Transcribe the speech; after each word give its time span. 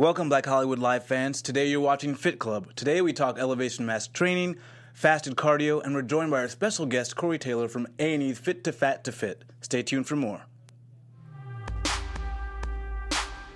Welcome, 0.00 0.30
Black 0.30 0.46
Hollywood 0.46 0.78
Live 0.78 1.04
fans. 1.04 1.42
Today 1.42 1.68
you're 1.68 1.78
watching 1.78 2.14
Fit 2.14 2.38
Club. 2.38 2.74
Today 2.74 3.02
we 3.02 3.12
talk 3.12 3.38
elevation 3.38 3.84
mask 3.84 4.14
training, 4.14 4.56
fasted 4.94 5.36
cardio, 5.36 5.84
and 5.84 5.94
we're 5.94 6.00
joined 6.00 6.30
by 6.30 6.38
our 6.38 6.48
special 6.48 6.86
guest, 6.86 7.16
Corey 7.16 7.38
Taylor 7.38 7.68
from 7.68 7.86
A&E's 7.98 8.38
Fit 8.38 8.64
to 8.64 8.72
Fat 8.72 9.04
to 9.04 9.12
Fit. 9.12 9.44
Stay 9.60 9.82
tuned 9.82 10.06
for 10.06 10.16
more. 10.16 10.40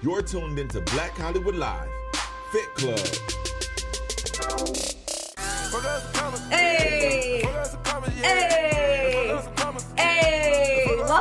You're 0.02 0.20
tuned 0.20 0.58
into 0.58 0.82
Black 0.82 1.12
Hollywood 1.12 1.54
Live, 1.54 1.88
Fit 2.52 2.74
Club. 2.74 2.98
Hey! 6.50 7.48
Hey! 8.20 8.73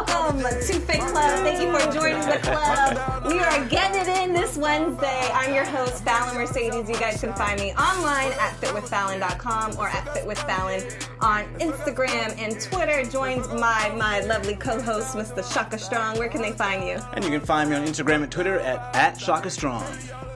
Hey! 0.07 0.13
Welcome 0.13 0.39
to 0.41 0.79
Fit 0.79 0.99
Club. 0.99 1.39
Thank 1.43 1.61
you 1.61 1.77
for 1.77 1.91
joining 1.91 2.27
the 2.27 2.39
club. 2.41 3.25
We 3.25 3.39
are 3.39 3.65
getting 3.65 4.01
it 4.01 4.23
in 4.23 4.33
this 4.33 4.57
Wednesday. 4.57 5.29
I'm 5.33 5.53
your 5.53 5.65
host, 5.65 6.03
Fallon 6.03 6.35
Mercedes. 6.35 6.89
You 6.89 6.95
guys 6.95 7.19
can 7.19 7.33
find 7.33 7.59
me 7.59 7.71
online 7.73 8.31
at 8.33 8.53
fitwithfallon.com 8.59 9.77
or 9.77 9.87
at 9.87 10.05
fitwithfallon 10.05 11.07
on 11.21 11.45
Instagram 11.59 12.37
and 12.37 12.59
Twitter. 12.59 13.03
Joined 13.09 13.47
my 13.59 13.93
my 13.97 14.21
lovely 14.21 14.55
co-host, 14.55 15.15
Mr. 15.15 15.43
Shaka 15.53 15.77
Strong. 15.77 16.17
Where 16.17 16.29
can 16.29 16.41
they 16.41 16.51
find 16.51 16.87
you? 16.87 16.99
And 17.13 17.23
you 17.23 17.29
can 17.29 17.41
find 17.41 17.69
me 17.69 17.75
on 17.75 17.85
Instagram 17.85 18.23
and 18.23 18.31
Twitter 18.31 18.59
at, 18.59 18.95
at 18.95 19.19
Shaka 19.19 19.49
Strong. 19.49 19.85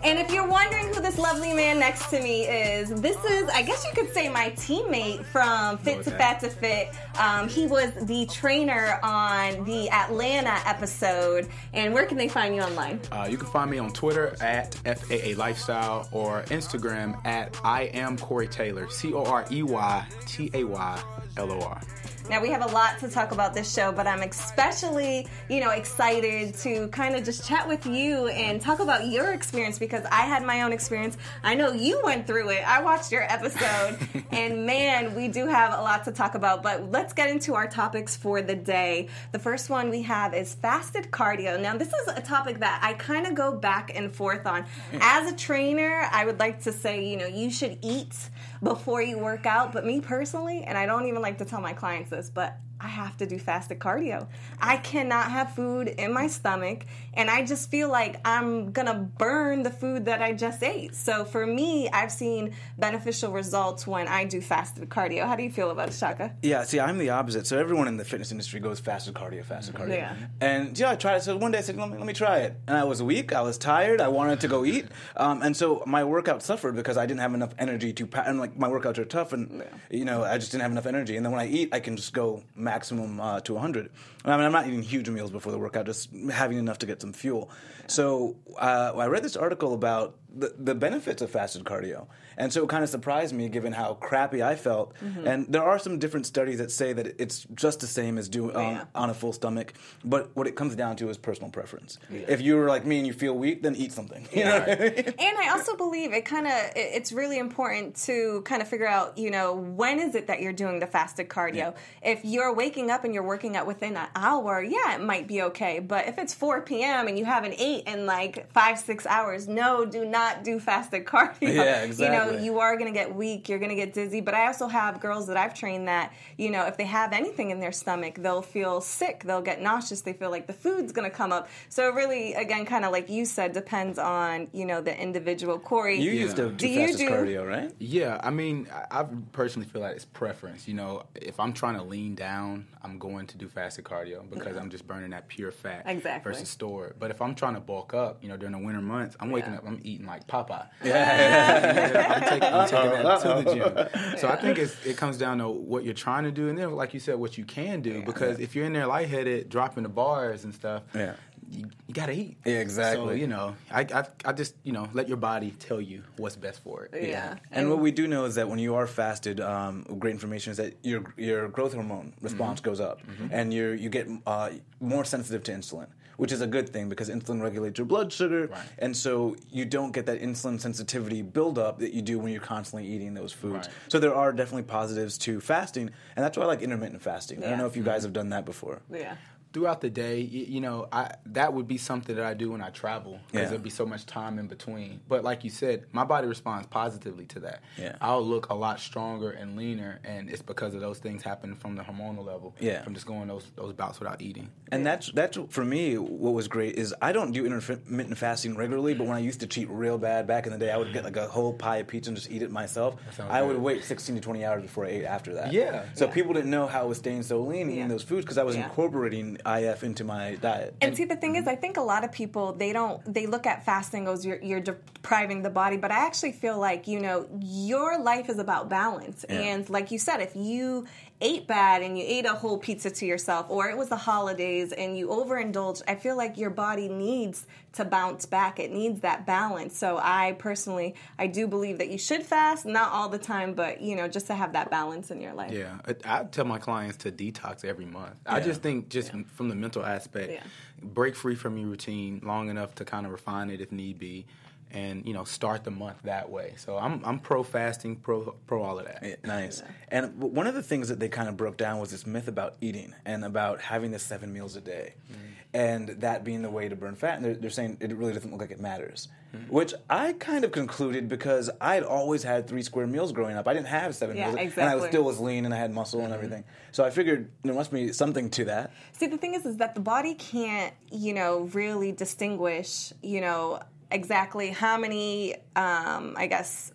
And 0.03 0.20
if 0.20 0.31
you're 0.31 0.47
wondering 0.47 0.94
who 0.94 1.02
this 1.02 1.17
lovely 1.17 1.53
man 1.53 1.80
next 1.80 2.09
to 2.11 2.22
me 2.22 2.44
is, 2.44 2.89
this 3.02 3.22
is, 3.25 3.49
I 3.49 3.63
guess 3.63 3.84
you 3.84 3.91
could 3.94 4.13
say, 4.13 4.30
my 4.30 4.52
teammate 4.52 5.25
from 5.25 5.77
Fit 5.80 6.03
to 6.03 6.11
Fat 6.11 6.39
to 6.41 6.49
Fit. 6.49 6.94
Um, 7.20 7.49
he 7.49 7.66
was 7.66 7.91
the 8.03 8.25
trainer 8.27 8.99
on 9.02 9.56
the 9.66 9.89
Atlanta 9.89 10.61
episode. 10.66 11.47
And 11.73 11.93
where 11.93 12.05
can 12.05 12.17
they 12.17 12.27
find 12.27 12.55
you 12.55 12.61
online? 12.61 12.99
Uh, 13.11 13.27
you 13.29 13.38
can 13.38 13.47
find 13.47 13.70
me 13.70 13.77
on 13.77 13.91
Twitter 13.91 14.35
at 14.41 14.75
FAA 14.85 15.38
Lifestyle 15.38 16.07
or 16.11 16.43
Instagram 16.43 17.20
at 17.25 17.59
I 17.63 17.83
am 17.83 18.17
Corey 18.17 18.47
Taylor, 18.47 18.89
C 18.89 19.14
O 19.14 19.23
R 19.23 19.45
E 19.52 19.64
Y 19.64 20.05
T 20.25 20.49
A 20.53 20.64
Y 20.64 21.03
L 21.38 21.52
O 21.52 21.59
R. 21.61 21.81
Now 22.30 22.42
we 22.42 22.50
have 22.50 22.61
a 22.61 22.73
lot 22.73 23.00
to 23.00 23.08
talk 23.08 23.31
about 23.31 23.53
this 23.53 23.73
show, 23.73 23.94
but 23.94 24.06
I'm 24.06 24.22
especially, 24.22 25.28
you 25.50 25.61
know, 25.61 25.70
excited 25.70 26.53
to 26.56 26.89
kind 26.89 27.16
of 27.16 27.23
just 27.23 27.47
chat 27.47 27.66
with 27.66 27.86
you 27.86 28.28
and 28.28 28.59
talk 28.59 28.80
about 28.80 29.08
your 29.08 29.31
experience 29.31 29.80
because 29.80 30.03
I 30.11 30.23
had 30.23 30.44
my 30.44 30.64
own 30.64 30.73
experience. 30.73 31.17
I 31.42 31.55
know 31.55 31.72
you 31.72 32.02
went 32.03 32.28
through 32.28 32.50
it. 32.50 32.67
I 32.67 32.81
watched 32.83 33.14
your 33.14 33.23
episode, 33.23 33.98
and 34.31 34.66
man, 34.66 35.16
we 35.16 35.30
do 35.30 35.48
have 35.48 35.80
a 35.80 35.81
lot 35.81 36.03
to 36.03 36.11
talk 36.11 36.36
about. 36.36 36.61
But 36.61 36.92
let's 36.92 37.14
get 37.14 37.30
into 37.30 37.55
our 37.55 37.67
topics 37.67 38.17
for 38.17 38.42
the 38.42 38.55
day. 38.55 39.08
The 39.31 39.39
first 39.39 39.70
one 39.70 39.89
we 39.89 40.02
have 40.02 40.33
is 40.33 40.53
fasted 40.53 41.11
cardio. 41.11 41.58
Now, 41.58 41.78
this 41.78 41.94
is 41.94 42.09
a 42.09 42.22
topic 42.22 42.59
that 42.59 42.81
I 42.83 42.94
kind 42.94 43.25
of 43.25 43.36
go 43.36 43.53
back 43.53 43.94
and 43.95 44.14
forth 44.14 44.45
on. 44.45 44.66
As 45.00 45.31
a 45.31 45.36
trainer, 45.36 46.09
I 46.11 46.25
would 46.25 46.39
like 46.39 46.61
to 46.64 46.73
say, 46.73 47.05
you 47.05 47.16
know, 47.16 47.28
you 47.28 47.50
should 47.50 47.78
eat 47.81 48.30
before 48.61 49.02
you 49.02 49.17
work 49.17 49.45
out. 49.45 49.72
But 49.72 49.86
me 49.86 50.02
personally, 50.02 50.64
and 50.64 50.78
I 50.78 50.86
don't 50.86 51.05
even 51.05 51.22
like 51.22 51.38
to 51.38 51.45
tell 51.45 51.61
my 51.61 51.72
clients 51.72 52.09
this, 52.09 52.17
but 52.34 52.58
I 52.80 52.88
have 52.88 53.17
to 53.17 53.25
do 53.25 53.39
fasted 53.39 53.80
cardio. 53.80 54.28
I 54.59 54.78
cannot 54.78 55.31
have 55.31 55.53
food 55.53 55.88
in 55.88 56.14
my 56.14 56.28
stomach, 56.28 56.86
and 57.14 57.30
I 57.30 57.45
just 57.45 57.72
feel 57.72 57.89
like 57.89 58.20
I'm 58.25 58.72
gonna 58.72 58.94
burn 59.17 59.64
the 59.64 59.72
food 59.72 60.06
that 60.06 60.22
I 60.22 60.33
just 60.33 60.61
ate. 60.61 60.95
So 60.95 61.25
for 61.25 61.45
me, 61.45 61.89
I've 61.89 62.11
seen 62.11 62.53
beneficial 62.78 63.31
results 63.31 63.88
when 63.88 64.08
I 64.08 64.25
do 64.25 64.42
fasted 64.42 64.89
cardio. 64.89 65.25
How 65.25 65.36
do 65.36 65.44
you 65.44 65.52
feel 65.52 65.72
about 65.72 65.89
it, 65.89 65.94
Shaka? 65.94 66.33
Yeah, 66.42 66.64
see, 66.64 66.80
I'm 66.80 66.98
the 66.98 67.09
opposite. 67.09 67.48
So 67.48 67.58
everyone 67.58 67.88
in 67.88 67.98
the 67.98 68.05
fitness 68.05 68.31
industry 68.31 68.59
goes 68.59 68.80
fasted 68.80 69.14
cardio, 69.14 69.44
fasted 69.44 69.75
cardio. 69.75 69.98
Yeah. 69.98 70.16
And 70.39 70.78
yeah, 70.78 70.92
I 70.92 70.95
tried 70.95 71.17
it. 71.17 71.23
So 71.23 71.36
one 71.38 71.52
day 71.52 71.59
I 71.59 71.61
said, 71.61 71.78
let 71.78 71.89
me, 71.89 71.98
let 71.98 72.05
me 72.05 72.14
try 72.14 72.39
it. 72.39 72.59
And 72.67 72.78
I 72.78 72.83
was 72.83 73.02
weak. 73.02 73.33
I 73.33 73.42
was 73.42 73.58
tired. 73.58 74.02
I 74.02 74.08
wanted 74.08 74.39
to 74.42 74.48
go 74.48 74.66
eat. 74.66 74.86
Um, 75.16 75.42
and 75.42 75.55
so 75.55 75.83
my 75.86 76.03
workout 76.03 76.44
suffered 76.44 76.75
because 76.75 76.98
I 76.98 77.05
didn't 77.05 77.22
have 77.22 77.33
enough 77.33 77.53
energy 77.58 77.94
to. 77.94 78.08
And 78.25 78.39
like 78.39 78.58
my 78.58 78.67
workouts 78.67 78.98
are 78.98 79.05
tough, 79.05 79.33
and 79.33 79.64
you 79.89 80.05
know 80.05 80.23
I 80.23 80.38
just 80.38 80.52
didn't 80.52 80.64
have 80.64 80.72
enough 80.72 80.86
energy. 80.86 81.16
And 81.16 81.25
then 81.25 81.31
when 81.31 81.42
I 81.42 81.48
eat, 81.48 81.70
I 81.72 81.80
can 81.80 81.95
just 81.95 82.14
go 82.14 82.44
maximum 82.68 83.20
uh, 83.20 83.39
to 83.42 83.54
100. 83.54 83.89
I 84.26 84.36
mean, 84.36 84.45
I'm 84.45 84.52
not 84.52 84.67
eating 84.67 84.83
huge 84.83 85.10
meals 85.10 85.32
before 85.32 85.54
the 85.54 85.58
workout, 85.58 85.86
just 85.86 86.10
having 86.32 86.58
enough 86.58 86.80
to 86.80 86.86
get 86.86 87.02
some 87.02 87.14
fuel. 87.14 87.50
So 87.88 88.36
uh, 88.58 88.92
I 88.95 89.08
read 89.08 89.23
this 89.23 89.38
article 89.38 89.73
about 89.73 90.16
the, 90.42 90.54
the 90.58 90.76
benefits 90.76 91.22
of 91.22 91.32
fasted 91.32 91.64
cardio. 91.64 92.08
And 92.37 92.53
so 92.53 92.64
it 92.64 92.70
kind 92.70 92.83
of 92.83 92.89
surprised 92.89 93.33
me 93.33 93.49
given 93.49 93.73
how 93.73 93.95
crappy 93.95 94.43
I 94.43 94.55
felt. 94.55 94.93
Mm-hmm. 95.03 95.27
And 95.27 95.48
there 95.49 95.64
are 95.64 95.80
some 95.80 95.99
different 95.99 96.25
studies 96.25 96.59
that 96.59 96.71
say 96.71 96.93
that 96.93 97.20
it's 97.20 97.45
just 97.55 97.80
the 97.80 97.87
same 97.87 98.17
as 98.17 98.30
doing 98.30 98.52
Yeah. 98.55 98.86
on, 98.95 99.03
on 99.03 99.09
a 99.09 99.14
full 99.14 99.33
stomach. 99.33 99.73
But 100.05 100.30
what 100.36 100.47
it 100.47 100.55
comes 100.55 100.76
down 100.76 100.95
to 100.97 101.09
is 101.09 101.17
personal 101.17 101.49
preference. 101.52 101.97
If 102.11 102.42
you're 102.42 102.67
like 102.67 102.86
me 102.86 102.97
and 102.99 103.08
you 103.08 103.14
feel 103.14 103.33
weak, 103.36 103.64
then 103.64 103.76
eat 103.76 103.92
something. 103.92 104.27
You 104.37 104.43
know 104.43 104.55
I 104.58 104.76
mean? 104.76 104.93
And 105.20 105.37
I 105.39 105.49
also 105.52 105.76
believe 105.76 106.14
it 106.14 106.26
kind 106.26 106.45
of 106.45 106.53
it's 106.76 107.11
really 107.11 107.39
important 107.39 107.95
to 108.05 108.42
kind 108.45 108.61
of 108.61 108.67
figure 108.67 108.87
out, 108.87 109.17
you 109.17 109.31
know, 109.31 109.55
when 109.55 109.99
is 109.99 110.14
it 110.14 110.27
that 110.27 110.42
you're 110.42 110.53
doing 110.53 110.80
the 110.80 110.86
fasted 110.87 111.27
cardio? 111.27 111.73
If 112.03 112.23
you're 112.23 112.53
waking 112.53 112.92
up 112.92 113.03
and 113.03 113.14
you're 113.15 113.23
working 113.23 113.55
out 113.58 113.65
within 113.65 113.97
an 113.97 114.08
hour, 114.15 114.61
yeah, 114.61 114.93
it 114.95 115.02
might 115.02 115.27
be 115.27 115.42
okay. 115.43 115.80
But 115.80 116.08
if 116.08 116.17
it's 116.20 116.33
4 116.36 116.61
p.m. 116.61 117.08
and 117.08 117.17
you 117.17 117.26
haven't 117.26 117.55
ate 117.58 117.87
in 117.87 118.05
like 118.05 118.52
five, 118.52 118.77
six 118.77 119.05
hours, 119.08 119.47
no, 119.47 119.86
do 119.86 120.05
not 120.05 120.43
do 120.43 120.59
fasted 120.59 121.05
cardio. 121.05 121.53
Yeah, 121.53 121.83
exactly. 121.83 122.08
You 122.08 122.14
exactly. 122.14 122.27
Know, 122.32 122.38
you 122.39 122.60
are 122.60 122.76
going 122.77 122.92
to 122.92 122.98
get 122.98 123.14
weak, 123.15 123.49
you're 123.49 123.60
going 123.60 123.70
to 123.70 123.76
get 123.76 123.93
dizzy. 123.93 124.21
But 124.21 124.33
I 124.33 124.48
also 124.48 124.67
have 124.67 124.99
girls 124.99 125.27
that 125.27 125.38
I've 125.38 125.54
trained 125.54 125.88
that, 125.88 126.14
you 126.38 126.49
know, 126.52 126.65
if 126.65 126.77
they 126.77 126.86
have 126.86 127.14
anything 127.14 127.49
in 127.52 127.60
their 127.60 127.71
stomach, 127.71 128.15
they'll 128.19 128.42
feel 128.42 128.81
sick, 128.81 129.24
they'll 129.24 129.42
get 129.42 129.62
nauseous, 129.62 130.01
they 130.01 130.13
feel 130.13 130.30
like 130.30 130.48
the 130.48 130.54
food's 130.54 130.92
going 130.92 131.10
to 131.10 131.15
come 131.15 131.31
up. 131.31 131.50
So 131.69 131.88
it 131.89 131.95
really, 131.95 132.33
again, 132.33 132.65
kind 132.65 132.86
of 132.86 132.92
like 132.92 133.10
you 133.10 133.25
said, 133.25 133.54
depends 133.54 133.98
on, 134.00 134.48
you 134.54 134.65
know, 134.65 134.81
the 134.81 134.95
individual. 135.00 135.60
Corey, 135.60 136.00
You 136.00 136.12
used 136.12 136.36
to 136.38 136.50
do, 136.50 136.56
Do 136.56 136.68
you 136.68 136.95
do- 136.95 137.10
cardio, 137.10 137.48
right? 137.48 137.71
Yeah, 137.80 138.19
I 138.24 138.30
mean, 138.30 138.68
I, 138.92 139.01
I 139.01 139.06
personally 139.31 139.68
feel 139.68 139.81
like 139.81 139.95
it's 139.95 140.06
preference. 140.06 140.68
You 140.68 140.74
know, 140.75 141.04
if 141.15 141.39
I'm 141.39 141.54
trying 141.54 141.75
to 141.77 141.83
lean 141.83 142.15
down, 142.15 142.68
I'm 142.83 142.98
going 143.00 143.27
to 143.27 143.38
do 143.38 143.48
fasted 143.48 143.86
cardio 143.86 144.30
because 144.30 144.56
I'm 144.57 144.69
just 144.69 144.88
burning 144.88 145.09
that 145.12 145.27
pure 145.27 145.51
fat 145.51 145.83
Exactly. 145.86 146.31
versus 146.31 146.50
stored. 146.50 146.95
But 147.00 147.12
if 147.12 147.21
I'm 147.21 147.36
trying 147.36 147.56
to 147.56 147.59
bulk 147.59 147.94
up, 147.94 148.24
you 148.24 148.30
know, 148.30 148.38
during 148.38 148.54
the 148.54 148.59
winter 148.59 148.81
months, 148.81 149.15
I'm 149.19 149.31
waking 149.31 149.51
Yeah. 149.54 149.57
up, 149.59 149.68
I'm 149.68 149.80
eating 149.83 150.06
like 150.06 150.27
Popeye. 150.27 150.68
Yeah, 150.83 152.17
I'm 152.24 152.30
taking, 152.30 152.54
I'm 152.54 152.68
taking 152.68 153.04
that 153.04 153.22
to 153.22 153.28
the 153.44 153.54
gym. 153.54 154.18
So 154.19 154.28
I 154.30 154.36
think 154.36 154.57
it's, 154.57 154.86
it 154.86 154.98
comes 154.98 155.18
down 155.18 155.38
to 155.39 155.50
what 155.50 155.83
you're 155.83 155.94
trying 155.94 156.24
to 156.24 156.31
do, 156.31 156.50
and 156.50 156.57
then, 156.57 156.72
like 156.75 156.94
you 156.94 157.00
said, 157.00 157.16
what 157.16 157.38
you 157.38 157.45
can 157.45 157.81
do. 157.81 158.01
Because 158.04 158.39
if 158.39 158.56
you're 158.56 158.66
in 158.66 158.74
there 158.74 158.88
lightheaded, 158.88 159.50
dropping 159.50 159.83
the 159.83 159.89
bars 159.89 160.44
and 160.44 160.54
stuff, 160.54 160.83
Yeah. 160.95 161.13
you, 161.50 161.66
you 161.88 161.94
gotta 161.94 162.12
eat. 162.13 162.38
Yeah, 162.45 162.60
exactly. 162.60 163.06
So 163.07 163.12
you 163.12 163.27
know, 163.27 163.56
I, 163.72 163.81
I 163.94 164.04
I 164.25 164.33
just 164.33 164.56
you 164.63 164.74
know 164.74 164.89
let 164.94 165.07
your 165.07 165.18
body 165.18 165.51
tell 165.60 165.80
you 165.80 166.04
what's 166.18 166.36
best 166.36 166.62
for 166.62 166.86
it. 166.92 167.07
yeah. 167.10 167.36
And 167.51 167.69
what 167.69 167.80
we 167.80 167.92
do 167.92 168.06
know 168.07 168.25
is 168.25 168.36
that 168.36 168.50
when 168.50 168.60
you 168.60 168.75
are 168.75 168.86
fasted, 168.88 169.39
um, 169.39 169.83
great 170.00 170.12
information 170.12 170.51
is 170.51 170.57
that 170.57 170.74
your 170.83 171.13
your 171.18 171.48
growth 171.48 171.74
hormone 171.74 172.07
Mm-hmm. 172.07 172.25
response 172.25 172.60
goes 172.62 172.80
up, 172.81 173.00
and 173.31 173.54
you 173.54 173.69
you 173.72 173.89
get 173.89 174.07
uh, 174.25 174.50
more 174.81 175.06
sensitive 175.06 175.44
to 175.44 175.51
insulin, 175.54 175.88
which 176.18 176.31
is 176.31 176.42
a 176.42 176.48
good 176.48 176.68
thing 176.69 176.89
because 176.89 177.10
insulin 177.10 177.42
regulates 177.42 177.78
your 177.80 177.86
blood 177.86 178.12
sugar, 178.12 178.48
Right. 178.48 178.60
and 178.80 178.95
so 178.95 179.36
you 179.51 179.66
don't 179.66 179.92
get 179.92 180.06
that 180.07 180.22
insulin 180.22 180.60
sensitivity 180.60 181.22
buildup 181.22 181.80
that 181.80 181.94
you 181.94 182.01
do 182.01 182.19
when 182.19 182.31
you're 182.31 182.42
constantly 182.42 182.88
eating 182.88 183.13
those 183.13 183.31
foods. 183.31 183.68
Right. 183.68 183.75
So 183.88 184.00
there 184.00 184.13
are 184.13 184.33
definitely 184.33 184.63
positives 184.63 185.18
to 185.19 185.39
fasting, 185.39 185.89
and 186.16 186.24
that's 186.25 186.38
why 186.38 186.44
I 186.44 186.48
like 186.48 186.62
intermittent 186.62 187.01
fasting. 187.01 187.44
I 187.44 187.50
don't 187.50 187.57
know 187.57 187.66
if 187.68 187.75
you 187.75 187.83
mm-hmm. 187.83 187.92
guys 187.92 188.04
have 188.04 188.13
done 188.13 188.30
that 188.30 188.45
before. 188.45 188.81
yeah. 188.92 189.16
Throughout 189.57 189.81
the 189.81 189.90
day, 189.90 190.19
you, 190.19 190.45
you 190.45 190.62
know, 190.62 190.88
I 190.92 191.16
that 191.25 191.51
would 191.54 191.68
be 191.68 191.78
something 191.80 192.16
that 192.16 192.24
I 192.25 192.36
do 192.36 192.51
when 192.51 192.62
I 192.62 192.69
travel 192.69 193.19
because 193.31 193.45
Yeah. 193.45 193.50
there'd 193.50 193.63
be 193.63 193.72
so 193.72 193.86
much 193.88 194.06
time 194.06 194.38
in 194.38 194.45
between. 194.48 195.00
But 195.07 195.24
like 195.24 195.44
you 195.44 195.50
said, 195.50 195.86
my 195.92 196.04
body 196.04 196.28
responds 196.28 196.68
positively 196.68 197.25
to 197.28 197.40
that. 197.42 197.62
Yeah. 197.78 197.95
I'll 198.00 198.22
look 198.22 198.50
a 198.50 198.54
lot 198.54 198.80
stronger 198.80 199.31
and 199.31 199.57
leaner, 199.57 200.00
and 200.04 200.30
it's 200.30 200.44
because 200.44 200.75
of 200.75 200.81
those 200.81 201.00
things 201.00 201.24
happening 201.24 201.56
from 201.56 201.75
the 201.75 201.81
hormonal 201.81 202.24
level. 202.25 202.54
Yeah. 202.60 202.84
from 202.84 202.94
just 202.94 203.07
going 203.07 203.28
those 203.28 203.45
those 203.56 203.74
bouts 203.74 204.00
without 204.00 204.22
eating. 204.22 204.50
And 204.72 204.86
that's 204.86 205.12
that's 205.12 205.38
for 205.50 205.66
me. 205.66 205.98
What 205.98 206.34
was 206.34 206.48
great 206.48 206.75
is 206.75 206.94
I 207.01 207.12
don't 207.13 207.31
do 207.31 207.45
intermittent 207.45 208.18
fasting 208.18 208.56
regularly, 208.56 208.94
but 208.94 209.07
when 209.07 209.16
I 209.16 209.19
used 209.22 209.39
to 209.39 209.48
cheat 209.48 209.69
real 209.69 209.98
bad 209.98 210.28
back 210.28 210.45
in 210.45 210.51
the 210.54 210.60
day, 210.60 210.69
I 210.72 210.77
would 210.77 210.94
get 210.94 211.03
like 211.03 211.15
a 211.18 211.27
whole 211.27 211.53
pie 211.53 211.77
of 211.77 211.88
pizza 211.88 212.10
and 212.12 212.18
just 212.18 212.30
eat 212.30 212.44
it 212.44 212.51
myself. 212.51 212.95
sounds 213.15 213.31
I 213.31 213.42
would 213.42 213.57
wait 213.57 213.83
16 213.83 214.15
to 214.15 214.21
20 214.21 214.45
hours 214.45 214.62
before 214.62 214.86
I 214.86 214.89
ate 214.89 215.06
after 215.06 215.33
that. 215.36 215.51
Yeah. 215.51 215.86
So 215.95 216.06
Yeah. 216.06 216.12
people 216.12 216.33
didn't 216.33 216.51
know 216.51 216.68
how 216.68 216.81
I 216.81 216.86
was 216.86 216.98
staying 217.00 217.24
so 217.24 217.42
lean 217.42 217.69
eating 217.71 217.88
those 217.88 218.03
foods 218.03 218.24
because 218.25 218.38
I 218.38 218.44
was 218.44 218.56
Yeah. 218.56 218.65
incorporating 218.65 219.38
IF 219.47 219.83
into 219.83 220.03
my 220.03 220.35
diet. 220.35 220.75
And 220.81 220.95
see, 220.95 221.05
the 221.05 221.15
thing 221.15 221.35
is, 221.35 221.47
I 221.47 221.55
think 221.55 221.77
a 221.77 221.81
lot 221.81 222.03
of 222.03 222.11
people 222.11 222.53
they 222.53 222.73
don't 222.73 223.01
they 223.11 223.25
look 223.25 223.45
at 223.45 223.65
fasting 223.65 224.07
as 224.07 224.25
you're 224.25 224.41
you're 224.41 224.59
depriving 224.59 225.41
the 225.41 225.49
body, 225.49 225.77
but 225.77 225.91
I 225.91 226.05
actually 226.05 226.33
feel 226.33 226.59
like 226.59 226.88
you 226.88 226.99
know 226.99 227.27
your 227.39 227.99
life 227.99 228.29
is 228.29 228.39
about 228.39 228.69
balance. 228.69 229.25
Yeah. 229.29 229.39
And 229.39 229.69
like 229.69 229.91
you 229.91 229.99
said, 229.99 230.21
if 230.21 230.35
you 230.35 230.85
ate 231.19 231.47
bad 231.47 231.81
and 231.81 231.97
you 231.97 232.03
ate 232.07 232.25
a 232.25 232.33
whole 232.33 232.57
pizza 232.57 232.89
to 232.91 233.05
yourself, 233.05 233.47
or 233.49 233.69
it 233.69 233.77
was 233.77 233.89
the 233.89 233.97
holidays 233.97 234.71
and 234.71 234.97
you 234.97 235.09
overindulged, 235.09 235.81
I 235.87 235.95
feel 235.95 236.15
like 236.15 236.37
your 236.37 236.49
body 236.51 236.89
needs 236.89 237.45
to 237.73 237.85
bounce 237.85 238.25
back. 238.25 238.59
It 238.59 238.71
needs 238.71 239.01
that 239.01 239.25
balance. 239.25 239.75
So 239.77 239.99
I 240.01 240.35
personally, 240.37 240.95
I 241.17 241.27
do 241.27 241.47
believe 241.47 241.79
that 241.79 241.89
you 241.89 241.97
should 241.97 242.23
fast, 242.23 242.65
not 242.65 242.91
all 242.91 243.09
the 243.09 243.17
time, 243.17 243.53
but 243.53 243.81
you 243.81 243.95
know, 243.95 244.07
just 244.07 244.27
to 244.27 244.35
have 244.35 244.53
that 244.53 244.69
balance 244.69 245.09
in 245.09 245.19
your 245.21 245.33
life. 245.33 245.51
Yeah, 245.51 245.77
I, 245.87 246.19
I 246.19 246.23
tell 246.25 246.45
my 246.45 246.59
clients 246.59 246.97
to 246.97 247.11
detox 247.11 247.65
every 247.65 247.85
month. 247.85 248.15
I 248.25 248.39
just 248.39 248.61
think, 248.61 248.89
just 248.89 249.11
from 249.35 249.49
the 249.49 249.55
mental 249.55 249.83
aspect, 249.85 250.31
Yeah. 250.33 250.43
break 250.83 251.15
free 251.15 251.35
from 251.35 251.57
your 251.57 251.69
routine 251.69 252.21
long 252.23 252.49
enough 252.49 252.75
to 252.75 252.85
kind 252.85 253.05
of 253.05 253.11
refine 253.11 253.49
it 253.49 253.59
if 253.61 253.71
need 253.71 253.97
be. 253.97 254.25
And 254.71 255.05
you 255.07 255.13
know 255.13 255.23
start 255.23 255.63
the 255.63 255.71
month 255.71 255.97
that 256.03 256.29
way. 256.29 256.53
So 256.57 256.77
I'm 256.77 257.01
I'm 257.05 257.19
pro 257.19 257.43
fasting, 257.43 257.97
pro 257.97 258.35
pro 258.45 258.63
all 258.63 258.79
of 258.79 258.85
that. 258.85 258.99
Yeah, 259.03 259.15
nice. 259.23 259.63
And 259.89 260.19
one 260.19 260.47
of 260.47 260.55
the 260.55 260.63
things 260.63 260.89
that 260.89 260.99
they 260.99 261.09
kind 261.09 261.29
of 261.29 261.37
broke 261.37 261.57
down 261.57 261.79
was 261.79 261.91
this 261.91 262.05
myth 262.05 262.27
about 262.27 262.55
eating 262.61 262.93
and 263.05 263.23
about 263.23 263.61
having 263.61 263.91
the 263.91 263.99
seven 263.99 264.33
meals 264.33 264.55
a 264.55 264.61
day, 264.61 264.95
mm-hmm. 265.11 265.21
and 265.53 265.89
that 266.01 266.23
being 266.23 266.41
the 266.41 266.49
way 266.49 266.67
to 266.67 266.75
burn 266.75 266.95
fat. 266.95 267.17
And 267.17 267.25
they're, 267.25 267.35
they're 267.35 267.49
saying 267.49 267.77
it 267.79 267.95
really 267.95 268.13
doesn't 268.13 268.29
look 268.31 268.41
like 268.41 268.51
it 268.51 268.59
matters, 268.59 269.07
mm-hmm. 269.33 269.51
which 269.51 269.73
I 269.89 270.13
kind 270.13 270.43
of 270.43 270.51
concluded 270.51 271.07
because 271.07 271.49
I 271.61 271.75
had 271.75 271.83
always 271.83 272.23
had 272.23 272.47
three 272.47 272.63
square 272.63 272.87
meals 272.87 273.11
growing 273.13 273.37
up. 273.37 273.47
I 273.47 273.53
didn't 273.53 273.67
have 273.67 273.95
seven 273.95 274.17
Yeah, 274.17 274.33
meals, 274.33 274.53
and 274.57 274.69
I 274.69 274.75
was 274.75 274.85
still 274.85 275.03
was 275.03 275.19
lean 275.19 275.45
and 275.45 275.53
I 275.53 275.57
had 275.57 275.73
muscle 275.73 275.99
and 275.99 276.09
mm-hmm. 276.09 276.15
everything. 276.15 276.43
So 276.71 276.83
I 276.83 276.89
figured 276.89 277.31
there 277.43 277.53
must 277.53 277.71
be 277.71 277.93
something 277.93 278.29
to 278.31 278.45
that. 278.45 278.71
See, 278.91 279.07
the 279.07 279.17
thing 279.17 279.33
is, 279.33 279.45
is 279.45 279.57
that 279.57 279.75
the 279.75 279.81
body 279.81 280.13
can't, 280.13 280.73
you 280.91 281.13
know, 281.13 281.49
really 281.53 281.91
distinguish, 281.91 282.91
you 283.01 283.21
know, 283.21 283.61
exactly 283.92 284.50
how 284.50 284.78
many, 284.78 285.36
um, 285.56 286.13
I 286.18 286.28
guess, 286.28 286.72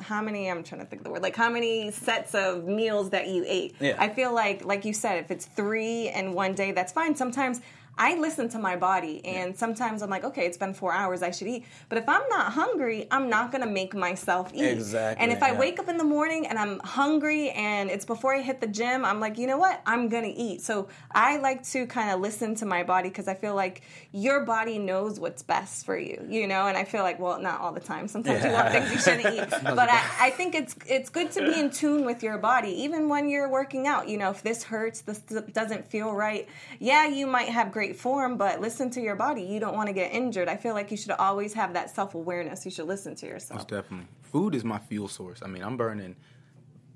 how 0.00 0.20
many, 0.20 0.50
I'm 0.50 0.62
trying 0.62 0.80
to 0.82 0.86
think 0.86 1.00
of 1.00 1.04
the 1.04 1.10
word, 1.10 1.22
like 1.22 1.36
how 1.36 1.48
many 1.48 1.90
sets 1.90 2.34
of 2.34 2.64
meals 2.64 3.10
that 3.10 3.28
you 3.28 3.44
ate. 3.46 3.74
Yeah. 3.80 3.96
I 3.98 4.08
feel 4.08 4.32
like, 4.32 4.64
like 4.64 4.84
you 4.84 4.92
said, 4.92 5.18
if 5.24 5.30
it's 5.30 5.46
three 5.46 6.08
in 6.10 6.32
one 6.32 6.54
day, 6.54 6.72
that's 6.72 6.92
fine. 6.92 7.14
Sometimes 7.14 7.60
I 7.98 8.18
listen 8.18 8.48
to 8.50 8.58
my 8.58 8.76
body, 8.76 9.24
and 9.24 9.56
sometimes 9.56 10.02
I'm 10.02 10.10
like, 10.10 10.24
okay, 10.24 10.44
it's 10.44 10.58
been 10.58 10.74
four 10.74 10.92
hours, 10.92 11.22
I 11.22 11.30
should 11.30 11.48
eat. 11.48 11.64
But 11.88 11.98
if 11.98 12.08
I'm 12.08 12.28
not 12.28 12.52
hungry, 12.52 13.06
I'm 13.10 13.30
not 13.30 13.50
gonna 13.52 13.66
make 13.66 13.94
myself 13.94 14.52
eat. 14.54 14.64
Exactly, 14.64 15.22
And 15.22 15.32
if 15.32 15.42
I 15.42 15.52
yeah. 15.52 15.58
wake 15.58 15.78
up 15.78 15.88
in 15.88 15.96
the 15.96 16.04
morning 16.04 16.46
and 16.46 16.58
I'm 16.58 16.78
hungry 16.80 17.50
and 17.50 17.90
it's 17.90 18.04
before 18.04 18.34
I 18.34 18.42
hit 18.42 18.60
the 18.60 18.66
gym, 18.66 19.04
I'm 19.04 19.18
like, 19.18 19.38
you 19.38 19.46
know 19.46 19.56
what? 19.56 19.80
I'm 19.86 20.08
gonna 20.08 20.32
eat. 20.34 20.60
So 20.60 20.88
I 21.12 21.38
like 21.38 21.62
to 21.68 21.86
kind 21.86 22.10
of 22.10 22.20
listen 22.20 22.54
to 22.56 22.66
my 22.66 22.82
body 22.82 23.08
because 23.08 23.28
I 23.28 23.34
feel 23.34 23.54
like 23.54 23.82
your 24.12 24.44
body 24.44 24.78
knows 24.78 25.18
what's 25.18 25.42
best 25.42 25.86
for 25.86 25.96
you, 25.98 26.26
you 26.28 26.46
know. 26.46 26.66
And 26.66 26.76
I 26.76 26.84
feel 26.84 27.02
like, 27.02 27.18
well, 27.18 27.40
not 27.40 27.60
all 27.60 27.72
the 27.72 27.80
time. 27.80 28.08
Sometimes 28.08 28.44
you 28.44 28.50
want 28.50 28.72
things 28.72 28.92
you 28.92 28.98
shouldn't 28.98 29.34
eat, 29.34 29.50
but 29.62 29.88
I, 29.90 30.02
I 30.20 30.30
think 30.30 30.54
it's 30.54 30.76
it's 30.86 31.08
good 31.08 31.30
to 31.32 31.40
be 31.40 31.58
in 31.58 31.70
tune 31.70 32.04
with 32.04 32.22
your 32.22 32.36
body, 32.36 32.70
even 32.82 33.08
when 33.08 33.28
you're 33.28 33.48
working 33.48 33.86
out. 33.86 34.08
You 34.08 34.18
know, 34.18 34.30
if 34.30 34.42
this 34.42 34.64
hurts, 34.64 35.00
this 35.00 35.20
doesn't 35.20 35.86
feel 35.86 36.12
right. 36.12 36.46
Yeah, 36.78 37.06
you 37.06 37.26
might 37.26 37.48
have 37.48 37.72
great 37.72 37.85
form, 37.94 38.36
but 38.36 38.60
listen 38.60 38.90
to 38.90 39.00
your 39.00 39.14
body. 39.14 39.42
You 39.42 39.60
don't 39.60 39.74
want 39.74 39.88
to 39.88 39.92
get 39.92 40.12
injured. 40.12 40.48
I 40.48 40.56
feel 40.56 40.74
like 40.74 40.90
you 40.90 40.96
should 40.96 41.12
always 41.12 41.52
have 41.54 41.74
that 41.74 41.94
self 41.94 42.14
awareness. 42.14 42.64
You 42.64 42.70
should 42.70 42.86
listen 42.86 43.14
to 43.16 43.26
yourself. 43.26 43.58
Most 43.58 43.68
definitely. 43.68 44.08
Food 44.22 44.54
is 44.54 44.64
my 44.64 44.78
fuel 44.78 45.08
source. 45.08 45.40
I 45.42 45.46
mean, 45.46 45.62
I'm 45.62 45.76
burning 45.76 46.16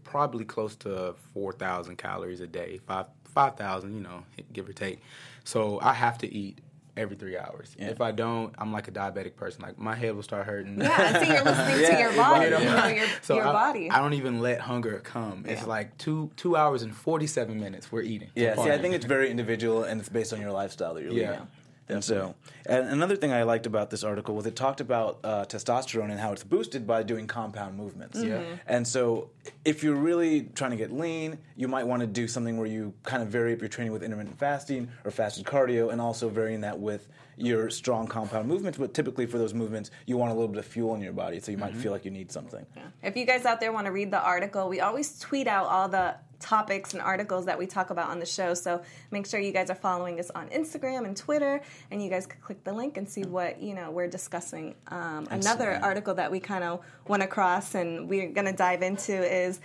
probably 0.03 0.45
close 0.45 0.75
to 0.75 1.15
4,000 1.35 1.97
calories 1.97 2.41
a 2.41 2.47
day, 2.47 2.81
five 2.87 3.07
5,000, 3.31 3.95
you 3.95 4.01
know, 4.01 4.25
give 4.53 4.69
or 4.69 4.73
take. 4.73 5.01
So 5.45 5.79
I 5.81 5.93
have 5.93 6.19
to 6.19 6.33
eat 6.33 6.59
every 7.01 7.17
three 7.17 7.37
hours. 7.37 7.75
If 7.79 8.01
I 8.01 8.13
don't, 8.13 8.55
I'm 8.59 8.73
like 8.73 8.89
a 8.89 8.93
diabetic 8.93 9.35
person. 9.37 9.63
Like 9.63 9.79
my 9.79 9.95
head 9.95 10.15
will 10.15 10.23
start 10.23 10.47
hurting. 10.47 10.81
Yeah, 10.81 11.13
so 11.13 11.33
you're 11.33 11.43
listening 11.45 11.87
to 11.97 11.99
your 12.01 12.13
body, 12.13 12.51
yeah. 12.51 12.59
you 12.59 12.65
know, 12.67 12.87
your, 13.03 13.07
So 13.23 13.35
your 13.37 13.47
I, 13.49 13.53
body. 13.53 13.91
I 13.91 13.99
don't 14.01 14.13
even 14.15 14.41
let 14.41 14.61
hunger 14.61 15.01
come. 15.03 15.45
It's 15.49 15.63
Yeah. 15.63 15.67
like 15.67 15.97
two 15.99 16.31
two 16.37 16.57
hours 16.57 16.83
and 16.83 16.95
47 16.95 17.59
minutes 17.59 17.91
we're 17.91 18.03
eating. 18.03 18.29
Yeah, 18.35 18.55
see, 18.57 18.71
I 18.71 18.79
think 18.79 18.95
it's 18.95 19.07
very 19.07 19.31
individual 19.31 19.85
and 19.85 19.99
it's 20.01 20.09
based 20.11 20.33
on 20.33 20.41
your 20.41 20.53
lifestyle 20.53 20.95
that 20.95 21.03
you're 21.03 21.13
Yeah. 21.13 21.31
leading. 21.31 21.47
And 21.91 22.05
so, 22.05 22.35
and 22.67 22.89
another 22.89 23.17
thing 23.17 23.33
I 23.33 23.43
liked 23.43 23.67
about 23.67 23.91
this 23.91 24.05
article 24.05 24.35
was 24.35 24.47
it 24.47 24.57
talked 24.57 24.81
about 24.81 25.19
uh, 25.25 25.45
testosterone 25.45 26.11
and 26.11 26.19
how 26.21 26.33
it's 26.33 26.45
boosted 26.45 26.87
by 26.87 27.03
doing 27.03 27.27
compound 27.27 27.77
movements. 27.77 28.23
Yeah. 28.23 28.43
And 28.67 28.87
so, 28.87 29.31
if 29.65 29.83
you're 29.83 29.97
really 29.97 30.43
trying 30.55 30.71
to 30.71 30.77
get 30.77 30.93
lean, 30.93 31.39
you 31.57 31.69
might 31.69 31.87
want 31.87 32.01
to 32.01 32.07
do 32.07 32.29
something 32.29 32.57
where 32.57 32.67
you 32.67 32.95
kind 33.03 33.23
of 33.23 33.29
vary 33.29 33.53
up 33.53 33.61
your 33.61 33.69
training 33.69 33.93
with 33.93 34.03
intermittent 34.03 34.39
fasting 34.39 34.89
or 35.05 35.11
fasted 35.11 35.45
cardio, 35.45 35.91
and 35.93 36.01
also 36.01 36.29
varying 36.29 36.61
that 36.63 36.79
with 36.79 37.09
your 37.37 37.71
strong 37.71 38.07
compound 38.07 38.49
movements. 38.49 38.79
But 38.79 38.95
typically, 38.95 39.27
for 39.27 39.39
those 39.39 39.55
movements, 39.55 39.91
you 40.07 40.17
want 40.17 40.31
a 40.31 40.35
little 40.35 40.49
bit 40.49 40.59
of 40.59 40.67
fuel 40.67 40.95
in 40.95 41.01
your 41.01 41.13
body, 41.13 41.41
so 41.41 41.51
you 41.51 41.59
might 41.59 41.77
feel 41.77 41.93
like 41.93 42.05
you 42.05 42.11
need 42.11 42.31
something. 42.31 42.65
Yeah. 42.77 42.83
If 43.03 43.17
you 43.17 43.25
guys 43.25 43.45
out 43.45 43.61
there 43.61 43.73
want 43.73 43.87
to 43.87 43.93
read 43.93 44.11
the 44.11 44.21
article, 44.23 44.69
we 44.69 44.81
always 44.81 45.19
tweet 45.19 45.47
out 45.47 45.67
all 45.67 45.89
the 45.89 46.15
topics 46.41 46.93
and 46.95 47.03
articles 47.03 47.47
that 47.47 47.59
we 47.59 47.67
talk 47.67 47.91
about 47.91 48.09
on 48.09 48.19
the 48.19 48.27
show. 48.27 48.55
So 48.55 48.83
make 49.11 49.27
sure 49.27 49.39
you 49.39 49.53
guys 49.53 49.71
are 49.71 49.77
following 49.77 50.19
us 50.19 50.31
on 50.35 50.49
Instagram 50.49 51.05
and 51.05 51.17
Twitter, 51.17 51.61
and 51.91 52.03
you 52.03 52.11
guys 52.11 52.27
could 52.27 52.41
click 52.41 52.65
the 52.65 52.73
link 52.73 52.97
and 52.97 53.09
see 53.09 53.23
what 53.23 53.63
you 53.63 53.75
know 53.75 53.91
we're 53.91 54.09
discussing. 54.09 54.75
Um, 54.89 55.29
another 55.31 55.79
article 55.83 56.15
that 56.15 56.31
we 56.31 56.41
kind 56.41 56.65
of 56.65 56.85
went 57.07 57.23
across 57.23 57.75
and 57.75 58.09
we're 58.09 58.31
going 58.31 58.47
to 58.47 58.53
dive 58.53 58.83
into 58.83 59.13
is. 59.13 59.61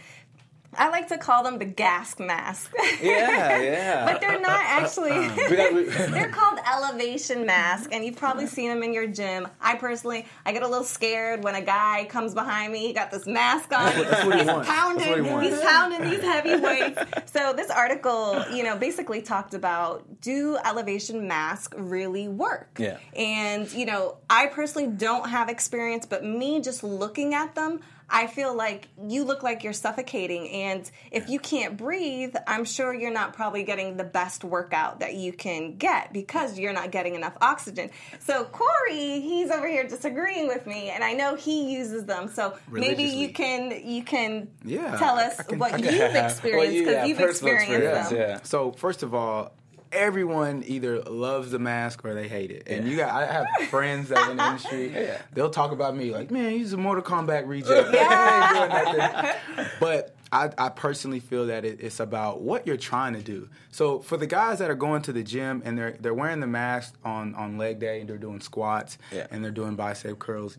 I 0.77 0.89
like 0.89 1.07
to 1.09 1.17
call 1.17 1.43
them 1.43 1.57
the 1.59 1.65
gas 1.65 2.17
mask. 2.19 2.71
Yeah, 3.01 3.61
yeah. 3.61 4.05
but 4.05 4.21
they're 4.21 4.39
not 4.39 4.51
uh, 4.51 4.53
uh, 4.53 4.81
actually. 4.81 5.11
Uh, 5.11 5.35
we 5.49 5.55
got- 5.55 5.73
we- 5.73 5.83
they're 6.11 6.29
called 6.29 6.59
elevation 6.71 7.45
mask, 7.45 7.89
and 7.91 8.05
you've 8.05 8.15
probably 8.15 8.47
seen 8.47 8.69
them 8.69 8.83
in 8.83 8.93
your 8.93 9.07
gym. 9.07 9.47
I 9.61 9.75
personally, 9.75 10.25
I 10.45 10.51
get 10.53 10.63
a 10.63 10.67
little 10.67 10.83
scared 10.83 11.43
when 11.43 11.55
a 11.55 11.61
guy 11.61 12.05
comes 12.09 12.33
behind 12.33 12.73
me. 12.73 12.79
He 12.87 12.93
got 12.93 13.11
this 13.11 13.25
mask 13.25 13.71
on. 13.71 13.85
That's 13.85 14.25
what 14.25 14.35
he 14.35 14.39
he's 14.41 14.47
wants. 14.47 14.69
Pounding. 14.69 15.25
he. 15.25 15.49
He's 15.49 15.61
pounding 15.61 16.09
these 16.09 16.21
heavy 16.21 16.55
weights. 16.55 16.99
So 17.31 17.53
this 17.53 17.69
article, 17.69 18.43
you 18.53 18.63
know, 18.63 18.75
basically 18.77 19.21
talked 19.21 19.53
about 19.53 20.21
do 20.21 20.57
elevation 20.65 21.27
masks 21.27 21.77
really 21.77 22.27
work? 22.27 22.77
Yeah. 22.79 22.97
And 23.15 23.71
you 23.71 23.85
know, 23.85 24.17
I 24.29 24.47
personally 24.47 24.87
don't 24.87 25.29
have 25.29 25.49
experience, 25.49 26.05
but 26.05 26.23
me 26.23 26.61
just 26.61 26.83
looking 26.83 27.33
at 27.33 27.55
them. 27.55 27.81
I 28.09 28.27
feel 28.27 28.55
like 28.55 28.87
you 29.01 29.23
look 29.25 29.41
like 29.41 29.63
you're 29.63 29.73
suffocating, 29.73 30.47
and 30.49 30.89
if 31.11 31.27
you 31.29 31.39
can't 31.39 31.75
breathe, 31.75 32.35
I'm 32.47 32.63
sure 32.63 32.93
you're 32.93 33.11
not 33.11 33.33
probably 33.33 33.63
getting 33.63 33.97
the 33.97 34.03
best 34.03 34.43
workout 34.43 34.99
that 34.99 35.15
you 35.15 35.33
can 35.33 35.77
get 35.77 36.13
because 36.13 36.59
you're 36.59 36.71
not 36.73 36.91
getting 36.91 37.15
enough 37.15 37.33
oxygen. 37.41 37.89
So 38.19 38.43
Corey, 38.45 39.21
he's 39.21 39.49
over 39.49 39.67
here 39.67 39.87
disagreeing 39.87 40.47
with 40.47 40.67
me, 40.67 40.89
and 40.89 41.03
I 41.03 41.13
know 41.13 41.35
he 41.35 41.73
uses 41.73 42.05
them. 42.05 42.27
So 42.29 42.55
maybe 42.69 43.03
you 43.03 43.29
can 43.33 43.71
you 43.83 44.03
can 44.03 44.49
Yeah, 44.63 44.97
tell 44.97 45.17
us 45.17 45.39
I 45.39 45.43
can- 45.43 45.59
what 45.59 45.73
I 45.73 45.77
you've 45.77 45.89
can- 45.89 46.25
experienced 46.25 46.85
because 46.85 47.07
you've 47.09 47.19
experienced 47.19 48.09
them. 48.11 48.19
yeah. 48.19 48.39
So 48.43 48.71
first 48.73 49.01
of 49.03 49.13
all, 49.15 49.51
everyone 49.95 50.63
either 50.67 51.01
loves 51.01 51.51
the 51.51 51.59
mask 51.59 52.03
or 52.05 52.13
they 52.13 52.27
hate 52.27 52.51
it. 52.51 52.63
And 52.67 52.87
you 52.87 52.97
got 52.97 53.09
I 53.11 53.25
have 53.31 53.45
friends 53.69 54.09
that 54.09 54.29
in 54.29 54.37
the 54.37 54.45
industry. 54.45 54.89
Yeah. 54.95 55.21
They'll 55.33 55.49
talk 55.49 55.71
about 55.71 55.95
me 55.95 56.11
like, 56.11 56.31
man, 56.31 56.51
he's 56.51 56.73
a 56.73 56.77
Mortal 56.77 57.03
Kombat 57.03 57.47
reject. 57.47 57.89
I 57.93 58.65
ain't 58.69 58.85
doing 58.85 58.97
nothing. 58.97 59.65
But 59.79 60.15
I, 60.31 60.49
I 60.57 60.69
personally 60.69 61.19
feel 61.19 61.47
that 61.47 61.63
it, 61.65 61.79
it's 61.81 61.99
about 61.99 62.41
what 62.41 62.65
you're 62.67 62.77
trying 62.77 63.13
to 63.13 63.21
do. 63.21 63.47
So 63.71 63.99
for 63.99 64.17
the 64.17 64.27
guys 64.27 64.59
that 64.59 64.69
are 64.69 64.75
going 64.75 65.01
to 65.03 65.13
the 65.13 65.23
gym 65.23 65.61
and 65.65 65.77
they're 65.77 65.95
they're 65.99 66.13
wearing 66.13 66.39
the 66.39 66.47
mask 66.47 66.95
on, 67.03 67.35
on 67.35 67.57
leg 67.57 67.79
day 67.79 67.99
and 68.01 68.09
they're 68.09 68.17
doing 68.17 68.41
squats 68.41 68.97
Yeah. 69.11 69.27
and 69.31 69.43
they're 69.43 69.51
doing 69.51 69.75
bicep 69.75 70.19
curls, 70.19 70.57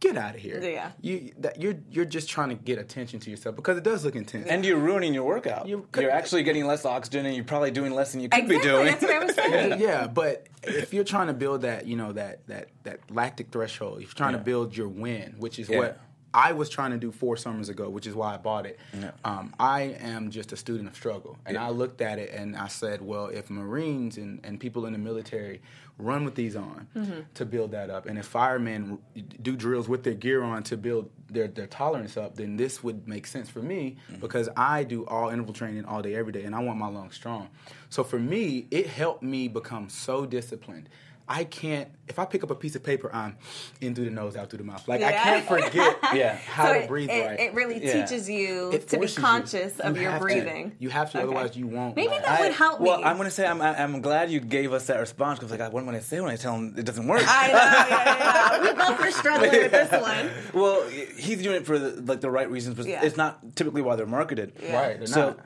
get 0.00 0.16
out 0.16 0.34
of 0.34 0.40
here. 0.40 0.60
Yeah. 0.62 0.92
You 1.00 1.32
that 1.38 1.60
you're 1.60 1.74
you're 1.90 2.04
just 2.04 2.28
trying 2.28 2.50
to 2.50 2.54
get 2.54 2.78
attention 2.78 3.20
to 3.20 3.30
yourself 3.30 3.56
because 3.56 3.76
it 3.78 3.84
does 3.84 4.04
look 4.04 4.16
intense. 4.16 4.46
And 4.48 4.64
you're 4.64 4.78
ruining 4.78 5.14
your 5.14 5.24
workout. 5.24 5.66
You- 5.68 5.86
You're, 5.96 6.10
actually 6.10 6.42
getting 6.42 6.66
less 6.66 6.84
oxygen, 6.84 7.26
and 7.26 7.34
you're 7.34 7.44
probably 7.44 7.70
doing 7.70 7.92
less 7.92 8.12
than 8.12 8.20
you 8.20 8.28
could 8.28 8.44
Exactly, 8.44 8.56
be 8.58 8.62
doing. 8.62 8.86
that's 8.86 9.02
what 9.02 9.10
I 9.12 9.18
was 9.24 9.34
saying. 9.34 9.80
yeah, 9.80 10.06
but 10.06 10.46
if 10.62 10.92
you're 10.94 11.04
trying 11.04 11.28
to 11.28 11.34
build 11.34 11.62
that, 11.62 11.86
you 11.86 11.96
know, 11.96 12.12
that 12.12 12.46
that 12.48 12.68
that 12.84 13.00
lactic 13.10 13.50
threshold, 13.50 13.98
if 14.02 14.08
you're 14.08 14.14
trying 14.14 14.32
Yeah. 14.32 14.38
to 14.38 14.44
build 14.44 14.76
your 14.76 14.88
win, 14.88 15.34
which 15.38 15.58
is 15.58 15.68
Yeah. 15.68 15.78
what 15.78 16.00
I 16.36 16.52
was 16.52 16.68
trying 16.68 16.90
to 16.90 16.98
do 16.98 17.10
four 17.10 17.36
summers 17.38 17.70
ago, 17.70 17.88
which 17.88 18.06
is 18.06 18.14
why 18.14 18.34
I 18.34 18.36
bought 18.36 18.66
it. 18.66 18.78
Um, 19.24 19.54
I 19.58 19.96
am 20.00 20.30
just 20.30 20.52
a 20.52 20.56
student 20.56 20.86
of 20.86 20.94
struggle, 20.94 21.38
and 21.46 21.56
I 21.56 21.70
looked 21.70 22.02
at 22.02 22.18
it 22.18 22.30
and 22.32 22.54
I 22.56 22.68
said, 22.68 23.00
well, 23.00 23.26
if 23.28 23.48
Marines 23.48 24.18
and, 24.18 24.40
and 24.44 24.60
people 24.60 24.84
in 24.84 24.92
the 24.92 24.98
military 24.98 25.62
run 25.98 26.26
with 26.26 26.34
these 26.34 26.54
on 26.54 26.86
to 27.34 27.46
build 27.46 27.70
that 27.70 27.88
up, 27.88 28.04
and 28.04 28.18
if 28.18 28.26
firemen 28.26 28.98
do 29.40 29.56
drills 29.56 29.88
with 29.88 30.02
their 30.04 30.12
gear 30.14 30.42
on 30.42 30.62
to 30.64 30.76
build 30.76 31.08
their, 31.28 31.48
their 31.48 31.66
tolerance 31.66 32.18
up, 32.18 32.36
then 32.36 32.56
this 32.58 32.84
would 32.84 33.08
make 33.08 33.26
sense 33.26 33.48
for 33.48 33.62
me 33.62 33.96
because 34.20 34.50
I 34.58 34.84
do 34.84 35.06
all 35.06 35.30
interval 35.30 35.54
training 35.54 35.86
all 35.86 36.02
day, 36.02 36.14
every 36.14 36.32
day, 36.32 36.44
and 36.44 36.54
I 36.54 36.58
want 36.58 36.78
my 36.78 36.88
lungs 36.88 37.14
strong. 37.14 37.48
So 37.88 38.04
for 38.04 38.18
me, 38.18 38.66
it 38.70 38.86
helped 38.88 39.22
me 39.22 39.48
become 39.48 39.88
so 39.88 40.26
disciplined. 40.26 40.90
I 41.28 41.42
can't 41.44 41.88
if 42.08 42.20
I 42.20 42.24
pick 42.24 42.44
up 42.44 42.50
a 42.52 42.54
piece 42.54 42.76
of 42.76 42.84
paper, 42.84 43.10
I'm 43.12 43.36
in 43.80 43.92
through 43.92 44.04
the 44.04 44.12
nose, 44.12 44.36
out 44.36 44.48
through 44.48 44.58
the 44.58 44.64
mouth. 44.64 44.86
Like 44.86 45.02
I 45.02 45.10
can't 45.10 45.44
forget 45.48 45.98
Yeah. 46.14 46.36
how 46.36 46.66
so 46.66 46.74
to 46.74 46.78
it- 46.84 46.88
breathe 46.88 47.10
it, 47.10 47.26
right. 47.26 47.40
It 47.40 47.52
really 47.54 47.84
Yeah. 47.84 48.00
teaches 48.06 48.30
you 48.30 48.70
It 48.72 48.86
to 48.88 48.96
be 48.96 49.00
forces 49.00 49.16
you. 49.16 49.22
conscious 49.24 49.80
of 49.80 49.96
You 49.96 50.02
your 50.02 50.12
have 50.12 50.20
to. 50.20 50.24
breathing. 50.24 50.72
You 50.78 50.88
have 50.90 51.10
to, 51.10 51.18
Okay. 51.18 51.26
otherwise 51.26 51.56
you 51.56 51.66
won't. 51.66 51.96
Maybe 51.96 52.10
last. 52.10 52.26
that 52.26 52.40
would 52.42 52.52
help 52.52 52.80
well, 52.80 52.98
me. 52.98 53.04
I'm 53.04 53.16
going 53.16 53.26
to 53.28 53.34
say 53.34 53.44
I'm, 53.44 53.60
I'm 53.60 54.00
glad 54.02 54.30
you 54.30 54.38
gave 54.38 54.72
us 54.72 54.86
that 54.86 55.00
response 55.00 55.40
because 55.40 55.50
like, 55.50 55.72
what 55.72 55.80
am 55.82 55.88
I 55.88 55.92
going 55.92 56.00
to 56.02 56.06
say 56.08 56.20
when 56.20 56.30
I 56.30 56.36
tell 56.36 56.54
him 56.54 56.74
it 56.78 56.84
doesn't 56.86 57.08
work? 57.08 57.22
I 57.26 57.48
know, 57.48 57.52
yeah, 57.54 57.88
yeah, 57.88 58.18
yeah. 58.18 58.62
We 58.62 58.72
both 58.72 59.00
were 59.00 59.10
struggling 59.10 59.50
with 59.50 59.72
this 59.72 59.90
one. 60.00 60.30
well, 60.54 60.88
he's 60.88 61.42
doing 61.42 61.56
it 61.56 61.66
for 61.66 61.76
the, 61.78 62.00
like 62.02 62.20
the 62.20 62.30
right 62.30 62.48
reasons, 62.48 62.76
but 62.76 62.86
Yeah. 62.86 63.02
it's 63.04 63.16
not 63.16 63.56
typically 63.56 63.82
why 63.82 63.96
they're 63.96 64.06
marketed. 64.06 64.52
Right, 64.72 64.96
they're 64.98 65.06
so. 65.08 65.26
not. 65.30 65.40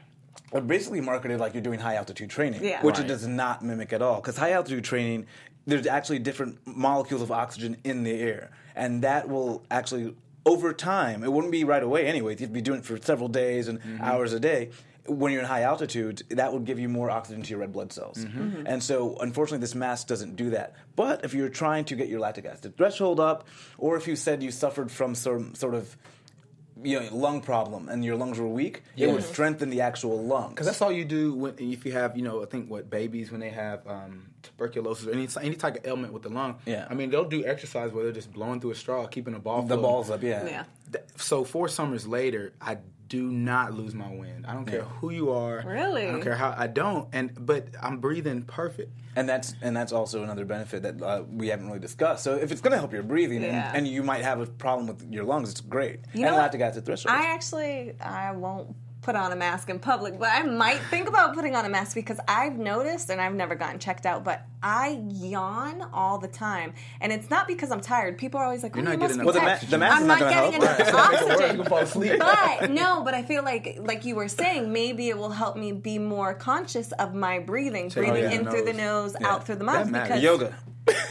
They're 0.52 0.60
basically 0.60 1.00
marketed 1.00 1.38
like 1.38 1.54
you're 1.54 1.62
doing 1.62 1.78
high 1.78 1.94
altitude 1.94 2.28
training, 2.28 2.64
Yeah. 2.64 2.82
which 2.82 2.98
it 2.98 3.06
does 3.06 3.24
not 3.24 3.64
mimic 3.64 3.92
at 3.92 4.02
all. 4.02 4.16
Because 4.16 4.36
high 4.36 4.50
altitude 4.50 4.82
training, 4.82 5.26
there's 5.66 5.86
actually 5.86 6.18
different 6.20 6.58
molecules 6.66 7.22
of 7.22 7.30
oxygen 7.30 7.76
in 7.84 8.02
the 8.02 8.12
air, 8.20 8.50
and 8.74 9.02
that 9.02 9.28
will 9.28 9.62
actually 9.70 10.14
over 10.46 10.72
time. 10.72 11.22
It 11.22 11.30
wouldn't 11.32 11.52
be 11.52 11.64
right 11.64 11.82
away 11.82 12.06
anyway. 12.06 12.34
You'd 12.38 12.52
be 12.52 12.62
doing 12.62 12.78
it 12.80 12.84
for 12.86 12.96
several 13.00 13.28
days 13.28 13.68
and 13.68 13.78
Mm-hmm. 13.80 14.02
hours 14.02 14.32
a 14.32 14.40
day. 14.40 14.70
when 15.06 15.32
you're 15.32 15.40
in 15.40 15.46
high 15.48 15.62
altitude, 15.62 16.22
that 16.28 16.52
would 16.52 16.64
give 16.64 16.78
you 16.78 16.88
more 16.88 17.10
oxygen 17.10 17.42
to 17.42 17.50
your 17.50 17.58
red 17.58 17.72
blood 17.72 17.92
cells. 17.92 18.18
Mm-hmm. 18.24 18.66
And 18.66 18.82
so, 18.82 19.16
unfortunately, 19.20 19.58
this 19.60 19.74
mask 19.74 20.06
doesn't 20.06 20.36
do 20.36 20.50
that. 20.50 20.74
But 20.94 21.24
if 21.24 21.34
you're 21.34 21.48
trying 21.48 21.84
to 21.86 21.96
get 21.96 22.08
your 22.08 22.20
lactic 22.20 22.44
acid 22.44 22.76
threshold 22.76 23.18
up, 23.18 23.46
or 23.78 23.96
if 23.96 24.06
you 24.06 24.14
said 24.14 24.42
you 24.42 24.50
suffered 24.50 24.90
from 24.92 25.14
some 25.14 25.54
sort 25.54 25.74
of 25.74 25.96
you 26.82 27.00
know, 27.00 27.14
lung 27.14 27.40
problem 27.40 27.88
and 27.88 28.04
your 28.04 28.16
lungs 28.16 28.38
were 28.38 28.48
weak, 28.48 28.82
it 28.96 29.08
would 29.08 29.24
strengthen 29.24 29.70
the 29.70 29.80
actual 29.80 30.22
lungs. 30.22 30.50
Because 30.50 30.66
that's 30.66 30.82
all 30.82 30.92
you 30.92 31.04
do 31.04 31.34
when, 31.34 31.54
if 31.58 31.84
you 31.84 31.92
have, 31.92 32.16
you 32.16 32.22
know, 32.22 32.42
I 32.42 32.46
think 32.46 32.70
what 32.70 32.90
babies 32.90 33.30
when 33.30 33.40
they 33.40 33.50
have 33.50 33.86
um, 33.86 34.30
tuberculosis 34.42 35.06
or 35.06 35.12
any 35.12 35.28
any 35.42 35.56
type 35.56 35.76
of 35.76 35.86
ailment 35.86 36.12
with 36.12 36.22
the 36.22 36.28
lung. 36.28 36.58
Yeah. 36.66 36.86
I 36.88 36.94
mean, 36.94 37.10
they'll 37.10 37.24
do 37.28 37.44
exercise 37.44 37.92
where 37.92 38.04
they're 38.04 38.12
just 38.12 38.32
blowing 38.32 38.60
through 38.60 38.72
a 38.72 38.74
straw, 38.74 39.06
keeping 39.06 39.34
the 39.34 39.40
ball. 39.40 39.62
the 39.62 39.68
floating. 39.68 39.82
balls 39.82 40.10
up, 40.10 40.22
yeah. 40.22 40.46
Yeah. 40.46 41.00
So 41.16 41.44
four 41.44 41.68
summers 41.68 42.06
later, 42.06 42.52
I 42.60 42.78
do 43.10 43.30
not 43.30 43.74
lose 43.74 43.92
my 43.92 44.08
wind. 44.08 44.46
I 44.46 44.54
don't 44.54 44.64
care 44.64 44.82
who 44.82 45.10
you 45.10 45.32
are. 45.32 45.62
Really? 45.66 46.06
I 46.06 46.12
don't 46.12 46.22
care 46.22 46.36
how. 46.36 46.54
I 46.56 46.68
don't. 46.68 47.08
And 47.12 47.32
but 47.44 47.66
I'm 47.82 47.98
breathing 47.98 48.42
perfect. 48.42 48.96
And 49.16 49.28
that's 49.28 49.54
and 49.60 49.76
that's 49.76 49.92
also 49.92 50.22
another 50.22 50.44
benefit 50.44 50.84
that 50.84 51.02
uh, 51.02 51.24
we 51.28 51.48
haven't 51.48 51.66
really 51.66 51.80
discussed. 51.80 52.22
So 52.22 52.36
if 52.36 52.52
it's 52.52 52.60
going 52.60 52.70
to 52.70 52.78
help 52.78 52.92
your 52.92 53.02
breathing, 53.02 53.42
Yeah. 53.42 53.68
and, 53.68 53.78
and 53.78 53.88
you 53.88 54.04
might 54.04 54.22
have 54.22 54.40
a 54.40 54.46
problem 54.46 54.86
with 54.86 55.12
your 55.12 55.24
lungs, 55.24 55.50
it's 55.50 55.60
great. 55.60 56.00
You 56.14 56.22
and 56.22 56.22
know 56.22 56.32
what? 56.34 56.38
lactic 56.42 56.60
acid 56.60 56.86
threshold. 56.86 57.14
I 57.14 57.26
actually 57.26 58.00
I 58.00 58.30
won't 58.30 58.76
put 59.02 59.16
on 59.16 59.32
a 59.32 59.36
mask 59.36 59.70
in 59.70 59.78
public, 59.78 60.18
but 60.18 60.28
I 60.30 60.42
might 60.42 60.78
think 60.90 61.08
about 61.08 61.34
putting 61.34 61.56
on 61.56 61.64
a 61.64 61.70
mask 61.70 61.94
because 61.94 62.18
I've 62.28 62.58
noticed 62.58 63.08
and 63.10 63.18
I've 63.18 63.34
never 63.34 63.54
gotten 63.54 63.78
checked 63.78 64.04
out, 64.04 64.24
but 64.24 64.44
I 64.62 65.00
yawn 65.08 65.88
all 65.94 66.18
the 66.18 66.28
time, 66.28 66.74
and 67.00 67.10
it's 67.10 67.30
not 67.30 67.48
because 67.48 67.70
I'm 67.70 67.80
tired. 67.80 68.18
People 68.18 68.40
are 68.40 68.44
always 68.44 68.62
like, 68.62 68.74
You're 68.76 68.82
"Oh, 68.82 68.88
not 68.88 68.92
you 68.92 68.98
must 68.98 69.14
getting 69.16 69.32
be 69.32 69.38
enough 69.38 69.42
tired." 69.42 69.52
oxygen. 69.54 69.70
The 69.70 69.78
ma- 69.78 69.86
the 69.86 69.90
mask 69.90 69.96
I'm 69.96 70.02
is 70.02 70.08
not 70.08 70.20
not 70.20 70.30
getting 70.30 70.52
help. 70.60 70.78
enough 70.80 70.94
Right. 70.94 71.20
You 71.22 71.28
oxygen. 71.32 71.56
can 71.56 71.64
fall 71.66 71.78
asleep. 71.78 72.18
But 72.18 72.70
no, 72.70 73.02
but 73.02 73.14
I 73.14 73.22
feel 73.22 73.42
like 73.42 73.78
like 73.80 74.04
you 74.04 74.16
were 74.16 74.28
saying, 74.28 74.70
maybe 74.72 75.08
it 75.08 75.16
will 75.16 75.30
help 75.30 75.56
me 75.56 75.72
be 75.72 75.98
more 75.98 76.34
conscious 76.34 76.92
of 76.92 77.14
my 77.14 77.38
breathing, 77.38 77.88
breathing 77.88 78.24
yeah, 78.24 78.30
in 78.32 78.44
the 78.44 78.50
through 78.50 78.64
the 78.66 78.74
nose. 78.74 79.16
Yeah. 79.18 79.28
out 79.28 79.46
through 79.46 79.56
the 79.56 79.64
mouth. 79.64 79.90
Because 79.90 80.22
Yoga. 80.22 80.54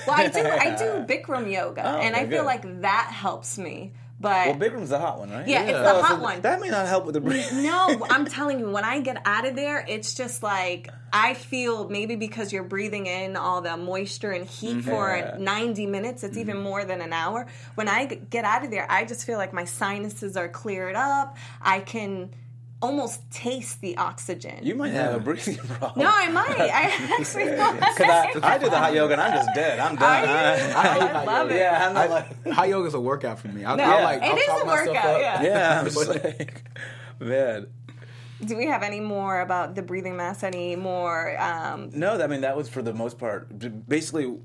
well, 0.06 0.16
I 0.16 0.28
do 0.28 0.42
I 0.46 0.76
do 0.78 1.06
Bikram 1.12 1.52
yoga, 1.52 1.82
oh, 1.86 1.98
and 2.00 2.16
I 2.16 2.20
feel 2.28 2.40
good. 2.42 2.46
like 2.46 2.82
that 2.82 3.10
helps 3.12 3.58
me. 3.58 3.94
But 4.20 4.48
Well, 4.48 4.56
Bikram's 4.56 4.90
the 4.90 5.00
hot 5.00 5.20
one, 5.20 5.32
right? 5.32 5.48
Yeah, 5.48 5.62
it's 5.62 5.72
Yeah. 5.72 5.82
the 5.82 5.94
Oh, 5.96 6.02
hot 6.02 6.18
so 6.18 6.24
one. 6.24 6.42
That 6.42 6.60
may 6.60 6.70
not 6.70 6.88
help 6.88 7.06
with 7.06 7.14
the 7.14 7.22
breathing. 7.22 7.64
No, 7.64 8.06
I'm 8.10 8.26
telling 8.26 8.60
you, 8.60 8.70
when 8.70 8.84
I 8.84 9.00
get 9.00 9.22
out 9.26 9.48
of 9.48 9.56
there, 9.56 9.86
it's 9.88 10.14
just 10.14 10.44
like 10.44 10.90
I 11.12 11.34
feel 11.34 11.90
maybe 11.90 12.16
because 12.16 12.52
you're 12.54 12.64
breathing 12.64 13.08
in 13.08 13.36
all 13.36 13.62
the 13.62 13.78
moisture 13.78 14.32
and 14.32 14.46
heat 14.46 14.78
mm-hmm. 14.78 14.90
Yeah. 14.90 15.36
for 15.36 15.40
90 15.40 15.86
minutes, 15.88 16.24
it's 16.24 16.38
even 16.38 16.56
mm-hmm. 16.56 16.64
more 16.64 16.86
than 16.86 17.02
an 17.02 17.14
hour. 17.14 17.48
When 17.76 17.88
I 17.88 18.06
get 18.06 18.46
out 18.46 18.64
of 18.64 18.72
there, 18.72 18.86
I 18.90 19.06
just 19.06 19.26
feel 19.26 19.38
like 19.38 19.54
my 19.54 19.66
sinuses 19.66 20.38
are 20.38 20.50
cleared 20.50 20.96
up. 20.96 21.38
I 21.62 21.80
can 21.80 22.30
almost 22.82 23.30
taste 23.32 23.82
the 23.82 23.98
oxygen. 23.98 24.60
You 24.62 24.76
might 24.76 24.94
have 24.94 25.16
a 25.16 25.20
breathing 25.20 25.58
problem. 25.68 26.06
no, 26.06 26.12
I 26.14 26.30
might. 26.30 26.60
I 26.60 27.16
actually 27.20 27.46
don't. 27.56 27.76
Because 27.76 28.00
I, 28.02 28.40
I 28.44 28.58
do 28.58 28.70
the 28.70 28.78
hot 28.78 28.94
yoga 28.94 29.14
and 29.14 29.22
I'm 29.22 29.34
just 29.34 29.54
dead. 29.54 29.80
I'm 29.80 29.96
done. 29.96 30.30
Are 30.30 30.58
you? 30.58 30.74
I- 30.74 31.12
I 31.20 31.24
love 31.26 31.52
it. 31.52 31.58
yeah, 31.58 31.88
I'm 31.88 31.94
not 31.94 32.10
I, 32.10 32.14
like. 32.14 32.48
hot 32.50 32.70
yoga's 32.70 32.94
a 32.94 33.00
workout 33.00 33.40
for 33.40 33.50
me. 33.50 33.66
I, 33.66 33.76
No, 33.76 33.84
I 33.84 34.04
like. 34.04 34.22
it 34.24 34.26
I'll 34.26 34.38
is 34.58 34.62
a 34.62 34.66
workout, 34.66 35.20
yeah. 35.22 35.42
Yeah, 35.44 35.80
I'm 35.80 35.86
just 35.86 36.08
like, 36.08 36.64
man. 37.20 37.68
Do 38.46 38.56
we 38.56 38.68
have 38.68 38.84
any 38.84 39.02
more 39.02 39.42
about 39.42 39.76
the 39.76 39.82
breathing 39.82 40.16
mask? 40.16 40.44
Any 40.46 40.78
more? 40.78 41.38
Um, 41.42 41.90
No, 41.94 42.22
I 42.22 42.28
mean 42.28 42.42
that 42.42 42.56
was 42.56 42.70
for 42.70 42.82
the 42.82 42.94
most 42.94 43.18
part. 43.20 43.50
Basically, 43.90 44.38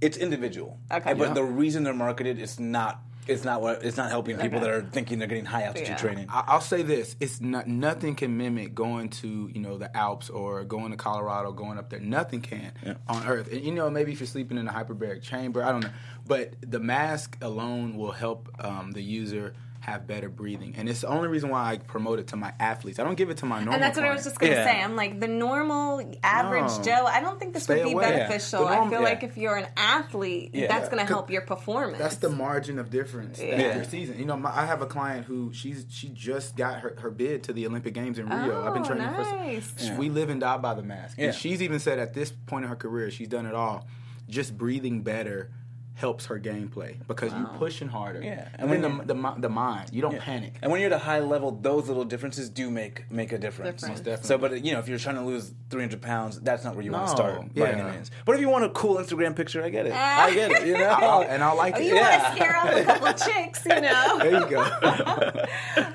it's 0.00 0.16
individual. 0.16 0.78
Okay. 0.92 1.14
But 1.14 1.28
Yeah. 1.28 1.34
the 1.34 1.42
reason 1.42 1.82
they're 1.82 1.92
marketed 1.94 2.38
is 2.38 2.60
not. 2.60 3.02
It's 3.26 3.44
not 3.44 3.60
what. 3.60 3.84
It's 3.84 3.96
not 3.96 4.10
helping 4.10 4.36
people 4.38 4.58
Okay. 4.58 4.66
that 4.70 4.74
are 4.74 4.82
thinking 4.82 5.18
they're 5.18 5.28
getting 5.28 5.44
high 5.44 5.64
altitude 5.64 5.88
Yeah. 5.88 5.96
training. 5.96 6.26
I- 6.28 6.44
I'll 6.48 6.60
say 6.60 6.82
this: 6.82 7.16
it's 7.20 7.40
not 7.40 7.66
nothing 7.66 8.14
can 8.14 8.36
mimic 8.36 8.74
going 8.74 9.08
to 9.10 9.50
you 9.52 9.60
know 9.60 9.78
the 9.78 9.94
Alps 9.96 10.30
or 10.30 10.64
going 10.64 10.90
to 10.92 10.96
Colorado, 10.96 11.52
going 11.52 11.78
up 11.78 11.90
there. 11.90 12.00
Nothing 12.00 12.40
can 12.40 12.72
on 13.08 13.26
Earth. 13.26 13.50
And 13.52 13.62
you 13.62 13.72
know 13.72 13.90
maybe 13.90 14.12
if 14.12 14.20
you're 14.20 14.26
sleeping 14.26 14.58
in 14.58 14.68
a 14.68 14.72
hyperbaric 14.72 15.22
chamber, 15.22 15.62
I 15.64 15.72
don't 15.72 15.82
know, 15.84 15.90
but 16.26 16.54
the 16.60 16.78
mask 16.80 17.36
alone 17.42 17.96
will 17.96 18.12
help 18.12 18.48
um, 18.60 18.92
the 18.92 19.02
user 19.02 19.54
have 19.86 20.04
better 20.06 20.28
breathing, 20.28 20.74
and 20.76 20.88
it's 20.88 21.02
the 21.02 21.06
only 21.06 21.28
reason 21.28 21.48
why 21.48 21.70
I 21.72 21.78
promote 21.78 22.18
it 22.18 22.26
to 22.28 22.36
my 22.36 22.52
athletes. 22.58 22.98
I 22.98 23.04
don't 23.04 23.14
give 23.14 23.30
it 23.30 23.36
to 23.38 23.46
my 23.46 23.58
normal. 23.58 23.74
and 23.74 23.82
that's 23.84 23.96
what 23.96 24.04
I 24.04 24.12
was 24.12 24.24
just 24.24 24.36
gonna 24.38 24.52
Yeah. 24.52 24.64
say. 24.64 24.82
I'm 24.82 24.96
like 24.96 25.20
the 25.20 25.28
normal 25.28 26.12
average 26.24 26.76
No. 26.78 26.82
Joe. 26.82 27.06
I 27.06 27.20
don't 27.20 27.38
think 27.38 27.54
this 27.54 27.62
Stay 27.62 27.76
would 27.76 27.84
be 27.84 27.92
away. 27.92 28.08
Yeah. 28.10 28.16
beneficial. 28.26 28.66
I 28.66 28.80
feel 28.88 28.90
yeah. 28.92 28.98
like 28.98 29.22
if 29.22 29.36
you're 29.36 29.56
an 29.56 29.68
athlete, 29.76 30.50
Yeah. 30.52 30.66
that's 30.66 30.88
gonna 30.88 31.04
help 31.04 31.30
your 31.30 31.42
performance. 31.42 31.98
That's 31.98 32.16
the 32.16 32.30
margin 32.30 32.80
of 32.80 32.90
difference 32.90 33.38
that 33.38 33.46
Yeah. 33.46 33.76
your 33.76 33.84
season. 33.84 34.18
You 34.18 34.24
know, 34.24 34.36
my, 34.36 34.50
I 34.52 34.66
have 34.66 34.82
a 34.82 34.86
client 34.86 35.24
who 35.26 35.52
she's 35.52 35.86
she 35.88 36.08
just 36.08 36.56
got 36.56 36.80
her, 36.80 36.96
her 37.00 37.10
bid 37.10 37.44
to 37.44 37.52
the 37.52 37.64
Olympic 37.66 37.94
Games 37.94 38.18
in 38.18 38.28
Rio. 38.28 38.66
I've 38.66 38.74
been 38.74 38.82
Oh, 38.82 38.86
training 38.86 39.06
nice. 39.06 39.70
for. 39.70 39.84
Yeah. 39.84 39.96
We 39.98 40.10
live 40.10 40.30
and 40.30 40.40
die 40.40 40.56
by 40.58 40.74
the 40.74 40.82
mask. 40.82 41.16
Yeah. 41.16 41.26
And 41.26 41.34
she's 41.34 41.62
even 41.62 41.78
said 41.78 42.00
at 42.00 42.12
this 42.12 42.32
point 42.32 42.64
in 42.64 42.70
her 42.70 42.76
career, 42.76 43.10
she's 43.12 43.28
done 43.28 43.46
it 43.46 43.54
all. 43.54 43.86
Just 44.28 44.58
breathing 44.58 45.02
better 45.02 45.50
helps 45.96 46.26
her 46.26 46.38
gameplay 46.38 46.94
because 47.08 47.32
you're 47.32 47.46
pushing 47.58 47.88
harder. 47.88 48.20
Yeah. 48.22 48.48
and 48.54 48.70
And 48.70 48.84
then 48.84 48.98
when 48.98 49.06
the, 49.06 49.14
the 49.14 49.40
the 49.40 49.48
mind, 49.48 49.88
you 49.92 50.02
don't 50.02 50.12
Yeah. 50.12 50.20
panic. 50.22 50.54
And 50.60 50.70
when 50.70 50.80
you're 50.82 50.90
at 50.92 50.96
a 50.96 51.04
high 51.04 51.20
level, 51.20 51.50
those 51.52 51.88
little 51.88 52.04
differences 52.04 52.50
do 52.50 52.70
make 52.70 53.10
make 53.10 53.32
a 53.32 53.38
difference. 53.38 53.80
Difference. 53.80 53.98
Most 54.00 54.04
definitely. 54.04 54.28
So, 54.28 54.36
but 54.38 54.62
you 54.64 54.72
know, 54.74 54.78
if 54.78 54.88
you're 54.88 54.98
trying 54.98 55.16
to 55.16 55.22
lose 55.22 55.52
300 55.70 56.02
pounds, 56.02 56.38
that's 56.40 56.64
not 56.64 56.74
where 56.76 56.84
you 56.84 56.92
want 56.92 57.06
to 57.06 57.10
start 57.12 57.40
by 57.54 57.60
Yeah. 57.60 57.66
any 57.68 57.82
means. 57.90 58.10
But 58.26 58.34
if 58.36 58.40
you 58.42 58.48
want 58.50 58.64
a 58.64 58.68
cool 58.70 58.96
Instagram 58.96 59.34
picture, 59.34 59.64
I 59.64 59.70
get 59.70 59.86
it. 59.86 59.92
Ah. 59.94 60.24
I 60.24 60.34
get 60.34 60.50
it. 60.52 60.66
You 60.66 60.74
know. 60.74 60.84
I'll- 60.86 61.22
and 61.22 61.42
I 61.42 61.50
like 61.52 61.74
Oh, 61.76 61.80
it. 61.80 61.84
you 61.86 61.94
Yeah. 61.94 62.10
want 62.10 62.36
to 62.36 62.42
scare 62.44 62.56
off 62.58 62.70
a 62.76 62.84
couple 62.84 63.12
chicks, 63.32 63.64
you 63.64 63.80
know? 63.80 64.18
There 64.18 64.40
you 64.40 64.46
go. 64.50 64.60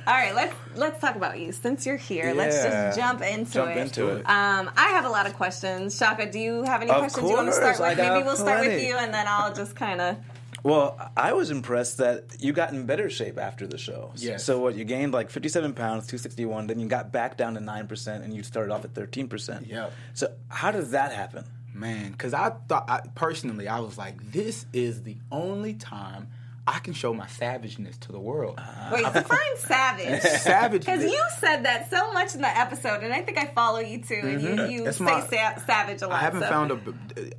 All 0.08 0.17
right, 0.17 0.34
let's 0.36 0.53
let's 0.75 1.00
talk 1.01 1.16
about 1.16 1.40
you. 1.40 1.51
Since 1.51 1.86
you're 1.86 1.98
here, 1.98 2.34
let's 2.34 2.62
just 2.63 2.98
jump 2.98 3.22
into 3.22 3.51
Jump 3.51 3.72
it. 3.72 3.78
into 3.78 4.08
it. 4.10 4.20
Um, 4.30 4.72
I 4.78 4.90
have 4.90 5.06
a 5.06 5.10
lot 5.10 5.28
of 5.28 5.34
questions. 5.34 5.98
Shaka, 5.98 6.32
do 6.32 6.40
you 6.40 6.63
have 6.63 6.82
any 6.82 6.92
Of 6.92 6.98
questions 7.00 7.30
you 7.30 7.36
want 7.36 7.48
to 7.48 7.54
start 7.54 7.80
I 7.80 7.90
with? 7.90 7.98
got 7.98 8.13
Maybe 8.13 8.25
we'll 8.25 8.36
start 8.38 8.62
with 8.62 8.82
you, 8.82 8.96
and 8.98 9.13
then 9.13 9.25
I'll 9.28 9.54
just 9.54 9.75
kind 9.75 10.01
of. 10.01 10.18
Well, 10.63 10.96
I 11.18 11.34
was 11.34 11.50
impressed 11.50 11.98
that 11.98 12.38
you 12.40 12.54
got 12.54 12.72
in 12.72 12.86
better 12.86 13.10
shape 13.10 13.40
after 13.40 13.66
the 13.66 13.80
show. 13.80 14.12
Yes. 14.18 14.44
So 14.44 14.60
what? 14.60 14.75
You 14.75 14.84
gained 14.84 15.12
like 15.12 15.32
57 15.32 15.74
pounds, 15.74 16.06
261. 16.06 16.68
Then 16.68 16.80
you 16.80 16.88
got 16.88 17.12
back 17.12 17.36
down 17.36 17.56
to 17.56 17.60
nine 17.60 17.88
percent, 17.88 18.24
and 18.24 18.32
you 18.36 18.44
started 18.44 18.72
off 18.72 18.86
at 18.86 18.94
13 18.94 19.28
percent. 19.28 19.66
Yeah. 19.68 19.90
So 20.13 20.32
how 20.50 20.72
does 20.72 20.92
that 20.92 21.13
happen? 21.13 21.46
Man, 21.74 22.12
because 22.12 22.34
I 22.36 22.51
thought 22.68 22.88
I, 22.90 23.00
personally, 23.16 23.68
I 23.68 23.80
was 23.80 23.98
like, 23.98 24.32
this 24.32 24.66
is 24.74 25.01
the 25.04 25.18
only 25.32 25.74
time 25.74 26.28
I 26.72 26.80
can 26.80 26.94
show 26.94 27.13
my 27.13 27.28
savageness 27.28 27.98
to 27.98 28.13
the 28.13 28.20
world. 28.20 28.56
Uh-huh. 28.58 28.92
Wait, 28.94 29.04
define 29.13 29.58
savage. 29.58 30.22
Savage. 30.42 30.86
Because 30.86 31.04
you 31.04 31.22
said 31.38 31.63
that 31.66 31.90
so 31.90 32.13
much 32.13 32.34
in 32.34 32.42
the 32.42 32.58
episode, 32.58 33.04
and 33.04 33.13
I 33.13 33.22
think 33.22 33.38
I 33.38 33.48
follow 33.48 33.80
you 33.80 34.01
too, 34.01 34.22
and 34.24 34.42
you, 34.42 34.50
mm-hmm. 34.50 34.72
you 34.72 34.92
say 34.94 35.04
my- 35.04 35.20
sa- 35.20 35.60
savage 35.66 36.01
a 36.01 36.08
lot. 36.08 36.16
I 36.16 36.20
haven't 36.20 36.44
so- 36.44 36.50
found 36.50 36.72
a. 36.72 36.80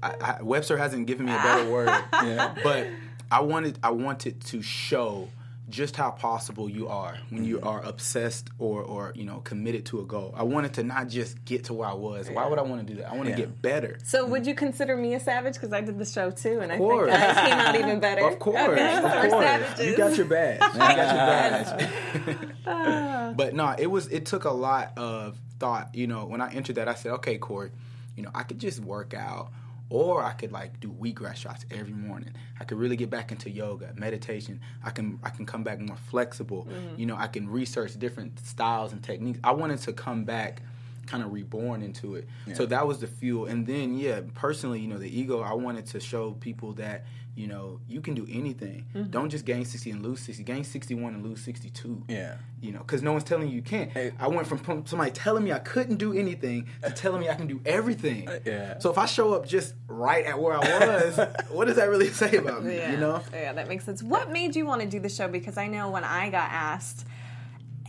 I, 0.03 0.37
I, 0.39 0.43
Webster 0.43 0.77
hasn't 0.77 1.07
given 1.07 1.25
me 1.27 1.33
a 1.33 1.37
better 1.37 1.71
word. 1.73 1.89
Yeah. 2.12 2.55
But 2.62 2.89
I 3.31 3.41
wanted. 3.41 3.79
I 3.83 3.91
wanted 3.91 4.43
to 4.43 4.61
show 4.61 5.29
just 5.73 5.97
how 5.97 6.11
possible 6.11 6.69
you 6.69 6.87
are 6.87 7.17
when 7.31 7.45
you 7.45 7.57
mm-hmm. 7.57 7.67
are 7.67 7.83
obsessed 7.83 8.50
or 8.59 8.83
or 8.83 9.12
you 9.17 9.25
know 9.25 9.41
committed 9.41 9.87
to 9.87 10.00
a 10.00 10.05
goal. 10.05 10.33
I 10.37 10.45
wanted 10.45 10.75
to 10.75 10.85
not 10.85 11.09
just 11.09 11.45
get 11.45 11.64
to 11.64 11.75
where 11.75 11.88
I 11.88 11.95
was. 11.95 12.31
Why 12.31 12.47
would 12.47 12.59
I 12.59 12.62
want 12.62 12.87
to 12.87 12.95
do 12.95 13.00
that? 13.00 13.11
I 13.11 13.14
want 13.14 13.25
to 13.25 13.31
Yeah. 13.31 13.37
get 13.38 13.62
better. 13.62 13.99
So 14.05 14.23
mm-hmm. 14.23 14.33
would 14.33 14.47
you 14.47 14.55
consider 14.55 14.97
me 14.97 15.14
a 15.14 15.21
savage? 15.21 15.55
Because 15.55 15.73
I 15.73 15.81
did 15.81 15.99
the 15.99 16.05
show 16.05 16.31
too, 16.31 16.61
and 16.61 16.71
I 16.71 16.79
think. 16.79 16.93
I 17.11 17.49
came 17.49 17.59
out 17.59 17.75
even 17.76 18.00
better. 18.00 18.29
Of 18.29 18.38
course, 18.38 18.57
Okay, 18.57 18.97
of 18.97 19.02
course. 19.02 19.33
savages. 19.33 19.87
You 19.87 19.97
got 19.97 20.17
your 20.17 20.26
badge. 20.26 20.61
You 20.73 20.79
got 20.79 20.97
your 20.99 22.26
badge. 22.37 22.49
Ah. 22.67 23.33
but 23.35 23.55
no, 23.55 23.75
it 23.76 23.88
was. 23.88 24.07
It 24.09 24.26
took 24.26 24.45
a 24.45 24.50
lot 24.50 24.93
of 24.97 25.37
thought. 25.59 25.95
You 25.95 26.07
know, 26.07 26.26
when 26.26 26.41
I 26.41 26.52
entered 26.52 26.76
that, 26.76 26.87
I 26.88 26.95
said, 26.95 27.12
"Okay, 27.14 27.38
Corey, 27.38 27.71
you 28.17 28.23
know, 28.23 28.31
I 28.35 28.45
could 28.45 28.59
just 28.61 28.79
work 28.81 29.14
out, 29.14 29.50
or 29.93 30.25
I 30.25 30.33
could 30.33 30.53
like 30.53 30.81
do 30.81 30.89
wheatgrass 30.89 31.37
shots 31.37 31.67
every 31.71 31.93
morning. 31.93 32.31
I 32.59 32.65
could 32.65 32.79
really 32.79 32.97
get 32.97 33.11
back 33.11 33.31
into 33.31 33.51
yoga, 33.51 33.93
meditation. 33.95 34.59
I 34.83 34.89
can 34.89 35.19
I 35.23 35.29
can 35.29 35.45
come 35.45 35.63
back 35.63 35.81
more 35.81 35.99
flexible. 35.99 36.67
Mm-hmm. 36.71 36.99
You 36.99 37.07
know, 37.07 37.17
I 37.17 37.27
can 37.27 37.47
research 37.49 37.99
different 37.99 38.41
styles 38.41 38.93
and 38.93 39.03
techniques. 39.03 39.39
I 39.45 39.53
wanted 39.53 39.81
to 39.81 39.93
come 39.93 40.25
back." 40.25 40.63
Kind 41.07 41.23
of 41.23 41.33
reborn 41.33 41.83
into 41.83 42.15
it 42.15 42.29
so 42.55 42.65
that 42.67 42.87
was 42.87 42.99
the 43.01 43.07
fuel 43.07 43.47
and 43.47 43.67
then 43.67 43.97
yeah 43.99 44.21
personally 44.35 44.79
you 44.81 44.89
know 44.89 44.99
the 44.99 45.21
ego 45.21 45.41
i 45.41 45.53
wanted 45.53 45.85
to 45.87 45.99
show 45.99 46.33
people 46.33 46.73
that 46.75 47.05
you 47.35 47.47
know 47.47 47.81
you 47.89 48.01
can 48.01 48.15
do 48.15 48.27
anything 48.31 48.85
Mm-hmm. 48.95 49.11
don't 49.11 49.31
just 49.31 49.45
gain 49.47 49.65
60 49.65 49.91
and 49.91 50.03
lose 50.03 50.21
60 50.21 50.43
gain 50.45 50.65
61 50.65 51.15
and 51.15 51.25
lose 51.25 51.41
62 51.43 52.05
Yeah. 52.09 52.37
you 52.61 52.73
know 52.73 52.81
because 52.81 53.03
no 53.03 53.13
one's 53.13 53.25
telling 53.25 53.49
you 53.49 53.57
you 53.57 53.63
can't 53.63 53.91
Hey. 53.91 54.13
i 54.21 54.29
went 54.29 54.47
from 54.47 54.59
from 54.59 54.85
somebody 54.87 55.11
telling 55.13 55.43
me 55.43 55.51
i 55.53 55.59
couldn't 55.59 55.97
do 55.97 56.13
anything 56.13 56.69
to 56.83 56.91
telling 57.03 57.21
me 57.23 57.29
i 57.31 57.35
can 57.35 57.47
do 57.47 57.61
everything 57.65 58.29
yeah. 58.45 58.79
so 58.79 58.91
if 58.91 58.99
i 58.99 59.07
show 59.07 59.33
up 59.35 59.47
just 59.47 59.75
right 59.89 60.25
at 60.27 60.39
where 60.39 60.55
i 60.55 60.59
was 60.59 61.19
what 61.51 61.67
does 61.67 61.77
that 61.77 61.89
really 61.89 62.09
say 62.09 62.37
about 62.37 62.63
me 62.65 62.77
Yeah. 62.77 62.93
you 62.93 62.99
know 62.99 63.23
Yeah, 63.33 63.53
that 63.55 63.67
makes 63.67 63.85
sense. 63.85 64.03
What 64.03 64.31
made 64.31 64.55
you 64.55 64.67
want 64.67 64.83
to 64.83 64.87
do 64.87 65.01
the 65.01 65.09
show? 65.09 65.27
Because 65.27 65.57
I 65.57 65.67
know 65.69 65.91
when 65.91 66.05
I 66.05 66.29
got 66.31 66.51
asked, 66.51 67.07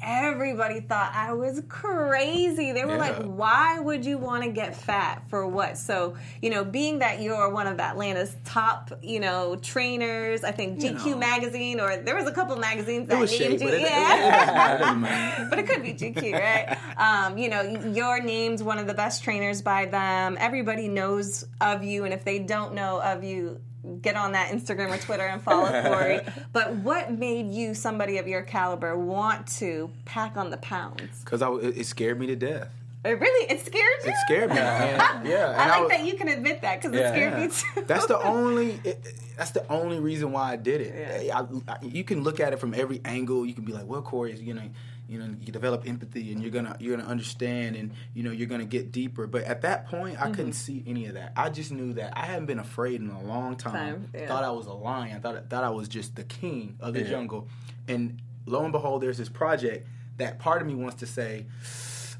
everybody 0.03 0.81
thought 0.81 1.11
I 1.13 1.33
was 1.33 1.61
crazy. 1.67 2.71
They 2.71 2.85
were 2.85 2.97
like, 2.97 3.17
why 3.23 3.79
would 3.79 4.05
you 4.05 4.17
want 4.17 4.43
to 4.43 4.49
get 4.49 4.75
fat 4.75 5.23
for 5.29 5.47
what? 5.47 5.77
So, 5.77 6.15
you 6.41 6.49
know, 6.49 6.63
being 6.63 6.99
that 6.99 7.21
you're 7.21 7.49
one 7.49 7.67
of 7.67 7.79
Atlanta's 7.79 8.35
top, 8.43 8.91
you 9.01 9.19
know, 9.19 9.55
trainers, 9.55 10.43
I 10.43 10.51
think 10.51 10.79
GQ 10.79 11.05
know. 11.05 11.17
magazine, 11.17 11.79
or 11.79 11.97
there 11.97 12.15
was 12.15 12.27
a 12.27 12.31
couple 12.31 12.55
magazines 12.57 13.07
that 13.09 13.19
named 13.19 13.61
you. 13.61 13.69
yeah. 13.69 14.17
doesn't 14.19 14.41
matter. 14.41 14.75
It 14.75 14.79
doesn't 14.79 15.01
matter. 15.01 15.47
but 15.49 15.59
it 15.59 15.67
could 15.67 15.83
be 15.83 15.93
GQ, 15.93 16.33
right? 16.33 16.77
Um, 16.97 17.37
you 17.37 17.49
know, 17.49 17.61
you're 17.61 18.21
named 18.21 18.61
one 18.61 18.79
of 18.79 18.87
the 18.87 18.93
best 18.93 19.23
trainers 19.23 19.61
by 19.61 19.85
them. 19.85 20.37
Everybody 20.39 20.87
knows 20.87 21.45
of 21.61 21.83
you, 21.83 22.03
and 22.05 22.13
if 22.13 22.23
they 22.23 22.39
don't 22.39 22.73
know 22.73 23.01
of 23.01 23.23
you, 23.23 23.61
get 24.01 24.15
on 24.15 24.31
that 24.33 24.49
Instagram 24.51 24.93
or 24.93 24.97
Twitter 24.97 25.23
and 25.25 25.41
follow 25.41 25.69
Corey. 25.83 26.21
But 26.51 26.75
what 26.77 27.11
made 27.11 27.51
you, 27.51 27.73
somebody 27.73 28.17
of 28.17 28.27
your 28.27 28.41
caliber, 28.41 28.97
want 28.97 29.47
to 29.59 29.89
pack 30.05 30.37
on 30.37 30.49
the 30.49 30.57
pounds? 30.57 31.19
Because 31.23 31.41
I, 31.41 31.51
it, 31.55 31.77
it 31.79 31.85
scared 31.85 32.19
me 32.19 32.27
to 32.27 32.35
death. 32.35 32.69
It 33.05 33.19
really, 33.19 33.51
it 33.51 33.59
scared 33.65 33.99
you. 34.05 34.11
It 34.11 34.15
scared 34.25 34.49
me. 34.49 34.55
And, 34.59 35.27
yeah, 35.27 35.51
and 35.51 35.61
I 35.61 35.69
like 35.71 35.81
was- 35.81 35.89
that 35.91 36.05
you 36.05 36.13
can 36.15 36.29
admit 36.29 36.61
that 36.61 36.81
because 36.81 36.95
Yeah. 36.97 37.09
it 37.09 37.13
scared 37.13 37.33
Yeah. 37.33 37.47
me 37.47 37.81
too. 37.81 37.85
That's 37.87 38.05
the 38.05 38.19
only. 38.21 38.71
It, 38.83 38.85
it- 39.05 39.13
that's 39.35 39.49
the 39.49 39.67
only 39.67 39.99
reason 39.99 40.31
why 40.31 40.51
I 40.51 40.55
did 40.57 40.79
it. 40.81 41.31
I, 41.33 41.39
I- 41.67 41.77
you 41.81 42.03
can 42.03 42.21
look 42.23 42.39
at 42.39 42.53
it 42.53 42.59
from 42.59 42.73
every 42.75 43.01
angle. 43.03 43.45
You 43.47 43.53
can 43.55 43.65
be 43.65 43.73
like, 43.73 43.87
"Well, 43.87 44.03
Corey 44.03 44.31
is 44.31 44.39
you 44.41 44.53
know, 44.53 44.61
you 45.07 45.19
know, 45.19 45.35
you 45.41 45.51
develop 45.51 45.87
empathy, 45.87 46.31
and 46.31 46.41
you're 46.41 46.51
gonna 46.51 46.75
you're 46.79 46.95
gonna 46.97 47.09
understand, 47.09 47.75
and 47.75 47.91
you 48.13 48.23
know, 48.23 48.31
you're 48.31 48.47
gonna 48.47 48.65
get 48.65 48.91
deeper." 48.91 49.27
But 49.27 49.43
at 49.43 49.61
that 49.61 49.87
point, 49.87 50.21
I 50.21 50.29
couldn't 50.31 50.53
see 50.53 50.83
any 50.87 51.05
of 51.07 51.15
that. 51.15 51.33
I 51.35 51.49
just 51.49 51.71
knew 51.71 51.93
that 51.93 52.17
I 52.17 52.25
hadn't 52.25 52.45
been 52.45 52.59
afraid 52.59 53.01
in 53.01 53.09
a 53.09 53.21
long 53.23 53.55
time. 53.57 53.73
Time, 53.73 54.09
yeah. 54.13 54.27
Thought 54.27 54.43
I 54.43 54.51
was 54.51 54.65
a 54.67 54.73
lion. 54.73 55.21
Thought 55.21 55.49
thought 55.49 55.63
I 55.63 55.69
was 55.69 55.87
just 55.87 56.15
the 56.15 56.23
king 56.23 56.77
of 56.79 56.93
the 56.93 57.01
Yeah. 57.01 57.09
jungle. 57.09 57.47
And 57.87 58.21
lo 58.45 58.63
and 58.63 58.71
behold, 58.71 59.01
there's 59.01 59.17
this 59.17 59.29
project 59.29 59.87
that 60.17 60.39
part 60.39 60.61
of 60.61 60.67
me 60.67 60.75
wants 60.75 60.97
to 60.97 61.05
say. 61.05 61.45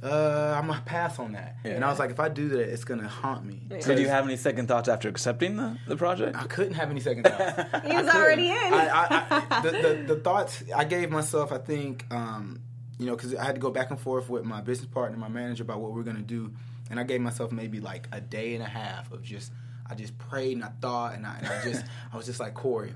Uh, 0.02 0.54
I'm 0.60 0.68
gonna 0.68 0.82
pass 0.86 1.18
on 1.18 1.32
that, 1.32 1.56
and 1.64 1.82
I 1.82 1.90
was 1.90 1.98
like, 1.98 2.10
if 2.12 2.20
I 2.20 2.28
do 2.28 2.50
that, 2.50 2.60
it's 2.74 2.84
gonna 2.84 3.08
haunt 3.08 3.46
me. 3.46 3.62
So 3.80 3.96
do 3.96 4.02
you 4.02 4.10
have 4.10 4.26
any 4.26 4.36
second 4.36 4.68
thoughts 4.68 4.90
after 4.90 5.08
accepting 5.08 5.56
the, 5.56 5.78
the 5.88 5.96
project? 5.96 6.36
I 6.36 6.44
couldn't 6.44 6.74
have 6.74 6.90
any 6.90 7.00
second 7.00 7.24
thoughts. 7.24 7.86
He 7.88 7.96
was 7.96 8.08
I 8.08 8.18
already 8.22 8.50
in. 8.50 8.58
I, 8.58 8.90
I, 8.92 9.46
I, 9.50 9.62
the, 9.62 9.72
the, 9.72 10.16
the 10.16 10.20
thoughts 10.28 10.62
I 10.76 10.84
gave 10.84 11.10
myself, 11.10 11.54
I 11.54 11.58
think, 11.58 12.06
um, 12.12 12.60
you 13.00 13.06
know, 13.06 13.16
because 13.16 13.34
I 13.36 13.44
had 13.44 13.56
to 13.56 13.62
go 13.62 13.72
back 13.72 13.90
and 13.92 14.00
forth 14.00 14.30
with 14.30 14.46
my 14.46 14.62
business 14.62 14.88
partner, 14.88 15.18
my 15.18 15.28
manager, 15.28 15.64
about 15.64 15.80
what 15.82 15.92
we 15.94 16.02
are 16.02 16.04
gonna 16.04 16.20
do, 16.22 16.52
and 16.90 17.00
I 17.00 17.04
gave 17.04 17.22
myself 17.22 17.52
maybe 17.52 17.80
like 17.80 18.08
a 18.12 18.22
day 18.22 18.54
and 18.54 18.64
a 18.64 18.68
half 18.68 19.12
of 19.12 19.24
just, 19.24 19.52
I 19.90 19.96
just 19.96 20.18
prayed 20.18 20.54
and 20.54 20.64
I 20.64 20.72
thought, 20.82 21.16
and 21.16 21.26
I, 21.26 21.38
and 21.40 21.48
I 21.48 21.64
just, 21.64 21.84
I 22.14 22.18
was 22.18 22.26
just 22.26 22.40
like 22.40 22.54
Corey. 22.54 22.94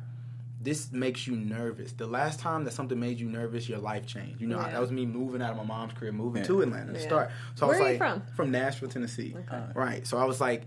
This 0.59 0.91
makes 0.91 1.27
you 1.27 1.35
nervous. 1.35 1.91
The 1.93 2.07
last 2.07 2.39
time 2.39 2.63
that 2.65 2.73
something 2.73 2.99
made 2.99 3.19
you 3.19 3.29
nervous, 3.29 3.69
your 3.69 3.77
life 3.77 4.05
changed. 4.07 4.41
You 4.41 4.47
know, 4.47 4.59
Yeah. 4.59 4.71
that 4.71 4.81
was 4.81 4.91
me 4.91 5.05
moving 5.05 5.41
out 5.41 5.51
of 5.51 5.57
my 5.57 5.63
mom's 5.63 5.93
career, 5.93 6.11
moving 6.11 6.43
to 6.43 6.61
Atlanta 6.61 6.93
to 6.93 6.99
Yeah. 6.99 7.05
start. 7.07 7.31
So 7.55 7.67
Where 7.67 7.75
I 7.75 7.79
was 7.79 7.85
are 7.87 7.93
you 7.93 7.99
like, 7.99 8.11
from? 8.25 8.35
From 8.35 8.51
Nashville, 8.51 8.89
Tennessee. 8.89 9.35
Right. 9.75 10.05
So 10.07 10.17
I 10.17 10.25
was 10.25 10.41
like, 10.41 10.65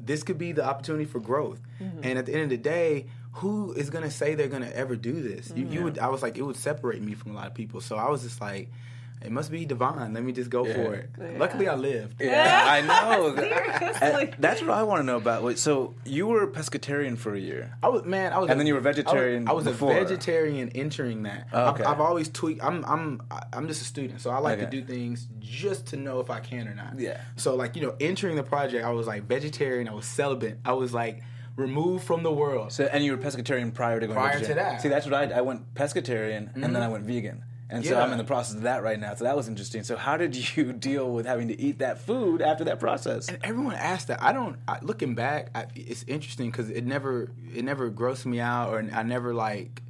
this 0.00 0.22
could 0.22 0.38
be 0.38 0.52
the 0.52 0.64
opportunity 0.64 1.04
for 1.04 1.20
growth. 1.20 1.60
Mm-hmm. 1.80 2.00
And 2.02 2.18
at 2.18 2.26
the 2.26 2.32
end 2.34 2.42
of 2.44 2.50
the 2.50 2.56
day, 2.56 3.06
who 3.38 3.72
is 3.72 3.90
gonna 3.90 4.10
say 4.10 4.34
they're 4.34 4.48
gonna 4.48 4.70
ever 4.74 4.96
do 4.96 5.20
this? 5.22 5.52
You, 5.54 5.66
you 5.66 5.82
would. 5.84 5.98
I 5.98 6.08
was 6.08 6.22
like, 6.22 6.36
it 6.38 6.42
would 6.42 6.56
separate 6.56 7.02
me 7.02 7.14
from 7.14 7.32
a 7.32 7.34
lot 7.34 7.46
of 7.46 7.54
people. 7.54 7.80
So 7.80 7.96
I 7.96 8.08
was 8.10 8.22
just 8.22 8.40
like, 8.40 8.70
it 9.20 9.32
must 9.32 9.50
be 9.50 9.64
divine. 9.64 10.12
Let 10.14 10.22
me 10.22 10.30
just 10.30 10.48
go 10.48 10.64
for 10.64 10.94
it. 10.94 11.10
Luckily, 11.38 11.66
I 11.68 11.74
lived. 11.74 12.20
Yeah, 12.20 12.64
I 12.68 12.80
know. 12.90 13.34
Seriously. 13.34 14.34
That's 14.38 14.60
what 14.60 14.70
I 14.70 14.84
want 14.84 15.00
to 15.00 15.04
know 15.04 15.16
about. 15.16 15.42
Wait, 15.42 15.58
So 15.58 15.94
you 16.04 16.28
were 16.28 16.44
a 16.44 16.46
pescatarian 16.46 17.18
for 17.18 17.34
a 17.34 17.38
year. 17.40 17.74
I 17.82 17.88
was 17.88 18.04
man. 18.04 18.32
I 18.32 18.38
was, 18.38 18.48
And 18.48 18.56
a- 18.56 18.58
then 18.60 18.66
you 18.68 18.74
were 18.74 18.80
vegetarian 18.80 19.48
I 19.48 19.52
was, 19.52 19.66
I 19.66 19.70
was 19.70 19.76
before. 19.76 19.96
a 19.96 20.04
vegetarian 20.04 20.68
entering 20.70 21.24
that. 21.24 21.48
Oh, 21.52 21.70
okay. 21.70 21.82
I've, 21.82 21.94
I've 21.94 22.00
always 22.00 22.28
tweaked. 22.28 22.62
I'm 22.62 22.84
I'm 22.84 23.20
I'm 23.52 23.66
just 23.66 23.82
a 23.82 23.84
student, 23.84 24.20
so 24.20 24.30
I 24.30 24.38
like 24.38 24.60
to 24.60 24.66
do 24.66 24.82
things 24.84 25.26
just 25.40 25.86
to 25.88 25.96
know 25.96 26.20
if 26.20 26.30
I 26.30 26.38
can 26.40 26.68
or 26.68 26.74
not. 26.74 26.98
Yeah. 26.98 27.20
So 27.36 27.56
like 27.56 27.74
you 27.76 27.82
know, 27.82 27.94
entering 27.98 28.36
the 28.36 28.42
project, 28.44 28.84
I 28.84 28.90
was 28.90 29.06
like 29.06 29.24
vegetarian. 29.24 29.88
I 29.88 29.94
was 29.94 30.06
celibate. 30.06 30.58
I 30.64 30.72
was 30.74 30.94
like 30.94 31.22
removed 31.58 32.04
from 32.04 32.22
the 32.22 32.32
world. 32.32 32.72
So 32.72 32.84
and 32.84 33.04
you 33.04 33.12
were 33.12 33.18
pescatarian 33.18 33.74
prior 33.74 34.00
to 34.00 34.06
going 34.06 34.16
Prior 34.16 34.40
to 34.40 34.54
that. 34.54 34.80
See, 34.80 34.88
that's 34.88 35.04
what 35.04 35.14
I 35.14 35.38
I 35.38 35.40
went 35.42 35.74
pescatarian 35.74 36.54
and 36.54 36.62
then 36.62 36.76
I 36.76 36.84
mm-hmm. 36.84 36.92
went 36.92 37.04
vegan. 37.04 37.44
And 37.70 37.84
so 37.84 38.00
I'm 38.00 38.12
in 38.12 38.18
the 38.18 38.24
process 38.24 38.54
of 38.56 38.62
that 38.62 38.82
right 38.82 38.98
now. 38.98 39.14
So 39.14 39.24
that 39.24 39.36
was 39.36 39.46
interesting. 39.46 39.82
So 39.82 39.96
how 39.96 40.16
did 40.16 40.56
you 40.56 40.72
deal 40.88 41.12
with 41.12 41.26
having 41.26 41.48
to 41.48 41.60
eat 41.60 41.80
that 41.80 41.98
food 41.98 42.40
after 42.40 42.64
that 42.64 42.80
process? 42.80 43.28
And 43.28 43.38
everyone 43.42 43.74
asks 43.74 44.06
that. 44.06 44.22
I 44.22 44.32
don't. 44.32 44.56
I, 44.66 44.78
looking 44.80 45.14
back, 45.14 45.50
I, 45.54 45.66
it's 45.74 46.04
interesting 46.06 46.50
because 46.50 46.70
it 46.70 46.86
never 46.86 47.30
it 47.54 47.64
never 47.64 47.90
grossed 47.90 48.24
me 48.24 48.40
out, 48.40 48.72
or 48.72 48.88
I 48.92 49.02
never 49.02 49.34
like. 49.34 49.82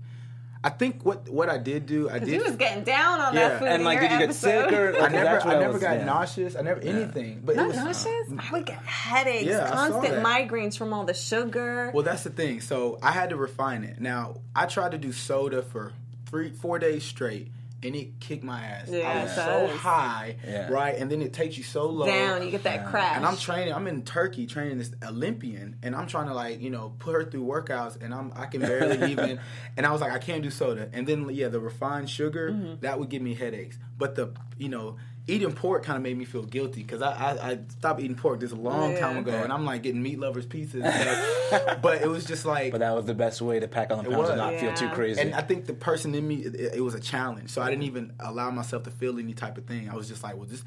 I 0.64 0.70
think 0.70 1.04
what 1.04 1.28
what 1.28 1.48
I 1.48 1.56
did 1.58 1.86
do, 1.86 2.10
I 2.10 2.18
He 2.18 2.26
did. 2.26 2.42
was 2.42 2.56
getting 2.56 2.82
down 2.82 3.20
on 3.20 3.32
Yeah. 3.34 3.48
that 3.50 3.58
food. 3.60 3.68
And 3.68 3.80
in 3.82 3.84
like, 3.84 4.00
your 4.00 4.08
did 4.08 4.12
you 4.12 4.18
get 4.18 4.24
episode. 4.30 4.70
sick 4.70 4.72
or? 4.72 4.96
I 5.00 5.08
never 5.08 5.40
I 5.40 5.58
never 5.60 5.72
was- 5.74 5.82
got 5.82 5.96
yeah. 5.98 6.04
nauseous. 6.04 6.56
I 6.56 6.62
never 6.62 6.80
anything. 6.80 7.42
But 7.44 7.52
it 7.52 7.58
Not 7.58 7.68
was 7.68 7.76
nauseous. 7.76 8.28
I 8.38 8.52
would 8.52 8.66
get 8.66 8.78
headaches, 8.84 9.44
Yeah, 9.44 9.70
constant 9.70 10.14
migraines 10.24 10.76
from 10.76 10.92
all 10.92 11.04
the 11.04 11.14
sugar. 11.14 11.90
Well, 11.94 12.02
that's 12.02 12.24
the 12.24 12.30
thing. 12.30 12.60
So 12.60 12.98
I 13.02 13.12
had 13.12 13.30
to 13.30 13.36
refine 13.36 13.84
it. 13.84 14.00
Now 14.00 14.40
I 14.56 14.66
tried 14.66 14.90
to 14.92 14.98
do 14.98 15.12
soda 15.12 15.62
for 15.62 15.92
three, 16.28 16.50
four 16.50 16.78
days 16.80 17.04
straight, 17.04 17.52
and 17.82 17.94
it 17.94 18.18
kicked 18.20 18.42
my 18.44 18.60
ass. 18.62 18.88
Yeah, 18.90 19.08
I 19.08 19.22
was 19.22 19.34
so 19.34 19.68
high, 19.76 20.36
Yeah. 20.46 20.68
right, 20.68 20.96
and 20.96 21.10
then 21.10 21.22
it 21.22 21.32
takes 21.32 21.56
you 21.56 21.62
so 21.64 21.86
low 21.86 22.06
Down, 22.06 22.42
you 22.42 22.50
get 22.50 22.64
that 22.64 22.86
crash. 22.86 23.16
And 23.16 23.24
I'm 23.24 23.36
training. 23.36 23.72
I'm 23.74 23.86
in 23.86 24.02
Turkey 24.02 24.46
training 24.46 24.78
this 24.78 24.90
Olympian, 25.06 25.76
and 25.82 25.94
I'm 25.94 26.06
trying 26.06 26.26
to 26.26 26.34
like 26.34 26.60
you 26.60 26.70
know 26.70 26.94
put 26.98 27.14
her 27.14 27.24
through 27.24 27.44
workouts, 27.44 28.00
and 28.02 28.12
I'm 28.14 28.32
I 28.34 28.46
can 28.46 28.60
barely 28.60 29.10
even. 29.12 29.40
And 29.76 29.86
I 29.86 29.92
was 29.92 30.00
like, 30.00 30.12
I 30.12 30.18
can't 30.18 30.42
do 30.42 30.50
soda. 30.50 30.88
And 30.92 31.06
then 31.06 31.28
yeah, 31.30 31.48
the 31.48 31.60
refined 31.60 32.08
sugar 32.10 32.50
Mm-hmm. 32.50 32.80
that 32.80 32.98
would 32.98 33.08
give 33.10 33.22
me 33.22 33.34
headaches. 33.34 33.78
But 33.96 34.14
the 34.14 34.32
you 34.56 34.68
know 34.68 34.96
eating 35.28 35.52
pork 35.52 35.84
kind 35.84 35.96
of 35.96 36.02
made 36.02 36.16
me 36.18 36.24
feel 36.24 36.42
guilty 36.42 36.82
because 36.82 37.02
I, 37.02 37.12
I 37.12 37.50
I 37.52 37.58
stopped 37.68 38.00
eating 38.00 38.16
pork 38.16 38.40
this 38.40 38.50
a 38.50 38.56
long 38.56 38.92
Yeah. 38.92 38.98
time 39.00 39.18
ago, 39.18 39.32
and 39.42 39.52
I'm 39.52 39.64
like 39.64 39.82
getting 39.84 40.02
meat 40.02 40.18
lovers 40.18 40.46
pizzas. 40.46 40.82
And 40.84 41.80
but 41.82 42.02
it 42.02 42.08
was 42.08 42.24
just 42.24 42.44
like. 42.44 42.72
But 42.72 42.80
that 42.80 42.94
was 42.96 43.04
the 43.04 43.14
best 43.14 43.40
way 43.40 43.60
to 43.60 43.68
pack 43.68 43.90
on 43.92 43.98
the 44.04 44.10
It 44.10 44.12
pounds 44.14 44.30
and 44.30 44.38
was. 44.40 44.52
not 44.52 44.58
feel 44.60 44.72
too 44.72 44.88
crazy. 44.88 45.20
and 45.20 45.34
I 45.34 45.42
think 45.42 45.66
the 45.66 45.74
person 45.74 46.14
in 46.14 46.26
me, 46.26 46.36
it, 46.36 46.74
it 46.76 46.80
was 46.82 46.94
a 46.94 47.00
challenge. 47.00 47.50
So 47.50 47.62
I 47.62 47.68
didn't 47.70 47.84
even 47.84 48.12
allow 48.18 48.50
myself 48.50 48.82
to 48.84 48.90
feel 48.90 49.18
any 49.18 49.34
type 49.34 49.56
of 49.58 49.66
thing. 49.66 49.88
I 49.88 49.94
was 49.94 50.08
just 50.08 50.22
like, 50.22 50.36
well, 50.36 50.46
just 50.46 50.64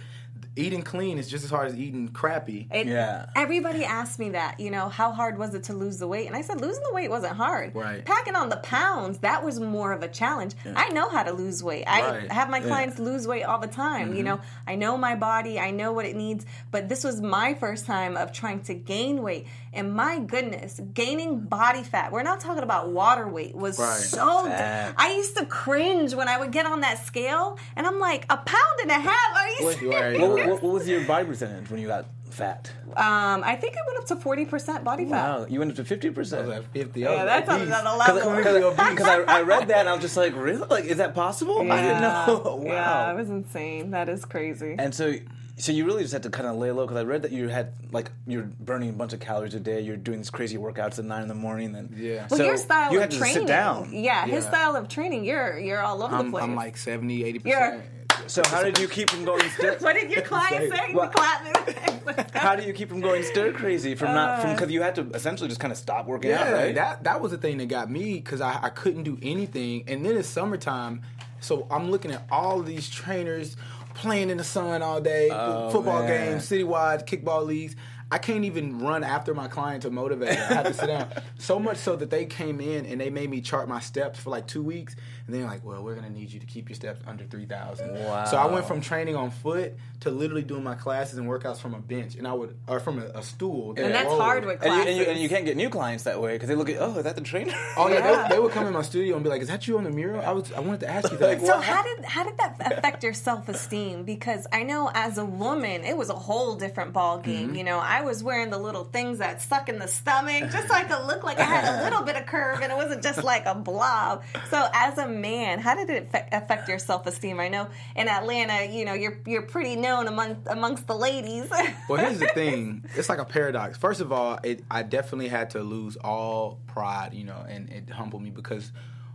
eating 0.56 0.82
clean 0.82 1.18
is 1.18 1.30
just 1.30 1.46
as 1.46 1.50
hard 1.50 1.68
as 1.68 1.78
eating 1.78 2.10
crappy. 2.10 2.68
It- 2.72 2.88
Yeah. 2.88 3.28
Everybody 3.36 3.86
asked 3.86 4.20
me 4.20 4.32
that, 4.32 4.60
you 4.60 4.70
know, 4.70 4.90
how 4.90 5.12
hard 5.12 5.38
was 5.38 5.54
it 5.56 5.64
to 5.66 5.74
lose 5.74 5.98
the 5.98 6.08
weight? 6.08 6.28
And 6.28 6.36
I 6.36 6.42
said, 6.42 6.60
losing 6.60 6.84
the 6.84 6.94
weight 6.94 7.10
wasn't 7.10 7.38
hard. 7.38 7.74
Right. 7.74 8.04
Packing 8.04 8.36
on 8.36 8.50
the 8.50 8.58
pounds, 8.58 9.20
that 9.20 9.44
was 9.44 9.60
more 9.60 9.94
of 9.94 10.04
a 10.04 10.10
challenge. 10.10 10.54
I 10.76 10.90
know 10.90 11.10
how 11.10 11.24
to 11.24 11.32
lose 11.32 11.64
weight. 11.64 11.86
I 11.88 12.02
Right. 12.02 12.32
have 12.32 12.50
my 12.50 12.60
clients 12.60 13.00
lose 13.00 13.28
weight 13.28 13.44
all 13.44 13.60
the 13.60 13.68
time. 13.68 14.10
You 14.10 14.16
mm-hmm. 14.16 14.26
know, 14.26 14.40
I 14.68 14.76
know 14.76 14.98
my 14.98 15.16
body, 15.16 15.60
I 15.60 15.72
know 15.72 15.94
what 15.94 16.06
it 16.06 16.16
needs. 16.16 16.46
But 16.70 16.90
this 16.90 17.04
was 17.04 17.22
my 17.22 17.54
first 17.54 17.86
time 17.86 18.18
of 18.18 18.34
trying 18.34 18.60
to 18.64 18.74
gain 18.74 19.22
weight. 19.22 19.48
And 19.74 19.94
my 19.94 20.20
goodness, 20.20 20.82
gaining 20.94 21.40
body 21.42 21.82
fat, 21.84 22.12
we're 22.12 22.24
not 22.24 22.42
talking 22.42 22.64
about 22.64 22.90
water 22.90 23.28
weight, 23.28 23.56
was 23.56 23.80
Right. 23.80 23.98
so. 24.00 24.46
Fat. 24.46 24.94
I 24.98 25.14
used 25.14 25.38
to 25.38 25.46
cringe 25.46 26.14
when 26.14 26.28
I 26.28 26.38
would 26.38 26.52
get 26.52 26.66
on 26.66 26.82
that 26.82 27.06
scale. 27.06 27.58
And 27.78 27.88
I'm 27.88 27.98
like, 28.00 28.26
a 28.30 28.36
pound 28.38 28.80
and 28.82 28.92
a 28.92 28.96
half? 29.00 29.36
Are 29.38 29.48
you 29.48 29.68
Wait, 29.68 29.78
serious? 29.80 29.96
right. 29.96 30.20
what, 30.20 30.48
what, 30.50 30.64
what 30.64 30.74
was 30.74 30.88
your 30.90 31.06
body 31.06 31.26
percentage 31.26 31.70
when 31.70 31.80
you 31.80 31.88
got 31.88 32.06
fat? 32.32 32.70
Um, 32.98 33.44
I 33.46 33.56
think 33.56 33.76
it 33.76 33.80
went 33.88 34.00
up 34.00 34.08
to 34.08 34.16
40% 34.18 34.84
body 34.84 35.06
fat. 35.06 35.40
Wow, 35.40 35.46
you 35.50 35.60
went 35.60 35.72
up 35.72 35.78
to 35.78 35.86
fifty 35.86 36.08
I 36.08 36.12
was 36.12 36.16
percent. 36.32 36.50
at 36.52 36.66
50. 36.74 37.08
I 37.08 37.10
Yeah, 37.14 37.16
was 37.24 37.26
that's 37.32 37.48
like, 37.48 37.54
on 37.62 37.66
"Geez." 37.66 37.68
another 37.80 37.98
level. 37.98 38.72
Because 38.72 39.08
I, 39.08 39.38
I 39.38 39.42
read 39.44 39.68
that 39.70 39.78
and 39.80 39.90
I 39.90 39.94
was 39.94 40.02
just 40.02 40.18
like, 40.18 40.36
really? 40.36 40.66
Like, 40.70 40.84
is 40.84 40.98
that 40.98 41.16
possible? 41.16 41.60
I 41.72 41.82
didn't 41.82 42.02
know. 42.02 42.60
wow. 42.62 42.64
Yeah, 42.74 43.12
it 43.12 43.16
was 43.16 43.30
insane. 43.30 43.92
That 43.92 44.10
is 44.10 44.26
crazy. 44.26 44.76
And 44.78 44.94
so, 44.94 45.14
so 45.58 45.72
you 45.72 45.86
really 45.86 46.02
just 46.02 46.14
had 46.14 46.24
to 46.24 46.30
kind 46.30 46.48
of 46.48 46.56
lay 46.58 46.72
low 46.72 46.86
because 46.86 46.98
I 46.98 47.04
read 47.04 47.22
that 47.24 47.32
you 47.32 47.48
had 47.48 47.74
like 47.92 48.12
you're 48.26 48.44
burning 48.60 48.90
a 48.90 48.94
bunch 48.94 49.14
of 49.14 49.20
calories 49.20 49.54
a 49.54 49.60
day. 49.60 49.82
You're 49.82 49.98
doing 49.98 50.20
these 50.20 50.30
crazy 50.30 50.58
workouts 50.58 50.98
at 51.00 51.06
nine 51.06 51.22
in 51.22 51.28
the 51.28 51.36
morning. 51.36 51.72
Then 51.74 51.94
Yeah. 51.98 52.28
well, 52.30 52.38
so 52.40 52.46
your 52.46 52.58
style 52.58 52.92
you 52.92 52.98
of 52.98 53.04
had 53.04 53.12
to 53.12 53.18
training. 53.18 53.38
sit 53.40 53.48
down. 53.48 53.90
Yeah, 53.94 54.26
his 54.26 54.44
Yeah. 54.44 54.50
style 54.50 54.76
of 54.76 54.88
training. 54.88 55.26
You're 55.26 55.60
you're 55.60 55.82
all 55.84 56.02
over 56.02 56.16
the 56.18 56.24
I'm, 56.24 56.32
place. 56.32 56.44
I'm 56.44 56.56
like 56.56 56.78
70, 56.78 57.24
80%. 57.40 57.82
So 58.28 58.44
how 58.46 58.64
did 58.64 58.78
you 58.78 58.88
keep 58.88 59.10
from 59.10 59.26
going 59.26 59.48
stir? 59.52 59.78
what 59.80 59.94
did 59.94 60.12
your 60.12 60.22
client 60.22 60.74
say? 60.74 60.94
Well- 60.94 61.10
Clap. 61.10 62.34
how 62.34 62.56
do 62.56 62.64
you 62.64 62.74
keep 62.74 62.90
from 62.90 63.00
going 63.02 63.24
stir 63.24 63.52
crazy 63.54 63.96
from 63.96 64.14
not 64.14 64.42
from 64.42 64.52
uh. 64.52 64.54
because 64.54 64.72
you 64.72 64.82
had 64.82 64.96
to 64.96 65.08
essentially 65.14 65.48
just 65.48 65.62
kind 65.62 65.72
of 65.72 65.78
stop 65.78 66.08
working 66.08 66.32
out, 66.32 66.46
Yeah, 66.48 66.52
right? 66.52 66.76
that 66.76 67.04
that 67.04 67.22
was 67.22 67.32
the 67.32 67.38
thing 67.38 67.58
that 67.58 67.68
got 67.68 67.90
me 67.92 68.16
because 68.16 68.42
I, 68.42 68.60
I 68.64 68.70
couldn't 68.70 69.04
do 69.04 69.18
anything. 69.22 69.84
And 69.88 70.06
then 70.06 70.18
it's 70.18 70.28
summertime, 70.28 71.02
so 71.40 71.68
I'm 71.70 71.92
looking 71.92 72.12
at 72.12 72.26
all 72.32 72.62
these 72.62 72.90
trainers 72.90 73.56
playing 74.02 74.30
in 74.32 74.38
the 74.38 74.44
sun 74.44 74.82
all 74.82 75.00
day, 75.00 75.30
Oh, 75.32 75.70
football 75.70 76.04
man. 76.04 76.32
games, 76.34 76.50
citywide 76.50 77.06
kickball 77.08 77.46
leagues. 77.46 77.76
I 78.14 78.18
can't 78.18 78.44
even 78.44 78.80
run 78.80 79.04
after 79.06 79.34
my 79.34 79.48
client 79.48 79.84
to 79.84 79.90
motivate. 79.90 80.30
I 80.38 80.54
have 80.54 80.66
to 80.66 80.74
sit 80.74 80.88
down. 80.88 81.08
So 81.38 81.58
much 81.60 81.78
so 81.78 81.96
that 81.96 82.10
they 82.10 82.26
came 82.26 82.60
in 82.62 82.86
and 82.86 83.00
they 83.02 83.10
made 83.10 83.30
me 83.30 83.42
chart 83.42 83.68
my 83.70 83.80
steps 83.80 84.20
for 84.20 84.30
like 84.32 84.48
two 84.48 84.62
weeks, 84.62 84.96
and 85.32 85.39
they're 85.39 85.50
like, 85.50 85.63
"Well, 85.63 85.82
we're 85.84 85.96
gonna 85.96 86.10
need 86.10 86.32
you 86.32 86.39
to 86.39 86.46
keep 86.46 86.70
your 86.70 86.76
steps 86.76 87.02
under 87.08 87.24
three 87.24 87.46
thousand. 87.46 87.94
Wow. 87.94 88.26
So 88.26 88.38
I 88.38 88.48
went 88.48 88.65
from 88.65 88.82
training 88.82 89.15
on 89.15 89.32
foot 89.32 89.74
to 90.02 90.12
literally 90.12 90.44
doing 90.44 90.63
my 90.63 90.76
classes 90.76 91.17
and 91.17 91.28
workouts 91.28 91.60
from 91.60 91.74
a 91.74 91.80
bench, 91.80 92.15
and 92.15 92.28
I 92.28 92.34
would 92.34 92.58
or 92.67 92.80
from 92.80 93.00
a, 93.00 93.06
a 93.06 93.24
stool. 93.24 93.74
And 93.78 93.94
that's 93.94 94.08
rolled. 94.08 94.22
hard 94.22 94.46
with 94.46 94.62
And 94.62 94.74
you, 94.74 94.82
and, 94.82 94.98
you, 94.98 95.04
and 95.06 95.20
you 95.20 95.30
can't 95.30 95.46
get 95.46 95.56
new 95.56 95.70
clients 95.70 96.04
that 96.04 96.22
way 96.22 96.34
because 96.34 96.50
they 96.50 96.56
look 96.56 96.70
at, 96.70 96.78
oh, 96.80 96.98
is 96.98 97.04
that 97.04 97.15
the 97.15 97.22
trainer? 97.22 97.54
Oh 97.78 97.88
yeah, 97.88 98.00
Yeah. 98.00 98.28
They, 98.28 98.30
they 98.36 98.39
would 98.39 98.52
come 98.52 98.67
in 98.67 98.74
my 98.74 98.82
studio 98.82 99.15
and 99.15 99.24
be 99.24 99.30
like, 99.30 99.41
"Is 99.41 99.48
that 99.48 99.67
you 99.67 99.78
on 99.78 99.86
the 99.86 99.91
mural?" 99.91 100.22
I 100.22 100.32
was 100.32 100.52
I 100.52 100.60
wanted 100.60 100.82
to 100.82 100.89
ask 100.89 101.12
you 101.12 101.17
that. 101.20 101.41
So 101.41 101.60
how 101.60 101.84
did 101.84 102.04
how 102.06 102.24
did 102.24 102.38
that 102.38 102.74
affect 102.74 103.04
your 103.04 103.13
self 103.13 103.48
esteem? 103.48 104.04
Because 104.04 104.48
I 104.52 104.63
know 104.63 104.91
as 104.94 105.17
a 105.17 105.26
woman, 105.26 105.84
it 105.84 105.96
was 105.96 106.10
a 106.10 106.15
whole 106.15 106.56
different 106.56 106.94
ball 106.94 107.20
game. 107.20 107.48
Mm-hmm. 107.48 107.56
You 107.56 107.63
know, 107.63 107.80
I 107.80 108.02
was 108.02 108.24
wearing 108.24 108.50
the 108.50 108.58
little 108.58 108.84
things 108.86 109.20
that 109.20 109.41
stuck 109.41 109.70
in 109.70 109.80
the 109.80 109.88
stomach, 109.88 110.52
just 110.52 110.67
so 110.67 110.74
I 110.74 110.84
could 110.84 111.06
look 111.06 111.24
like 111.24 111.39
I 111.39 111.44
had 111.44 111.80
a 111.80 111.84
little 111.84 112.02
bit 112.04 112.15
of 112.15 112.26
curve, 112.26 112.60
and 112.62 112.72
it 112.72 112.76
wasn't 112.76 113.04
just 113.04 113.24
like 113.24 113.46
a 113.46 113.56
blob. 113.56 114.24
So 114.50 114.67
as 114.74 114.98
a 114.98 115.08
man, 115.22 115.60
how 115.60 115.76
did 115.76 115.90
it 115.90 116.08
affect- 116.08 116.34
affect 116.34 116.68
your 116.68 116.80
self 116.80 117.06
esteem? 117.06 117.40
I 117.40 117.48
know 117.48 117.68
in 117.96 118.08
Atlanta, 118.08 118.66
you 118.66 118.86
know, 118.86 118.94
you're 118.94 119.20
you're 119.26 119.44
pretty 119.44 119.76
known 119.76 120.08
among 120.08 120.44
amongst 120.48 120.88
the 120.88 120.96
ladies. 120.96 121.50
Well, 121.90 122.00
here's 122.00 122.20
the 122.20 122.28
thing. 122.28 122.86
It's 122.96 123.10
like 123.10 123.20
a 123.20 123.26
paradox. 123.26 123.78
First 123.78 124.00
of 124.02 124.12
all, 124.12 124.40
it, 124.44 124.64
I 124.72 124.84
definitely 124.84 125.28
had 125.28 125.50
to 125.52 125.60
lose 125.62 125.98
all 125.98 126.60
pride, 126.68 127.14
you 127.14 127.26
know, 127.26 127.46
and 127.48 127.70
it 127.70 127.90
humbled 127.90 128.22
me 128.22 128.30
because 128.30 128.72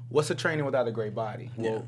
what's 0.08 0.30
a 0.30 0.34
training 0.34 0.64
without 0.64 0.86
a 0.86 0.92
great 0.92 1.14
body? 1.14 1.50
Well, 1.56 1.86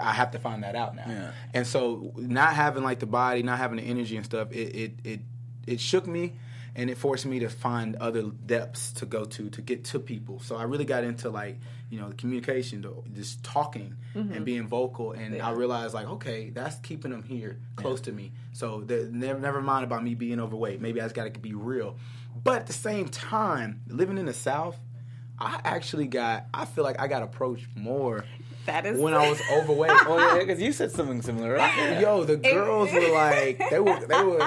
I 0.00 0.12
have 0.12 0.30
to 0.32 0.38
find 0.38 0.62
that 0.62 0.74
out 0.74 0.96
now. 0.96 1.04
Yeah. 1.06 1.30
And 1.54 1.66
so, 1.66 2.12
not 2.16 2.54
having 2.54 2.82
like 2.82 2.98
the 3.00 3.06
body, 3.06 3.42
not 3.42 3.58
having 3.58 3.76
the 3.78 3.84
energy 3.84 4.16
and 4.16 4.24
stuff, 4.24 4.52
it 4.52 4.74
it 4.74 4.92
it, 5.04 5.20
it 5.66 5.80
shook 5.80 6.06
me. 6.06 6.34
And 6.76 6.90
it 6.90 6.98
forced 6.98 7.24
me 7.26 7.38
to 7.40 7.48
find 7.48 7.96
other 7.96 8.22
depths 8.22 8.92
to 8.92 9.06
go 9.06 9.24
to 9.24 9.48
to 9.50 9.62
get 9.62 9.84
to 9.86 9.98
people. 9.98 10.40
So 10.40 10.56
I 10.56 10.64
really 10.64 10.84
got 10.84 11.04
into 11.04 11.30
like 11.30 11.58
you 11.90 11.98
know 11.98 12.10
the 12.10 12.14
communication, 12.14 12.82
the, 12.82 12.92
just 13.14 13.42
talking 13.42 13.96
and 14.14 14.30
mm-hmm. 14.30 14.44
being 14.44 14.66
vocal. 14.68 15.12
And 15.12 15.40
I 15.40 15.52
realized 15.52 15.94
like 15.94 16.06
okay, 16.06 16.50
that's 16.50 16.76
keeping 16.80 17.10
them 17.10 17.22
here 17.22 17.58
close 17.76 18.02
to 18.02 18.12
me. 18.12 18.32
So 18.52 18.82
the, 18.82 19.08
never 19.10 19.40
never 19.40 19.62
mind 19.62 19.84
about 19.84 20.04
me 20.04 20.14
being 20.14 20.38
overweight. 20.38 20.80
Maybe 20.80 21.00
I 21.00 21.04
just 21.04 21.14
got 21.14 21.32
to 21.32 21.40
be 21.40 21.54
real. 21.54 21.96
But 22.44 22.60
at 22.60 22.66
the 22.66 22.74
same 22.74 23.08
time, 23.08 23.80
living 23.88 24.18
in 24.18 24.26
the 24.26 24.34
South, 24.34 24.78
I 25.38 25.58
actually 25.64 26.06
got 26.06 26.46
I 26.52 26.66
feel 26.66 26.84
like 26.84 27.00
I 27.00 27.08
got 27.08 27.22
approached 27.22 27.68
more 27.74 28.24
that 28.66 28.84
is 28.84 29.00
when 29.00 29.14
I 29.14 29.28
was 29.28 29.40
overweight. 29.52 29.90
oh, 29.92 30.18
yeah, 30.18 30.38
because 30.38 30.60
you 30.60 30.72
said 30.72 30.90
something 30.90 31.22
similar, 31.22 31.54
right? 31.54 32.00
Yo, 32.00 32.24
the 32.24 32.36
girls 32.36 32.92
were 32.92 33.12
like 33.12 33.62
they 33.70 33.80
were 33.80 33.98
they 34.06 34.22
were 34.22 34.38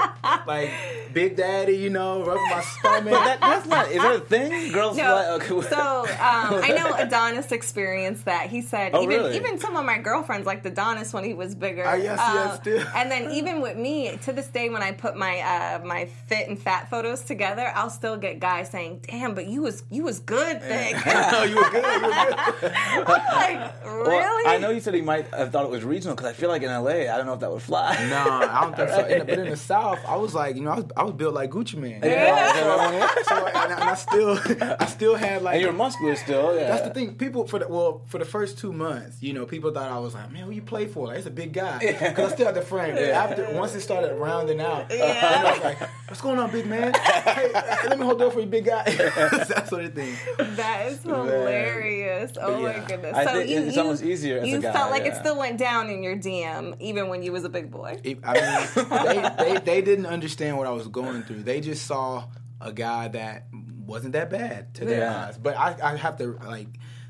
like 0.45 0.71
Big 1.13 1.35
Daddy, 1.35 1.73
you 1.77 1.89
know, 1.89 2.23
rubbing 2.23 2.49
my 2.49 2.61
stomach. 2.79 3.13
That, 3.13 3.39
that's 3.41 3.65
not, 3.67 3.91
is 3.91 4.01
that 4.01 4.15
a 4.15 4.19
thing? 4.19 4.71
Girls 4.71 4.97
No. 4.97 5.03
fly, 5.03 5.27
okay. 5.35 5.61
So 5.69 6.01
um, 6.03 6.61
I 6.63 6.73
know 6.75 6.93
Adonis 6.97 7.51
experienced 7.51 8.25
that. 8.25 8.49
He 8.49 8.61
said 8.61 8.91
Oh, 8.93 9.03
even 9.03 9.17
really? 9.17 9.35
even 9.37 9.59
some 9.59 9.75
of 9.75 9.85
my 9.85 9.97
girlfriends 9.97 10.45
liked 10.45 10.65
Adonis 10.65 11.13
when 11.13 11.23
he 11.23 11.33
was 11.33 11.55
bigger. 11.55 11.83
Ah, 11.85 11.93
yes, 11.95 12.19
yes, 12.19 12.51
Um, 12.53 12.57
still. 12.61 12.87
And 12.95 13.11
then 13.11 13.31
even 13.31 13.61
with 13.61 13.77
me, 13.77 14.17
to 14.23 14.33
this 14.33 14.47
day, 14.47 14.69
when 14.69 14.81
I 14.83 14.91
put 14.91 15.15
my 15.15 15.39
uh, 15.39 15.85
my 15.85 16.05
fit 16.27 16.47
and 16.47 16.59
fat 16.61 16.89
photos 16.89 17.21
together, 17.21 17.71
I'll 17.75 17.89
still 17.89 18.17
get 18.17 18.39
guys 18.39 18.69
saying, 18.69 19.01
"Damn, 19.09 19.33
but 19.35 19.47
you 19.47 19.61
was 19.63 19.83
you 19.89 20.03
was 20.03 20.19
good, 20.19 20.61
thick." 20.61 20.95
oh, 21.05 21.43
you 21.43 21.55
were 21.55 21.69
good. 21.69 21.83
You 21.83 22.01
were 22.01 22.55
good. 22.59 22.73
I'm 22.75 23.05
like, 23.05 23.85
really? 23.85 24.07
Well, 24.07 24.47
I 24.47 24.57
know 24.59 24.69
you 24.69 24.79
said 24.79 24.93
he 24.93 25.01
might 25.01 25.33
have 25.33 25.51
thought 25.51 25.65
it 25.65 25.71
was 25.71 25.83
regional 25.83 26.15
because 26.15 26.29
I 26.29 26.33
feel 26.33 26.49
like 26.49 26.61
in 26.61 26.69
LA, 26.69 26.89
I 27.11 27.17
don't 27.17 27.25
know 27.25 27.33
if 27.33 27.39
that 27.39 27.51
would 27.51 27.61
fly. 27.61 27.95
No, 28.09 28.17
I 28.47 28.61
don't 28.61 28.75
think 28.75 28.89
so. 28.89 29.05
In 29.05 29.19
the, 29.19 29.25
but 29.25 29.39
in 29.39 29.49
the 29.49 29.57
South, 29.57 29.99
I 30.07 30.15
was 30.17 30.33
like, 30.33 30.55
you 30.55 30.61
know, 30.63 30.71
I 30.71 30.75
was, 30.75 30.85
I 30.99 31.03
was 31.03 31.13
built 31.13 31.33
like 31.33 31.49
Gucci 31.49 31.75
Mane. 31.75 32.01
Yeah. 32.03 32.51
So, 33.23 33.45
and, 33.45 33.57
I- 33.57 33.63
and 33.79 33.83
I 33.89 33.95
still, 33.95 34.37
I 34.79 34.85
still 34.85 35.15
had 35.15 35.41
like. 35.43 35.53
And 35.55 35.63
you're 35.63 35.71
muscular 35.71 36.15
still, 36.17 36.55
yeah. 36.55 36.67
That's 36.67 36.87
the 36.89 36.93
thing. 36.93 37.15
People 37.15 37.47
for 37.47 37.59
the 37.59 37.67
well 37.69 38.01
for 38.07 38.17
the 38.17 38.25
first 38.25 38.57
two 38.57 38.73
months, 38.73 39.17
you 39.21 39.31
know, 39.33 39.45
people 39.45 39.71
thought 39.71 39.89
I 39.89 39.97
was 39.99 40.13
like, 40.13 40.29
man, 40.31 40.43
who 40.43 40.51
you 40.51 40.61
play 40.61 40.87
for? 40.87 41.07
Like, 41.07 41.17
it's 41.19 41.27
a 41.27 41.31
big 41.31 41.53
guy. 41.53 41.79
Because 41.79 42.31
I 42.31 42.35
still 42.35 42.45
had 42.47 42.55
the 42.55 42.61
frame. 42.61 42.95
But 42.95 43.03
After 43.05 43.47
once 43.53 43.73
it 43.75 43.81
started 43.81 44.13
rounding 44.15 44.59
out, 44.59 44.89
then 44.89 45.01
I 45.23 45.51
was 45.53 45.63
like, 45.63 45.79
what's 46.07 46.19
going 46.21 46.37
on, 46.37 46.51
big 46.51 46.65
man? 46.65 46.93
Hey, 46.93 47.51
let 47.87 47.97
me 47.97 48.03
hold 48.05 48.19
the 48.19 48.25
door 48.25 48.31
for 48.31 48.41
you, 48.41 48.45
big 48.47 48.65
guy. 48.65 48.83
that 48.83 49.67
sort 49.69 49.85
of 49.85 49.93
thing. 49.93 50.15
that 50.57 50.87
is 50.87 51.01
hilarious. 51.03 52.33
Oh 52.41 52.59
yeah. 52.59 52.77
my 52.79 52.85
goodness. 52.85 53.15
I 53.15 53.25
so 53.25 53.33
did- 53.39 53.49
you, 53.49 53.59
it's 53.61 53.75
you, 53.75 53.81
almost 53.81 54.03
easier 54.03 54.37
as 54.39 54.43
a 54.43 54.47
you 54.47 54.61
guy, 54.61 54.73
felt 54.73 54.91
like 54.91 55.05
it 55.05 55.15
still 55.15 55.37
went 55.37 55.57
down 55.57 55.89
in 55.89 56.03
your 56.03 56.15
DM, 56.17 56.75
even 56.81 57.07
when 57.07 57.23
you 57.23 57.31
was 57.31 57.43
a 57.45 57.49
big 57.49 57.71
boy. 57.71 57.99
I 58.23 58.33
mean, 58.33 59.35
they, 59.37 59.53
they 59.53 59.59
they 59.59 59.81
didn't 59.81 60.05
understand 60.07 60.57
what 60.57 60.67
I 60.67 60.71
was 60.71 60.87
going 60.91 61.23
through. 61.23 61.43
They 61.43 61.61
just 61.61 61.85
saw 61.85 62.25
a 62.61 62.73
guy 62.73 63.07
that 63.09 63.47
wasn't 63.85 64.13
that 64.13 64.29
bad 64.29 64.73
to 64.75 64.85
their 64.85 64.99
Yeah. 64.99 65.25
eyes. 65.27 65.37
But 65.37 65.57
I, 65.57 65.75
I 65.81 65.95
have 65.95 66.17
to 66.17 66.37
like 66.45 66.67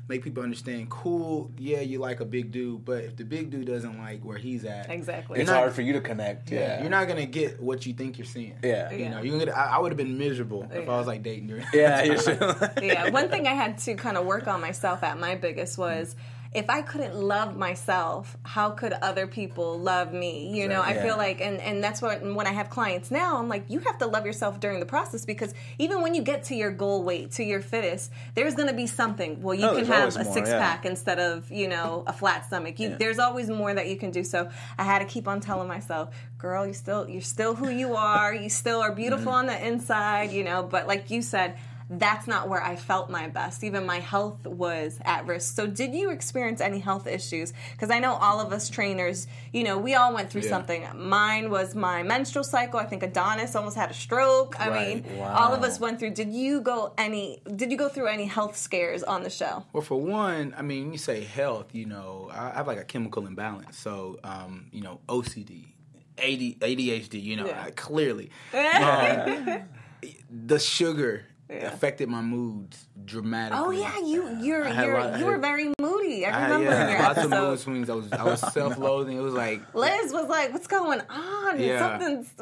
make 0.08 0.24
people 0.24 0.42
understand. 0.42 0.90
Cool, 0.90 1.52
yeah, 1.56 1.80
you 1.80 1.98
like 2.00 2.18
a 2.20 2.24
big 2.24 2.50
dude, 2.50 2.84
but 2.84 3.04
if 3.04 3.16
the 3.16 3.22
big 3.24 3.50
dude 3.50 3.66
doesn't 3.66 3.96
like 3.98 4.24
where 4.24 4.38
he's 4.38 4.64
at, 4.64 4.90
Exactly. 4.90 5.38
it's 5.40 5.48
not- 5.48 5.58
hard 5.58 5.72
for 5.72 5.82
you 5.82 5.92
to 5.92 6.00
connect. 6.00 6.50
Yeah. 6.50 6.80
you're 6.80 6.90
not 6.90 7.06
gonna 7.06 7.26
get 7.26 7.60
what 7.62 7.86
you 7.86 7.92
think 7.92 8.18
you're 8.18 8.24
seeing. 8.26 8.56
Yeah. 8.62 8.90
you 8.90 8.98
Yeah. 8.98 9.10
know, 9.10 9.22
you 9.22 9.30
can 9.30 9.38
get. 9.38 9.56
I, 9.56 9.76
I 9.76 9.78
would 9.78 9.92
have 9.92 9.96
been 9.96 10.18
miserable 10.18 10.68
if 10.72 10.88
I 10.88 10.98
was 10.98 11.06
like 11.06 11.22
dating 11.22 11.46
during. 11.48 11.64
Yeah, 11.72 12.02
you're 12.04 12.16
still. 12.16 12.56
yeah, 12.82 13.10
one 13.10 13.28
thing 13.28 13.46
I 13.46 13.52
had 13.54 13.78
to 13.78 13.94
kind 13.94 14.16
of 14.16 14.26
work 14.26 14.48
on 14.48 14.60
myself 14.60 15.02
at 15.04 15.18
my 15.18 15.34
biggest 15.36 15.78
was 15.78 16.16
if 16.52 16.68
I 16.68 16.82
couldn't 16.82 17.14
love 17.14 17.56
myself, 17.56 18.36
how 18.42 18.70
could 18.70 18.92
other 18.92 19.28
people 19.28 19.78
love 19.78 20.12
me? 20.12 20.48
You 20.58 20.66
know, 20.66 20.80
I 20.80 20.94
Yeah. 20.94 21.02
feel 21.04 21.16
like, 21.16 21.40
and, 21.40 21.60
and 21.60 21.82
that's 21.82 22.02
what 22.02 22.22
when 22.22 22.44
I 22.46 22.50
have 22.52 22.68
clients 22.68 23.12
now, 23.12 23.38
I'm 23.38 23.48
like, 23.48 23.64
you 23.68 23.78
have 23.80 23.98
to 23.98 24.06
love 24.06 24.26
yourself 24.26 24.58
during 24.58 24.80
the 24.80 24.86
process 24.86 25.24
because 25.24 25.54
even 25.78 26.02
when 26.02 26.12
you 26.12 26.22
get 26.22 26.42
to 26.44 26.56
your 26.56 26.72
goal 26.72 27.04
weight, 27.04 27.30
to 27.32 27.44
your 27.44 27.60
fittest, 27.60 28.10
there's 28.34 28.54
going 28.56 28.66
to 28.68 28.74
be 28.74 28.88
something. 28.88 29.40
Well, 29.40 29.54
you 29.54 29.66
Oh, 29.68 29.76
can 29.76 29.86
have 29.86 30.16
a 30.16 30.24
more, 30.24 30.34
six 30.34 30.48
yeah. 30.48 30.58
pack 30.58 30.84
instead 30.84 31.20
of, 31.20 31.48
you 31.52 31.68
know, 31.68 32.02
a 32.08 32.12
flat 32.12 32.46
stomach. 32.46 32.80
You, 32.80 32.96
There's 32.98 33.20
always 33.20 33.48
more 33.48 33.72
that 33.72 33.86
you 33.86 33.96
can 33.96 34.10
do. 34.10 34.24
So 34.24 34.50
I 34.76 34.82
had 34.82 34.98
to 34.98 35.04
keep 35.04 35.28
on 35.28 35.40
telling 35.40 35.68
myself, 35.68 36.10
girl, 36.36 36.66
you 36.66 36.72
still, 36.72 37.08
you're 37.08 37.20
still 37.22 37.54
who 37.54 37.68
you 37.68 37.94
are. 37.94 38.34
You 38.34 38.48
still 38.48 38.80
are 38.80 38.92
beautiful 38.92 39.26
mm-hmm. 39.30 39.40
on 39.40 39.46
the 39.46 39.66
inside, 39.66 40.32
you 40.32 40.42
know, 40.42 40.64
but 40.64 40.88
like 40.88 41.10
you 41.10 41.22
said, 41.22 41.54
that's 41.92 42.28
not 42.28 42.48
where 42.48 42.62
I 42.62 42.76
felt 42.76 43.10
my 43.10 43.26
best. 43.26 43.64
Even 43.64 43.84
my 43.84 43.98
health 43.98 44.46
was 44.46 45.00
at 45.04 45.26
risk. 45.26 45.56
So, 45.56 45.66
did 45.66 45.92
you 45.92 46.10
experience 46.10 46.60
any 46.60 46.78
health 46.78 47.08
issues? 47.08 47.52
Because 47.72 47.90
I 47.90 47.98
know 47.98 48.14
all 48.14 48.40
of 48.40 48.52
us 48.52 48.68
trainers, 48.68 49.26
you 49.52 49.64
know, 49.64 49.76
we 49.76 49.94
all 49.96 50.14
went 50.14 50.30
through 50.30 50.42
Yeah. 50.42 50.50
something. 50.50 50.86
Mine 50.94 51.50
was 51.50 51.74
my 51.74 52.04
menstrual 52.04 52.44
cycle. 52.44 52.78
I 52.78 52.86
think 52.86 53.02
Adonis 53.02 53.56
almost 53.56 53.76
had 53.76 53.90
a 53.90 53.94
stroke. 53.94 54.54
I 54.60 54.68
Right. 54.68 55.04
mean, 55.04 55.18
Wow. 55.18 55.34
all 55.36 55.52
of 55.52 55.64
us 55.64 55.80
went 55.80 55.98
through. 55.98 56.10
Did 56.10 56.32
you 56.32 56.60
go 56.60 56.92
any? 56.96 57.42
Did 57.56 57.72
you 57.72 57.76
go 57.76 57.88
through 57.88 58.06
any 58.06 58.26
health 58.26 58.56
scares 58.56 59.02
on 59.02 59.24
the 59.24 59.30
show? 59.30 59.64
Well, 59.72 59.82
for 59.82 60.00
one, 60.00 60.54
I 60.56 60.62
mean, 60.62 60.92
you 60.92 60.98
say 60.98 61.24
health, 61.24 61.74
you 61.74 61.86
know, 61.86 62.30
I 62.32 62.50
have 62.50 62.68
like 62.68 62.78
a 62.78 62.84
chemical 62.84 63.26
imbalance. 63.26 63.76
So, 63.76 64.18
um, 64.22 64.66
you 64.70 64.80
know, 64.82 65.00
OCD, 65.08 65.74
AD, 66.18 66.56
ADHD, 66.60 67.18
you 67.20 67.36
know, 67.36 67.46
Yeah. 67.46 67.64
I- 67.66 67.70
clearly. 67.72 68.30
Um, 68.54 69.62
the 70.30 70.58
sugar 70.58 71.24
affected 71.50 72.08
my 72.08 72.20
moods 72.20 72.86
dramatically. 73.04 73.64
Oh 73.66 73.70
yeah, 73.70 73.98
you 73.98 74.38
you're 74.40 74.64
I 74.66 74.70
had 74.70 74.86
you're 74.86 75.16
you 75.18 75.24
were 75.26 75.38
very 75.38 75.72
moody. 75.80 76.24
I 76.26 76.28
I 76.30 76.40
had, 76.40 76.50
remember 76.50 76.72
in 76.72 76.78
your 76.88 76.88
yeah, 76.98 77.08
lots 77.08 77.24
of 77.24 77.30
mood 77.30 77.58
swings. 77.58 77.90
I 77.90 77.94
was 77.94 78.12
I 78.12 78.24
was 78.24 78.40
self 78.52 78.78
loathing. 78.78 79.16
It 79.16 79.20
was 79.20 79.34
like 79.34 79.60
Liz 79.74 80.12
was 80.12 80.28
like, 80.28 80.52
"What's 80.52 80.66
going 80.66 81.00
on? 81.08 81.60
Yeah. 81.60 81.98
Something's 81.98 82.32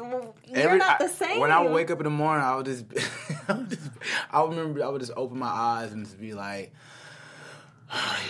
you're 0.47 0.59
every- 0.59 0.77
not 0.77 0.99
the 0.99 1.07
same." 1.09 1.39
When 1.39 1.51
I 1.51 1.61
would 1.61 1.71
wake 1.71 1.91
up 1.91 1.99
in 1.99 2.03
the 2.05 2.09
morning, 2.09 2.43
I 2.45 2.55
would 2.55 2.65
just, 2.65 2.85
I 3.47 3.53
would 3.53 3.69
just, 3.69 3.89
I 4.31 4.41
would 4.41 4.49
remember 4.51 4.83
I 4.83 4.89
would 4.89 5.01
just 5.01 5.13
open 5.15 5.39
my 5.39 5.47
eyes 5.47 5.91
and 5.91 6.05
just 6.05 6.19
be 6.19 6.33
like, 6.33 6.73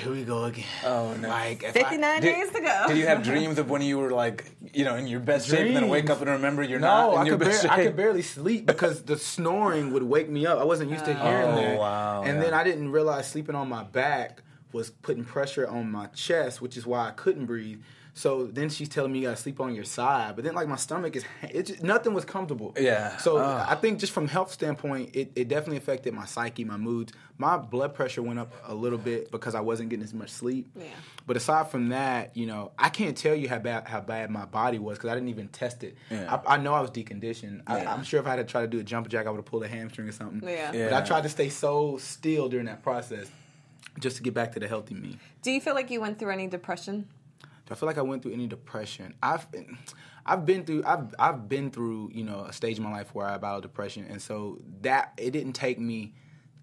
"Here 0.01 0.11
we 0.11 0.23
go 0.23 0.45
again." 0.45 0.65
Oh, 0.85 1.13
no. 1.19 1.27
Like 1.27 1.61
59 1.63 2.21
days 2.21 2.49
to 2.51 2.61
go. 2.61 2.85
Did 2.87 2.97
you 2.97 3.07
have 3.07 3.23
dreams 3.23 3.57
of 3.59 3.69
when 3.69 3.81
you 3.81 3.97
were 3.99 4.11
like, 4.11 4.45
you 4.73 4.85
know, 4.85 4.95
in 4.95 5.07
your 5.07 5.19
best 5.19 5.49
shape, 5.49 5.67
and 5.67 5.75
then 5.75 5.89
wake 5.89 6.09
up 6.09 6.21
and 6.21 6.29
remember 6.29 6.63
you're 6.63 6.79
not 6.79 7.07
No, 7.07 7.13
in 7.15 7.19
I 7.19 7.23
your 7.25 7.37
could, 7.37 7.47
best 7.47 7.67
bar- 7.67 7.77
shape? 7.77 7.79
I 7.79 7.83
could 7.87 7.95
barely 7.97 8.21
sleep 8.21 8.65
because 8.65 9.03
the 9.03 9.17
snoring 9.17 9.91
would 9.93 10.03
wake 10.03 10.29
me 10.29 10.45
up. 10.45 10.59
I 10.59 10.63
wasn't 10.63 10.91
used 10.91 11.05
to 11.05 11.11
oh, 11.11 11.23
hearing 11.29 11.49
Oh, 11.51 11.55
that. 11.55 11.79
wow, 11.79 12.23
and 12.23 12.37
yeah. 12.37 12.43
then 12.43 12.53
I 12.53 12.63
didn't 12.63 12.91
realize 12.91 13.27
sleeping 13.27 13.55
on 13.55 13.67
my 13.69 13.83
back 13.83 14.41
was 14.71 14.91
putting 14.91 15.23
pressure 15.25 15.67
on 15.67 15.91
my 15.91 16.05
chest, 16.07 16.61
which 16.61 16.77
is 16.77 16.85
why 16.85 17.07
I 17.07 17.11
couldn't 17.11 17.45
breathe. 17.47 17.81
So 18.19 18.47
then 18.47 18.67
she's 18.67 18.89
telling 18.89 19.13
me 19.13 19.19
you 19.19 19.27
gotta 19.29 19.37
sleep 19.37 19.61
on 19.61 19.73
your 19.73 19.85
side, 19.85 20.35
but 20.35 20.43
then 20.43 20.53
like 20.53 20.67
my 20.67 20.75
stomach 20.75 21.15
is, 21.15 21.23
it 21.41 21.67
just, 21.67 21.81
nothing 21.81 22.13
was 22.13 22.25
comfortable. 22.25 22.73
Yeah. 22.77 23.15
So 23.15 23.37
Ah. 23.37 23.65
I 23.65 23.75
think 23.75 23.97
just 23.97 24.11
from 24.11 24.27
health 24.27 24.51
standpoint, 24.51 25.15
it, 25.15 25.31
it 25.37 25.47
definitely 25.47 25.77
affected 25.77 26.13
my 26.13 26.25
psyche, 26.25 26.65
my 26.65 26.75
moods. 26.75 27.13
My 27.37 27.55
blood 27.55 27.93
pressure 27.93 28.21
went 28.21 28.37
up 28.37 28.51
a 28.65 28.75
little 28.75 28.97
bit 28.97 29.31
because 29.31 29.55
I 29.55 29.61
wasn't 29.61 29.87
getting 29.89 30.03
as 30.03 30.13
much 30.13 30.31
sleep. 30.31 30.69
Yeah. 30.75 30.87
But 31.27 31.37
aside 31.37 31.69
from 31.71 31.87
that, 31.89 32.35
you 32.35 32.45
know, 32.45 32.73
I 32.77 32.89
can't 32.89 33.15
tell 33.15 33.35
you 33.35 33.47
how 33.47 33.59
bad 33.59 33.87
how 33.87 34.01
bad 34.01 34.29
my 34.29 34.43
body 34.43 34.79
was 34.79 34.97
because 34.97 35.11
I 35.11 35.13
didn't 35.13 35.29
even 35.29 35.47
test 35.47 35.85
it. 35.85 35.95
Yeah. 36.11 36.41
I, 36.45 36.55
I 36.55 36.57
know 36.57 36.73
I 36.73 36.81
was 36.81 36.91
deconditioned. 36.91 37.61
I, 37.67 37.83
Yeah. 37.83 37.93
I'm 37.93 38.03
sure 38.03 38.19
if 38.19 38.25
I 38.27 38.31
had 38.31 38.45
to 38.45 38.51
try 38.51 38.59
to 38.59 38.67
do 38.67 38.79
a 38.79 38.83
jump 38.83 39.07
jack, 39.07 39.27
I 39.27 39.29
would 39.29 39.37
have 39.37 39.45
pulled 39.45 39.63
a 39.63 39.69
hamstring 39.69 40.09
or 40.09 40.11
something. 40.11 40.41
Yeah. 40.43 40.73
Yeah. 40.73 40.89
But 40.89 41.03
I 41.03 41.05
tried 41.07 41.23
to 41.23 41.29
stay 41.29 41.47
so 41.47 41.97
still 41.99 42.49
during 42.49 42.65
that 42.65 42.83
process, 42.83 43.31
just 43.97 44.17
to 44.17 44.23
get 44.23 44.33
back 44.33 44.51
to 44.55 44.59
the 44.59 44.67
healthy 44.67 44.95
me. 44.95 45.17
Do 45.41 45.51
you 45.51 45.61
feel 45.61 45.73
like 45.73 45.89
you 45.89 46.01
went 46.01 46.19
through 46.19 46.31
any 46.31 46.47
depression? 46.47 47.07
Do 47.69 47.73
I 47.73 47.77
feel 47.77 47.87
like 47.87 47.97
I 47.97 48.01
went 48.01 48.23
through 48.23 48.33
any 48.33 48.47
depression? 48.47 49.13
I've 49.23 49.49
been, 49.51 49.77
I've 50.25 50.45
been 50.45 50.65
through 50.65 50.83
I've 50.85 51.13
I've 51.19 51.47
been 51.47 51.69
through 51.71 52.11
you 52.13 52.23
know 52.23 52.41
a 52.41 52.53
stage 52.53 52.77
in 52.77 52.83
my 52.83 52.91
life 52.91 53.13
where 53.13 53.27
I 53.27 53.37
battled 53.37 53.63
depression, 53.63 54.05
and 54.09 54.21
so 54.21 54.59
that 54.81 55.13
it 55.17 55.31
didn't 55.31 55.53
take 55.53 55.79
me 55.79 56.13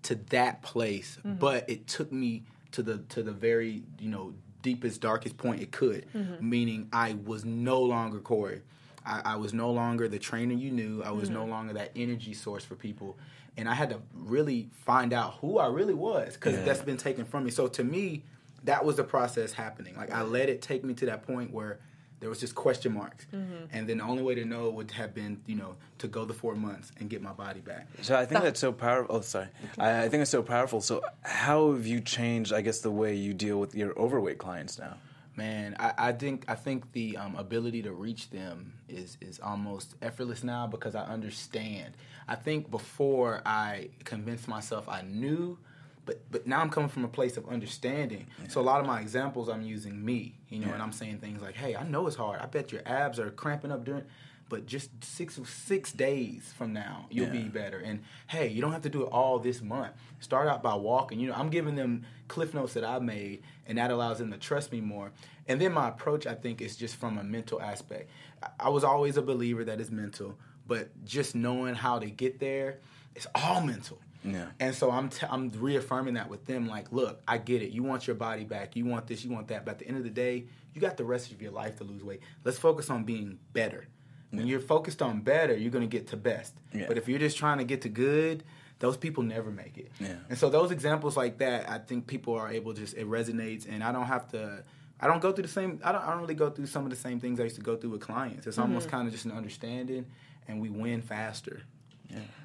to 0.02 0.16
that 0.30 0.62
place, 0.62 1.18
Mm-hmm. 1.24 1.38
but 1.38 1.68
it 1.70 1.86
took 1.86 2.12
me 2.12 2.44
to 2.72 2.82
the 2.82 2.98
to 3.10 3.22
the 3.22 3.32
very 3.32 3.84
you 3.98 4.08
know 4.10 4.34
deepest 4.62 5.00
darkest 5.00 5.36
point 5.38 5.62
it 5.62 5.70
could, 5.70 6.06
Mm-hmm. 6.14 6.48
meaning 6.50 6.88
I 6.92 7.14
was 7.24 7.44
no 7.44 7.80
longer 7.80 8.18
Corey. 8.18 8.62
I, 9.04 9.22
I 9.24 9.36
was 9.36 9.54
no 9.54 9.70
longer 9.70 10.08
the 10.08 10.18
trainer 10.18 10.54
you 10.54 10.72
knew. 10.72 11.02
I 11.04 11.12
was 11.12 11.30
no 11.30 11.40
Mm-hmm. 11.42 11.50
longer 11.50 11.72
that 11.74 11.92
energy 11.94 12.34
source 12.34 12.64
for 12.64 12.74
people, 12.74 13.16
and 13.56 13.68
I 13.68 13.74
had 13.74 13.90
to 13.90 14.00
really 14.12 14.68
find 14.84 15.12
out 15.12 15.34
who 15.40 15.58
I 15.58 15.68
really 15.68 15.94
was 15.94 16.34
because 16.34 16.54
Yeah. 16.56 16.64
that's 16.64 16.82
been 16.82 16.96
taken 16.96 17.24
from 17.24 17.44
me. 17.44 17.52
So 17.52 17.68
to 17.68 17.84
me, 17.84 18.24
that 18.64 18.84
was 18.84 18.96
the 18.96 19.04
process 19.04 19.52
happening. 19.52 19.94
Like 19.96 20.10
I 20.10 20.22
let 20.22 20.48
it 20.48 20.62
take 20.62 20.84
me 20.84 20.94
to 20.94 21.06
that 21.06 21.26
point 21.26 21.52
where 21.52 21.78
there 22.18 22.30
was 22.30 22.40
just 22.40 22.54
question 22.54 22.94
marks, 22.94 23.26
Mm-hmm. 23.34 23.66
and 23.72 23.86
then 23.88 23.98
the 23.98 24.04
only 24.04 24.22
way 24.22 24.34
to 24.34 24.44
know 24.46 24.70
would 24.70 24.90
have 24.92 25.14
been 25.14 25.40
you 25.46 25.54
know 25.56 25.76
to 25.98 26.08
go 26.08 26.24
the 26.24 26.32
four 26.34 26.54
months 26.54 26.90
and 26.98 27.10
get 27.10 27.20
my 27.22 27.32
body 27.32 27.60
back. 27.60 27.88
So 28.02 28.16
I 28.16 28.24
think 28.24 28.42
that's 28.42 28.58
so 28.60 28.72
powerful. 28.72 29.16
Oh, 29.16 29.20
sorry. 29.20 29.48
I, 29.78 30.04
I 30.04 30.08
think 30.08 30.22
it's 30.22 30.30
so 30.30 30.42
powerful. 30.42 30.80
So 30.80 31.02
how 31.22 31.72
have 31.72 31.86
you 31.86 32.00
changed? 32.00 32.52
I 32.54 32.62
guess 32.62 32.80
the 32.80 32.90
way 32.90 33.14
you 33.14 33.34
deal 33.34 33.60
with 33.60 33.74
your 33.74 33.96
overweight 33.98 34.38
clients 34.38 34.78
now. 34.78 34.96
Man, 35.36 35.76
I, 35.78 35.92
I 35.98 36.12
think 36.12 36.46
I 36.48 36.54
think 36.54 36.90
the 36.92 37.18
um, 37.18 37.36
ability 37.36 37.82
to 37.82 37.92
reach 37.92 38.30
them 38.30 38.72
is 38.88 39.18
is 39.20 39.38
almost 39.38 39.94
effortless 40.00 40.42
now 40.42 40.66
because 40.66 40.94
I 40.94 41.04
understand. 41.04 41.92
I 42.26 42.34
think 42.36 42.70
before 42.70 43.42
I 43.44 43.90
convinced 44.04 44.48
myself 44.48 44.88
I 44.88 45.02
knew, 45.02 45.58
but 46.06 46.20
but 46.30 46.46
now 46.46 46.60
I'm 46.60 46.70
coming 46.70 46.88
from 46.88 47.04
a 47.04 47.08
place 47.08 47.36
of 47.36 47.46
understanding. 47.48 48.26
So 48.48 48.60
a 48.60 48.62
lot 48.62 48.80
of 48.80 48.86
my 48.86 49.00
examples 49.00 49.48
I'm 49.48 49.62
using 49.62 50.02
me, 50.04 50.38
you 50.48 50.60
know, 50.60 50.72
and 50.72 50.82
I'm 50.82 50.92
saying 50.92 51.18
things 51.18 51.42
like, 51.42 51.54
"Hey, 51.56 51.76
I 51.76 51.82
know 51.82 52.06
it's 52.06 52.16
hard. 52.16 52.40
I 52.40 52.46
bet 52.46 52.72
your 52.72 52.82
abs 52.86 53.18
are 53.18 53.30
cramping 53.30 53.70
up 53.72 53.84
during." 53.84 54.04
But 54.48 54.64
just 54.66 54.90
six 55.02 55.40
six 55.44 55.90
days 55.92 56.54
from 56.56 56.72
now, 56.72 57.06
you'll 57.10 57.26
be 57.32 57.48
better. 57.48 57.78
And 57.78 58.04
hey, 58.28 58.46
you 58.46 58.60
don't 58.62 58.70
have 58.72 58.82
to 58.82 58.88
do 58.88 59.02
it 59.02 59.06
all 59.10 59.40
this 59.40 59.60
month. 59.60 59.92
Start 60.20 60.46
out 60.46 60.62
by 60.62 60.74
walking. 60.76 61.18
You 61.18 61.28
know, 61.28 61.34
I'm 61.34 61.50
giving 61.50 61.74
them 61.74 62.04
cliff 62.28 62.54
notes 62.54 62.74
that 62.74 62.84
I 62.84 63.00
made, 63.00 63.42
and 63.66 63.76
that 63.78 63.90
allows 63.90 64.18
them 64.18 64.30
to 64.30 64.38
trust 64.38 64.70
me 64.70 64.80
more. 64.80 65.10
And 65.48 65.60
then 65.60 65.72
my 65.72 65.88
approach, 65.88 66.26
I 66.28 66.34
think, 66.34 66.60
is 66.60 66.76
just 66.76 66.94
from 66.94 67.18
a 67.18 67.24
mental 67.24 67.60
aspect. 67.60 68.08
I- 68.42 68.50
I 68.60 68.68
was 68.68 68.84
always 68.84 69.16
a 69.16 69.22
believer 69.22 69.64
that 69.64 69.80
it's 69.80 69.90
mental, 69.90 70.38
but 70.68 70.90
just 71.04 71.34
knowing 71.34 71.74
how 71.74 71.98
to 71.98 72.08
get 72.08 72.38
there, 72.38 72.78
it's 73.16 73.26
all 73.34 73.60
mental. 73.60 73.98
Yeah. 74.26 74.46
And 74.60 74.74
so 74.74 74.90
I'm 74.90 75.08
t- 75.08 75.26
I'm 75.28 75.50
reaffirming 75.50 76.14
that 76.14 76.28
with 76.28 76.44
them. 76.46 76.68
Like, 76.68 76.92
look, 76.92 77.22
I 77.26 77.38
get 77.38 77.62
it. 77.62 77.70
You 77.70 77.82
want 77.82 78.06
your 78.06 78.16
body 78.16 78.44
back. 78.44 78.76
You 78.76 78.84
want 78.84 79.06
this. 79.06 79.24
You 79.24 79.30
want 79.30 79.48
that. 79.48 79.64
But 79.64 79.72
at 79.72 79.78
the 79.80 79.88
end 79.88 79.98
of 79.98 80.04
the 80.04 80.10
day, 80.10 80.46
you 80.74 80.80
got 80.80 80.96
the 80.96 81.04
rest 81.04 81.32
of 81.32 81.40
your 81.40 81.52
life 81.52 81.76
to 81.76 81.84
lose 81.84 82.02
weight. 82.02 82.20
Let's 82.44 82.58
focus 82.58 82.90
on 82.90 83.04
being 83.04 83.38
better. 83.52 83.86
When 84.30 84.46
you're 84.46 84.60
focused 84.60 85.00
on 85.02 85.20
better, 85.20 85.56
you're 85.56 85.70
gonna 85.70 85.86
get 85.86 86.08
to 86.08 86.16
best. 86.16 86.54
Yeah. 86.74 86.86
But 86.88 86.98
if 86.98 87.08
you're 87.08 87.18
just 87.18 87.38
trying 87.38 87.58
to 87.58 87.64
get 87.64 87.82
to 87.82 87.88
good, 87.88 88.44
those 88.78 88.96
people 88.96 89.22
never 89.22 89.50
make 89.50 89.78
it. 89.78 89.90
Yeah. 89.98 90.16
And 90.28 90.38
so 90.38 90.50
those 90.50 90.70
examples 90.70 91.16
like 91.16 91.38
that, 91.38 91.68
I 91.68 91.78
think 91.78 92.06
people 92.06 92.34
are 92.34 92.48
able 92.48 92.74
to 92.74 92.80
just 92.80 92.94
it 92.94 93.06
resonates, 93.06 93.66
and 93.68 93.82
I 93.82 93.92
don't 93.92 94.06
have 94.06 94.28
to. 94.32 94.62
I 95.00 95.06
don't 95.06 95.20
go 95.20 95.32
through 95.32 95.42
the 95.42 95.48
same. 95.48 95.80
I 95.82 95.92
don't. 95.92 96.02
I 96.02 96.10
don't 96.10 96.20
really 96.20 96.34
go 96.34 96.50
through 96.50 96.66
some 96.66 96.84
of 96.84 96.90
the 96.90 96.96
same 96.96 97.20
things 97.20 97.40
I 97.40 97.44
used 97.44 97.56
to 97.56 97.62
go 97.62 97.76
through 97.76 97.90
with 97.90 98.00
clients. 98.00 98.46
It's 98.46 98.58
almost 98.58 98.88
mm-hmm. 98.88 98.96
kind 98.96 99.06
of 99.08 99.12
just 99.12 99.24
an 99.24 99.32
understanding, 99.32 100.06
and 100.48 100.60
we 100.60 100.70
win 100.70 101.02
faster. 101.02 101.62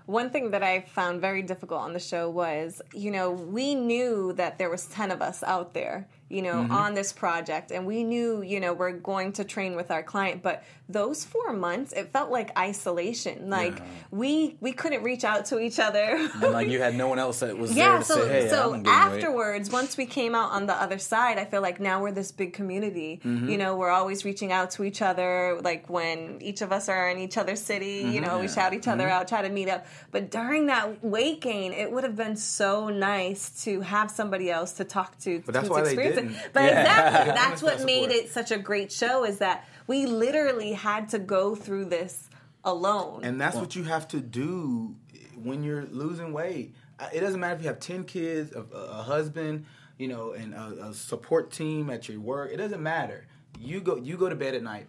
One 0.05 0.29
thing 0.29 0.51
that 0.51 0.63
I 0.63 0.81
found 0.81 1.21
very 1.21 1.41
difficult 1.41 1.81
on 1.81 1.93
the 1.93 1.99
show 1.99 2.29
was, 2.29 2.81
you 2.93 3.11
know, 3.11 3.31
we 3.31 3.75
knew 3.75 4.33
that 4.33 4.57
there 4.57 4.69
was 4.69 4.87
10 4.87 5.11
of 5.11 5.21
us 5.21 5.43
out 5.43 5.73
there, 5.73 6.07
you 6.31 6.41
know, 6.41 6.51
Mm-hmm. 6.61 6.71
on 6.71 6.93
this 6.93 7.11
project 7.13 7.71
and 7.71 7.85
we 7.85 8.03
knew, 8.03 8.41
you 8.41 8.59
know, 8.59 8.73
we're 8.73 8.91
going 8.91 9.33
to 9.33 9.43
train 9.43 9.75
with 9.75 9.89
our 9.91 10.03
client, 10.03 10.41
but 10.43 10.63
those 10.89 11.23
4 11.23 11.53
months 11.53 11.93
it 11.93 12.11
felt 12.11 12.29
like 12.31 12.49
isolation. 12.57 13.49
Like 13.49 13.81
we 14.11 14.57
we 14.59 14.71
couldn't 14.73 15.03
reach 15.03 15.23
out 15.23 15.45
to 15.45 15.59
each 15.59 15.79
other. 15.79 16.29
And 16.43 16.51
like 16.53 16.67
you 16.67 16.79
had 16.81 16.95
no 16.95 17.07
one 17.07 17.19
else 17.19 17.39
that 17.39 17.57
was 17.57 17.73
there 17.75 17.85
yeah, 17.93 17.97
to 17.99 18.03
so 18.05 18.15
say, 18.15 18.27
hey, 18.43 18.49
so 18.49 18.73
I'm 18.73 18.83
weight." 18.83 18.87
afterwards, 18.87 19.69
once 19.71 19.95
we 19.97 20.05
came 20.05 20.35
out 20.35 20.51
on 20.51 20.65
the 20.65 20.73
other 20.73 20.97
side, 20.99 21.37
I 21.37 21.45
feel 21.45 21.61
like 21.61 21.79
now 21.79 22.01
we're 22.01 22.11
this 22.11 22.31
big 22.31 22.53
community. 22.53 23.21
Mm-hmm. 23.23 23.49
You 23.49 23.57
know, 23.57 23.75
we're 23.77 23.89
always 23.89 24.25
reaching 24.25 24.51
out 24.51 24.71
to 24.71 24.83
each 24.83 25.01
other. 25.01 25.59
Like 25.63 25.89
when 25.89 26.39
each 26.41 26.61
of 26.61 26.71
us 26.71 26.89
are 26.89 27.09
in 27.09 27.17
each 27.19 27.37
other's 27.37 27.61
city, 27.61 27.97
you 28.13 28.21
know, 28.21 28.39
we 28.39 28.47
shout 28.47 28.73
each 28.73 28.87
other 28.87 29.05
Mm-hmm. 29.05 29.21
out, 29.21 29.27
try 29.27 29.41
to 29.41 29.49
meet 29.49 29.69
up. 29.69 29.85
But 30.11 30.29
during 30.31 30.65
that 30.67 31.03
weight 31.03 31.39
gain, 31.41 31.71
it 31.73 31.91
would 31.91 32.03
have 32.03 32.15
been 32.15 32.35
so 32.35 32.89
nice 32.89 33.63
to 33.63 33.81
have 33.81 34.11
somebody 34.11 34.51
else 34.51 34.73
to 34.73 34.83
talk 34.83 35.17
to. 35.19 35.41
But 35.45 35.53
that's 35.53 35.67
who's 35.67 35.71
why 35.71 35.81
they 35.81 35.91
experienced 35.91 36.20
it. 36.29 36.35
But 36.53 36.63
Yeah. 36.63 36.81
exactly, 36.81 37.33
that's 37.35 37.61
what 37.61 37.83
made 37.85 38.11
it 38.11 38.29
such 38.29 38.51
a 38.51 38.57
great 38.57 38.91
show. 38.91 39.23
Is 39.25 39.39
that 39.39 39.67
we 39.87 40.05
literally 40.05 40.73
had 40.73 41.09
to 41.09 41.19
go 41.19 41.55
through 41.55 41.85
this 41.85 42.29
alone. 42.63 43.21
And 43.23 43.41
that's 43.41 43.55
what 43.57 43.75
you 43.75 43.83
have 43.83 44.07
to 44.09 44.19
do 44.19 44.95
when 45.41 45.63
you're 45.63 45.85
losing 45.85 46.31
weight. 46.33 46.75
It 47.13 47.21
doesn't 47.21 47.39
matter 47.39 47.55
if 47.55 47.61
you 47.61 47.67
have 47.67 47.79
10 47.79 48.03
kids, 48.03 48.53
a, 48.53 48.61
a 48.75 49.01
husband, 49.01 49.65
you 49.97 50.07
know, 50.07 50.33
and 50.33 50.53
a, 50.53 50.89
a 50.89 50.93
support 50.93 51.51
team 51.51 51.89
at 51.89 52.07
your 52.07 52.19
work. 52.19 52.51
It 52.53 52.57
doesn't 52.57 52.81
matter. 52.83 53.25
You 53.59 53.81
go 53.81 53.95
you 53.97 54.17
go 54.17 54.29
to 54.29 54.35
bed 54.35 54.53
at 54.55 54.63
night 54.63 54.87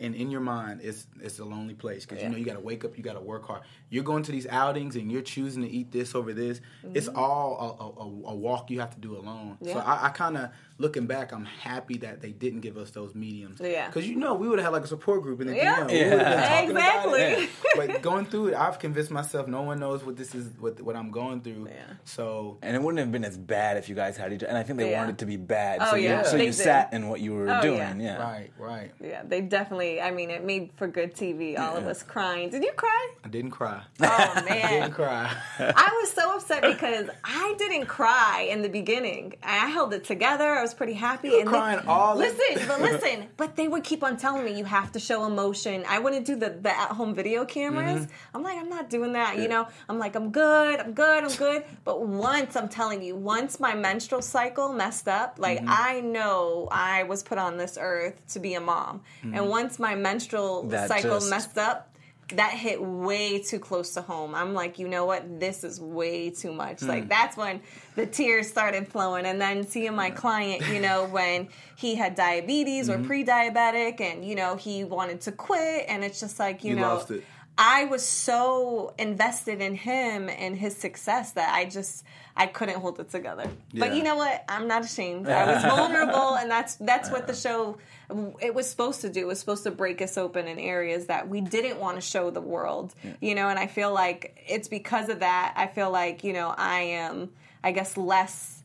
and 0.00 0.14
in 0.14 0.30
your 0.30 0.40
mind 0.40 0.80
it's 0.82 1.06
it's 1.20 1.38
a 1.38 1.44
lonely 1.44 1.74
place 1.74 2.04
because 2.06 2.22
you 2.22 2.28
know 2.28 2.36
you 2.36 2.44
got 2.44 2.54
to 2.54 2.60
wake 2.60 2.84
up, 2.84 2.96
you 2.96 3.02
got 3.04 3.14
to 3.14 3.20
work 3.20 3.46
hard. 3.46 3.62
You're 3.90 4.04
going 4.04 4.22
to 4.24 4.32
these 4.32 4.46
outings 4.48 4.96
and 4.96 5.10
you're 5.10 5.22
choosing 5.22 5.62
to 5.62 5.68
eat 5.70 5.92
this 5.92 6.14
over 6.14 6.32
this. 6.32 6.60
Mm-hmm. 6.84 6.96
It's 6.96 7.08
all 7.08 7.86
a, 8.26 8.30
a, 8.30 8.32
a 8.32 8.34
walk 8.34 8.70
you 8.70 8.80
have 8.80 8.94
to 8.94 9.00
do 9.00 9.16
alone. 9.16 9.58
So 9.64 9.78
I, 9.78 10.06
I 10.06 10.08
kind 10.10 10.36
of 10.36 10.50
looking 10.78 11.06
back, 11.06 11.32
I'm 11.32 11.44
happy 11.44 11.98
that 11.98 12.20
they 12.20 12.32
didn't 12.32 12.60
give 12.60 12.76
us 12.76 12.90
those 12.90 13.14
mediums. 13.14 13.60
Yeah. 13.62 13.86
Because 13.86 14.08
you 14.08 14.16
know 14.16 14.34
we 14.34 14.48
would 14.48 14.58
have 14.58 14.66
had 14.66 14.72
like 14.72 14.82
a 14.84 14.88
support 14.88 15.22
group 15.22 15.40
in 15.40 15.46
the 15.46 15.54
Yeah. 15.56 15.76
DM. 15.80 15.90
We 15.90 15.98
would've 16.04 16.10
been 16.10 16.18
Yeah. 16.18 16.48
talking 16.48 16.70
about 16.72 17.18
it. 17.20 17.38
Exactly. 17.38 17.48
but 17.94 18.02
going 18.02 18.26
through 18.26 18.48
it, 18.48 18.54
I've 18.54 18.78
convinced 18.80 19.10
myself 19.12 19.46
no 19.46 19.62
one 19.62 19.78
knows 19.78 20.04
what 20.04 20.16
this 20.16 20.34
is, 20.34 20.50
what 20.58 20.80
what 20.80 20.96
I'm 20.96 21.10
going 21.12 21.40
through. 21.42 21.68
Yeah. 21.68 21.94
So 22.04 22.58
And 22.62 22.74
it 22.74 22.82
wouldn't 22.82 22.98
have 22.98 23.12
been 23.12 23.24
as 23.24 23.38
bad 23.38 23.76
if 23.76 23.88
you 23.88 23.94
guys 23.94 24.16
had 24.16 24.32
each 24.32 24.42
other. 24.42 24.48
And 24.48 24.58
I 24.58 24.62
think 24.64 24.78
they 24.80 24.90
Yeah. 24.90 25.00
wanted 25.00 25.12
it 25.12 25.18
to 25.18 25.26
be 25.26 25.36
bad. 25.36 25.78
Oh, 25.80 25.90
so 25.90 25.96
yeah. 25.96 26.18
you, 26.20 26.24
so 26.26 26.36
They 26.36 26.46
you 26.46 26.50
did. 26.50 26.54
sat 26.54 26.92
in 26.92 27.08
what 27.08 27.20
you 27.20 27.34
were 27.34 27.48
Oh, 27.50 27.62
doing. 27.62 27.78
yeah. 28.00 28.16
Yeah. 28.16 28.16
right, 28.22 28.50
right. 28.58 28.90
yeah, 29.00 29.22
they 29.24 29.40
definitely. 29.40 29.83
I 30.00 30.10
mean, 30.10 30.30
it 30.30 30.44
made 30.44 30.70
for 30.76 30.86
good 30.86 31.14
TV. 31.14 31.58
All 31.58 31.76
of 31.76 31.86
us 31.86 32.02
crying. 32.02 32.50
Did 32.50 32.62
you 32.62 32.72
cry? 32.72 33.02
I 33.24 33.28
didn't 33.28 33.50
cry. 33.52 33.82
Oh 34.00 34.06
man, 34.06 34.46
I 34.66 34.68
didn't 34.80 34.92
cry. 34.92 35.34
I 35.58 35.98
was 36.02 36.10
so 36.12 36.36
upset 36.36 36.62
because 36.62 37.08
I 37.24 37.54
didn't 37.58 37.86
cry 37.86 38.48
in 38.50 38.62
the 38.62 38.68
beginning. 38.68 39.34
I 39.42 39.68
held 39.68 39.92
it 39.94 40.04
together. 40.04 40.44
I 40.50 40.62
was 40.62 40.74
pretty 40.74 40.92
happy. 40.94 41.30
were 41.30 41.40
and 41.40 41.48
crying 41.48 41.80
all 41.86 42.14
the- 42.16 42.20
Listen, 42.26 42.66
but 42.68 42.80
listen, 42.90 43.28
but 43.36 43.56
they 43.56 43.68
would 43.68 43.84
keep 43.84 44.02
on 44.02 44.16
telling 44.16 44.44
me 44.44 44.56
you 44.56 44.64
have 44.64 44.92
to 44.92 45.00
show 45.00 45.24
emotion. 45.26 45.84
I 45.88 45.98
wouldn't 45.98 46.26
do 46.26 46.36
the, 46.36 46.50
the 46.50 46.70
at 46.70 46.90
home 46.90 47.14
video 47.14 47.44
cameras. 47.44 48.02
Mm-hmm. 48.02 48.36
I'm 48.36 48.42
like, 48.42 48.58
I'm 48.58 48.68
not 48.68 48.90
doing 48.90 49.12
that. 49.14 49.38
You 49.38 49.48
know, 49.48 49.66
I'm 49.88 49.98
like, 49.98 50.14
I'm 50.16 50.30
good, 50.30 50.80
I'm 50.80 50.92
good, 50.92 51.24
I'm 51.24 51.34
good. 51.36 51.64
But 51.84 52.02
once 52.06 52.56
I'm 52.56 52.68
telling 52.68 53.02
you, 53.02 53.16
once 53.16 53.60
my 53.60 53.74
menstrual 53.74 54.22
cycle 54.22 54.72
messed 54.72 55.08
up, 55.08 55.36
like 55.38 55.54
Mm-hmm. 55.54 55.68
I 55.70 56.00
know 56.00 56.68
I 56.72 57.04
was 57.04 57.22
put 57.22 57.38
on 57.38 57.56
this 57.56 57.78
earth 57.80 58.20
to 58.32 58.40
be 58.40 58.54
a 58.54 58.60
mom, 58.60 59.02
Mm-hmm. 59.24 59.34
and 59.34 59.48
once 59.48 59.73
my 59.78 59.94
menstrual 59.94 60.64
That 60.64 60.88
cycle 60.88 61.16
just- 61.18 61.30
messed 61.30 61.58
up 61.58 61.90
that 62.30 62.52
hit 62.52 62.80
way 62.82 63.38
too 63.38 63.58
close 63.58 63.92
to 63.94 64.00
home. 64.00 64.34
I'm 64.34 64.54
like, 64.54 64.78
you 64.78 64.88
know 64.88 65.04
what? 65.04 65.40
This 65.40 65.62
is 65.62 65.78
way 65.78 66.30
too 66.30 66.54
much. 66.54 66.80
Hmm. 66.80 66.86
Like 66.88 67.08
that's 67.08 67.36
when 67.36 67.60
the 67.96 68.06
tears 68.06 68.48
started 68.48 68.88
flowing. 68.88 69.26
And 69.26 69.38
then 69.38 69.66
seeing 69.66 69.94
my 69.94 70.08
client, 70.10 70.66
you 70.72 70.80
know, 70.80 71.04
when 71.10 71.48
he 71.76 71.96
had 71.96 72.14
diabetes 72.14 72.88
Mm-hmm. 72.88 73.02
or 73.02 73.06
pre-diabetic 73.06 74.00
and, 74.00 74.24
you 74.24 74.36
know, 74.36 74.56
he 74.56 74.84
wanted 74.84 75.20
to 75.22 75.32
quit 75.32 75.84
and 75.86 76.02
it's 76.02 76.18
just 76.18 76.38
like, 76.38 76.64
you, 76.64 76.70
You 76.70 76.76
know, 76.80 76.94
lost 76.94 77.10
it. 77.10 77.24
I 77.58 77.84
was 77.84 78.02
so 78.04 78.94
invested 78.98 79.60
in 79.60 79.74
him 79.74 80.28
and 80.30 80.56
his 80.56 80.76
success 80.76 81.32
that 81.32 81.54
I 81.54 81.66
just 81.66 82.04
I 82.36 82.46
couldn't 82.46 82.80
hold 82.80 82.98
it 82.98 83.10
together. 83.10 83.48
But 83.72 83.94
you 83.94 84.02
know 84.02 84.16
what? 84.16 84.44
I'm 84.48 84.66
not 84.66 84.84
ashamed. 84.84 85.28
I 85.28 85.54
was 85.54 85.62
vulnerable 85.76 86.34
and 86.34 86.50
that's 86.50 86.74
that's 86.76 87.10
what 87.10 87.26
the 87.26 87.34
show 87.34 87.78
it 88.40 88.54
was 88.54 88.68
supposed 88.68 89.00
to 89.02 89.08
do. 89.08 89.20
It 89.20 89.26
was 89.26 89.38
supposed 89.40 89.62
to 89.64 89.70
break 89.70 90.02
us 90.02 90.18
open 90.18 90.48
in 90.48 90.58
areas 90.58 91.06
that 91.06 91.28
we 91.28 91.40
didn't 91.40 91.78
want 91.78 91.96
to 91.96 92.00
show 92.00 92.30
the 92.30 92.40
world. 92.40 92.94
You 93.20 93.34
know, 93.34 93.48
and 93.48 93.58
I 93.58 93.66
feel 93.68 93.92
like 93.92 94.44
it's 94.48 94.68
because 94.68 95.08
of 95.08 95.20
that 95.20 95.54
I 95.56 95.68
feel 95.68 95.90
like, 95.90 96.24
you 96.24 96.32
know, 96.32 96.52
I 96.56 96.80
am 96.80 97.30
I 97.62 97.70
guess 97.70 97.96
less 97.96 98.63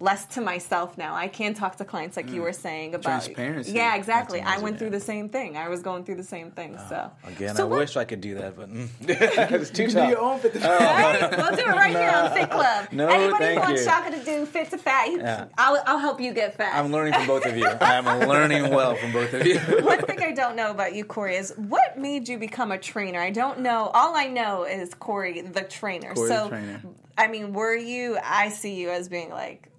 less 0.00 0.24
to 0.24 0.40
myself 0.40 0.96
now. 0.96 1.14
I 1.14 1.28
can 1.28 1.52
talk 1.54 1.76
to 1.76 1.84
clients 1.84 2.16
like 2.16 2.30
you 2.30 2.40
were 2.40 2.54
saying 2.54 2.94
about 2.94 3.22
Transparency. 3.22 3.72
Yeah, 3.72 3.96
exactly. 3.96 4.40
I 4.40 4.58
went 4.58 4.78
through 4.78 4.90
the 4.90 5.00
same 5.00 5.28
thing. 5.28 5.56
I 5.58 5.68
was 5.68 5.82
going 5.82 6.04
through 6.04 6.14
the 6.16 6.24
same 6.24 6.50
thing. 6.50 6.78
so 6.88 7.10
Again, 7.24 7.54
So 7.54 7.64
I 7.64 7.68
what- 7.68 7.78
wish 7.80 7.96
I 7.96 8.04
could 8.04 8.20
do 8.22 8.34
that, 8.36 8.56
but 8.56 8.72
mm. 8.72 8.88
it's 9.02 9.70
too 9.70 9.82
You 9.84 9.88
tough. 9.90 10.04
do 10.06 10.10
your 10.10 10.20
own 10.20 10.38
fit. 10.40 10.54
Right? 10.60 11.30
We'll 11.36 11.50
do 11.56 11.62
it 11.62 11.66
right 11.66 11.94
here 11.96 12.10
on 12.10 12.32
Fit 12.32 12.50
Club. 12.50 12.88
No, 12.92 13.08
Anybody 13.08 13.38
thank 13.44 13.60
who 13.60 13.66
wants 13.66 13.80
you. 13.82 13.86
Shaka 13.88 14.10
to 14.18 14.24
do 14.24 14.46
Fit 14.46 14.70
to 14.70 14.78
Fat, 14.78 15.08
you, 15.08 15.18
Yeah. 15.18 15.46
I'll, 15.58 15.82
I'll 15.86 15.98
help 15.98 16.20
you 16.20 16.32
get 16.32 16.56
fat. 16.56 16.74
I'm 16.74 16.90
learning 16.90 17.12
from 17.14 17.26
both 17.26 17.44
of 17.46 17.56
you. 17.56 17.66
I'm 17.66 18.28
learning 18.28 18.70
well 18.70 18.94
from 18.94 19.12
both 19.12 19.32
of 19.34 19.46
you. 19.46 19.58
One 19.82 20.00
thing 20.06 20.22
I 20.22 20.32
don't 20.32 20.56
know 20.56 20.70
about 20.70 20.94
you, 20.94 21.04
Corey, 21.04 21.36
is 21.36 21.52
what 21.56 21.98
made 21.98 22.28
you 22.28 22.38
become 22.38 22.72
a 22.72 22.78
trainer? 22.78 23.20
I 23.20 23.30
don't 23.30 23.60
know. 23.60 23.90
All 23.94 24.16
I 24.16 24.26
know 24.28 24.64
is 24.64 24.94
Corey, 24.94 25.42
the 25.42 25.62
trainer. 25.62 26.14
Corey, 26.14 26.28
so, 26.28 26.44
the 26.44 26.48
trainer. 26.50 26.82
I 27.18 27.26
mean, 27.28 27.52
were 27.52 27.74
you? 27.76 28.18
I 28.24 28.48
see 28.48 28.74
you 28.80 28.90
as 28.90 29.08
being 29.08 29.30
like 29.30 29.69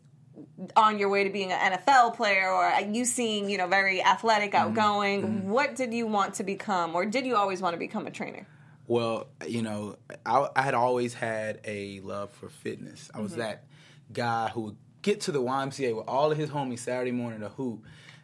on 0.76 1.00
your 1.00 1.10
way 1.10 1.24
to 1.24 1.30
being 1.30 1.52
an 1.52 1.74
NFL 1.74 2.15
player 2.15 2.50
or 2.50 2.71
you 2.89 3.06
seem, 3.06 3.50
you 3.50 3.58
know, 3.58 3.67
very 3.67 4.04
athletic, 4.04 4.52
Mm-hmm. 4.52 4.69
outgoing. 4.69 5.50
What 5.50 5.76
did 5.76 5.93
you 5.93 6.08
want 6.08 6.36
to 6.36 6.43
become 6.43 6.95
or 6.95 7.06
did 7.06 7.26
you 7.26 7.36
always 7.36 7.62
want 7.62 7.74
to 7.74 7.80
become 7.80 8.08
a 8.08 8.12
trainer? 8.12 8.45
Well, 8.88 9.28
you 9.47 9.62
know, 9.62 9.95
I, 10.26 10.47
I 10.56 10.62
had 10.63 10.74
always 10.74 11.13
had 11.13 11.62
a 11.65 12.00
love 12.02 12.32
for 12.32 12.50
fitness. 12.50 13.10
I 13.13 13.17
Mm-hmm. 13.17 13.24
was 13.24 13.36
that 13.36 13.63
guy 14.12 14.50
who 14.50 14.62
would 14.62 14.78
get 15.02 15.21
to 15.21 15.32
the 15.32 15.41
YMCA 15.41 15.95
with 15.95 16.08
all 16.08 16.32
of 16.32 16.38
his 16.38 16.50
homies 16.50 16.80
Saturday 16.80 17.12
morning 17.12 17.39
to 17.39 17.50
hoop, 17.50 17.84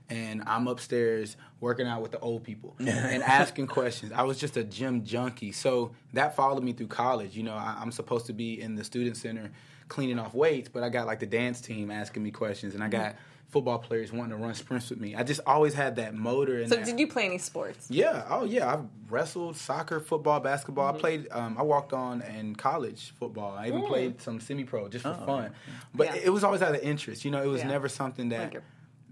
and 0.10 0.43
I'm 0.45 0.67
upstairs 0.67 1.38
working 1.60 1.88
out 1.88 2.02
with 2.02 2.12
the 2.12 2.19
old 2.19 2.43
people 2.43 2.76
and 2.80 3.23
asking 3.23 3.67
questions. 3.67 4.12
I 4.12 4.23
was 4.23 4.38
just 4.38 4.58
a 4.58 4.63
gym 4.63 5.04
junkie. 5.04 5.52
So 5.54 5.91
that 6.13 6.36
followed 6.36 6.63
me 6.63 6.73
through 6.73 6.88
college. 6.88 7.36
You 7.36 7.43
know, 7.43 7.56
I, 7.56 7.78
I'm 7.82 7.91
supposed 7.91 8.26
to 8.28 8.34
be 8.34 8.62
in 8.62 8.76
the 8.76 8.84
student 8.84 9.17
center 9.17 9.52
cleaning 9.88 10.19
off 10.19 10.34
weights, 10.34 10.69
but 10.69 10.84
I 10.84 10.89
got 10.89 11.08
like 11.08 11.19
the 11.19 11.26
dance 11.26 11.62
team 11.62 11.91
asking 11.91 12.23
me 12.23 12.32
questions, 12.32 12.73
and 12.76 12.84
I 12.84 12.88
got 12.89 13.15
football 13.50 13.80
players 13.80 14.12
wanting 14.12 14.38
to 14.38 14.43
run 14.43 14.54
sprints 14.54 14.89
with 14.89 15.00
me. 15.00 15.15
I 15.15 15.23
just 15.23 15.39
always 15.45 15.73
had 15.73 15.95
that 15.95 16.13
motor. 16.13 16.60
And 16.60 16.69
So 16.69 16.76
that- 16.76 16.86
did 16.86 17.00
you 17.00 17.08
play 17.08 17.26
any 17.26 17.38
sports? 17.38 17.88
yeah. 17.89 18.26
Oh, 18.30 18.43
yeah. 18.43 18.73
I've 18.73 18.84
wrestled, 19.10 19.56
soccer, 19.56 20.02
football, 20.02 20.41
basketball. 20.41 20.93
I 20.93 21.00
played. 21.00 21.28
Um, 21.32 21.56
I 21.58 21.62
walked 21.62 21.93
on 21.93 22.21
in 22.23 22.56
college 22.58 23.13
football. 23.17 23.56
I 23.58 23.67
even 23.67 23.84
played 23.86 24.21
some 24.21 24.41
semi-pro 24.41 24.89
just 24.89 25.04
for 25.04 25.13
fun. 25.26 25.52
But 25.95 26.08
Yeah. 26.08 26.15
it, 26.15 26.23
it 26.26 26.30
was 26.32 26.43
always 26.43 26.62
out 26.62 26.76
of 26.76 26.82
interest. 26.82 27.23
You 27.23 27.32
know, 27.32 27.41
it 27.41 27.47
was 27.47 27.62
Yeah. 27.62 27.67
never 27.69 27.88
something 27.88 28.30
that. 28.30 28.54
Like 28.54 28.63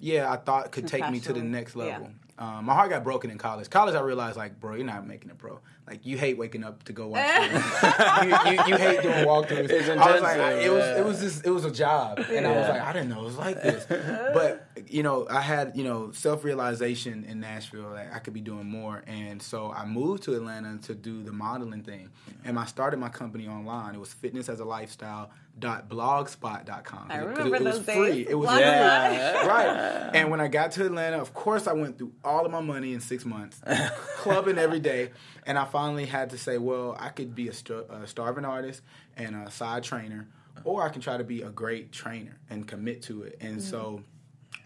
yeah, 0.02 0.30
I 0.30 0.36
thought 0.36 0.70
could 0.74 0.88
take 0.90 1.10
me 1.10 1.22
to 1.22 1.30
the 1.30 1.36
passion. 1.36 1.52
next 1.52 1.76
Yeah. 1.76 1.84
level. 1.86 2.10
Um, 2.38 2.66
my 2.66 2.74
heart 2.74 2.90
got 2.90 3.06
broken 3.06 3.32
in 3.32 3.38
college. 3.38 3.70
College, 3.70 3.96
I 3.96 4.02
realized 4.02 4.36
like, 4.36 4.60
bro, 4.60 4.76
you're 4.76 4.86
not 4.86 5.08
making 5.08 5.30
it 5.30 5.38
pro. 5.38 5.62
Like, 5.88 6.06
you 6.06 6.18
hate 6.18 6.38
waking 6.38 6.64
up 6.64 6.84
to 6.86 6.94
go 6.94 7.08
watch. 7.10 7.22
you, 7.52 8.30
you, 8.30 8.60
you 8.68 8.78
hate 8.78 9.02
doing 9.04 9.24
walkthroughs. 9.26 9.70
It's 9.70 9.88
I 9.90 10.14
was 10.14 10.22
like, 10.22 10.36
intensive, 10.38 10.64
it 10.64 10.72
was 10.72 10.98
it 10.98 11.06
was 11.06 11.20
just 11.20 11.46
it 11.46 11.52
was 11.52 11.66
a 11.66 11.72
job, 11.72 12.20
and 12.20 12.48
I 12.48 12.52
was 12.52 12.70
like, 12.70 12.82
I 12.82 12.94
didn't 12.94 13.10
know 13.10 13.22
it 13.22 13.26
was 13.26 13.38
like 13.38 13.62
this. 13.62 13.86
but 13.88 14.65
you 14.88 15.04
know, 15.04 15.28
I 15.30 15.42
had 15.42 15.76
you 15.76 15.84
know 15.84 16.12
self 16.12 16.44
realization 16.44 17.26
in 17.26 17.40
Nashville 17.40 17.92
that 17.92 18.12
I 18.14 18.20
could 18.20 18.34
be 18.34 18.42
doing 18.42 18.70
more, 18.70 19.04
and 19.08 19.42
so 19.42 19.72
I 19.72 19.86
moved 19.86 20.24
to 20.24 20.36
Atlanta 20.36 20.78
to 20.84 20.96
do 20.96 21.24
the 21.24 21.32
modeling 21.32 21.84
thing, 21.84 22.10
and 22.44 22.58
I 22.58 22.66
started 22.66 22.98
my 22.98 23.10
company 23.10 23.48
online. 23.48 23.96
It 23.96 24.00
was 24.00 24.14
Fitness 24.14 24.50
as 24.50 24.60
a 24.60 24.66
Lifestyle 24.66 25.32
blogspot.com. 25.60 27.08
I 27.10 27.18
'Cause 27.18 27.28
remember 27.28 27.56
it, 27.56 27.62
it 27.62 27.66
was 27.66 27.78
those 27.78 27.96
free. 27.96 28.12
days. 28.12 28.28
It 28.30 28.36
was 28.36 28.50
free. 28.50 28.60
Yeah. 28.60 29.48
right. 29.48 30.12
And 30.16 30.30
when 30.30 30.40
I 30.40 30.48
got 30.48 30.72
to 30.74 30.86
Atlanta, 30.86 31.18
of 31.20 31.34
course, 31.34 31.68
I 31.68 31.74
went 31.74 31.98
through 31.98 32.14
all 32.24 32.46
of 32.46 32.52
my 32.52 32.62
money 32.62 32.94
in 32.94 33.00
six 33.00 33.26
months, 33.26 33.62
clubbing 34.18 34.58
every 34.58 34.80
day, 34.80 35.12
and 35.46 35.58
I 35.58 35.66
finally 35.66 36.06
had 36.06 36.30
to 36.32 36.38
say, 36.38 36.58
well, 36.58 36.96
I 37.00 37.10
could 37.10 37.36
be 37.36 37.48
a, 37.50 37.54
st- 37.54 37.86
a 37.90 38.08
starving 38.08 38.46
artist 38.46 38.82
and 39.18 39.36
a 39.36 39.52
side 39.52 39.84
trainer, 39.84 40.28
or 40.64 40.84
I 40.84 40.90
can 40.90 41.02
try 41.02 41.18
to 41.18 41.24
be 41.24 41.42
a 41.42 41.50
great 41.50 41.92
trainer 41.92 42.38
and 42.50 42.68
commit 42.68 43.02
to 43.04 43.24
it. 43.24 43.38
And 43.42 43.58
mm-hmm. 43.58 43.70
so, 43.70 44.04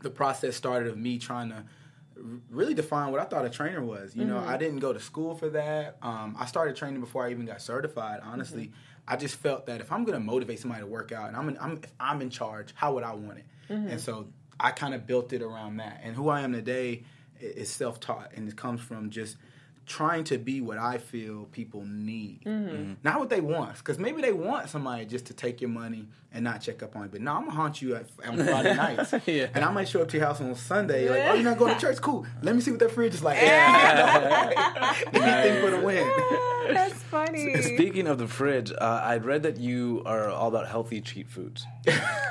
the 0.02 0.10
process 0.10 0.56
started 0.56 0.90
of 0.90 0.98
me 0.98 1.18
trying 1.18 1.50
to 1.50 1.64
really 2.50 2.74
define 2.74 3.12
what 3.12 3.22
I 3.22 3.24
thought 3.24 3.46
a 3.46 3.50
trainer 3.50 3.82
was. 3.82 4.16
You 4.16 4.26
know, 4.26 4.40
mm-hmm. 4.40 4.50
I 4.50 4.58
didn't 4.58 4.80
go 4.80 4.92
to 4.92 5.00
school 5.00 5.36
for 5.36 5.50
that. 5.50 5.98
Um, 6.02 6.36
I 6.38 6.46
started 6.46 6.76
training 6.76 7.00
before 7.00 7.26
I 7.26 7.32
even 7.32 7.46
got 7.46 7.62
certified. 7.62 8.20
Honestly, 8.24 8.66
mm-hmm. 8.66 8.74
I 9.08 9.16
just 9.16 9.36
felt 9.36 9.66
that 9.68 9.80
if 9.82 9.92
I'm 9.92 10.04
going 10.04 10.20
to 10.20 10.24
motivate 10.24 10.60
somebody 10.60 10.82
to 10.82 10.88
work 10.88 11.12
out, 11.12 11.30
and 11.30 11.38
I'm, 11.38 11.50
in, 11.50 11.58
I'm 11.60 11.80
if 11.84 11.94
I'm 12.00 12.22
in 12.22 12.30
charge, 12.30 12.74
how 12.76 12.94
would 12.96 13.04
I 13.04 13.14
want 13.14 13.40
it? 13.40 13.46
Mm-hmm. 13.70 13.88
And 13.88 14.02
so 14.02 14.28
I 14.60 14.72
kind 14.72 14.94
of 14.94 15.08
built 15.08 15.32
it 15.32 15.42
around 15.42 15.78
that. 15.78 16.02
And 16.04 16.16
who 16.16 16.30
I 16.30 16.42
am 16.42 16.52
today 16.52 17.04
is 17.40 17.70
self-taught, 17.70 18.34
and 18.36 18.50
it 18.50 18.58
comes 18.58 18.82
from 18.82 19.10
just 19.10 19.38
trying 19.86 20.24
to 20.26 20.38
be 20.38 20.62
what 20.62 20.78
I 20.78 20.98
feel 20.98 21.46
people 21.46 21.84
need, 21.86 22.46
not 23.02 23.20
what 23.20 23.30
they 23.30 23.42
want. 23.42 23.78
Because 23.78 23.98
maybe 23.98 24.22
they 24.22 24.34
want 24.34 24.70
somebody 24.70 25.06
just 25.06 25.28
to 25.28 25.34
take 25.34 25.62
your 25.62 25.70
money 25.70 26.10
and 26.32 26.44
not 26.44 26.62
check 26.62 26.84
up 26.84 26.96
on 26.96 27.04
you. 27.04 27.10
But 27.10 27.22
no, 27.22 27.34
I'm 27.34 27.42
gonna 27.46 27.56
haunt 27.56 27.82
you 27.82 27.96
at, 27.96 28.06
on 28.28 28.38
Friday 28.38 28.76
nights, 28.96 29.14
Yeah. 29.26 29.48
and 29.54 29.64
I 29.66 29.72
might 29.72 29.88
show 29.88 30.02
up 30.02 30.10
to 30.10 30.18
your 30.18 30.26
house 30.28 30.42
on 30.42 30.54
Sunday. 30.56 31.10
Like, 31.10 31.24
oh, 31.30 31.34
you're 31.34 31.44
not 31.44 31.58
going 31.58 31.74
to 31.76 31.82
church? 31.82 31.98
Cool. 32.02 32.26
Let 32.42 32.56
me 32.56 32.62
see 32.62 32.72
what 32.72 32.80
that 32.82 32.92
fridge 32.92 33.14
is 33.16 33.24
like. 33.24 33.38
Anything 33.42 35.12
for 35.64 35.72
the 35.72 35.82
win. 35.84 36.10
That's 36.74 36.94
funny. 37.04 37.62
Speaking 37.62 38.08
of 38.08 38.18
the 38.20 38.28
fridge, 38.28 38.72
uh, 38.72 39.02
I'd 39.04 39.26
read 39.26 39.44
that 39.44 39.58
you 39.58 40.04
are 40.06 40.30
all 40.30 40.50
about 40.50 40.68
healthy 40.68 41.02
cheat 41.02 41.30
foods. 41.30 41.66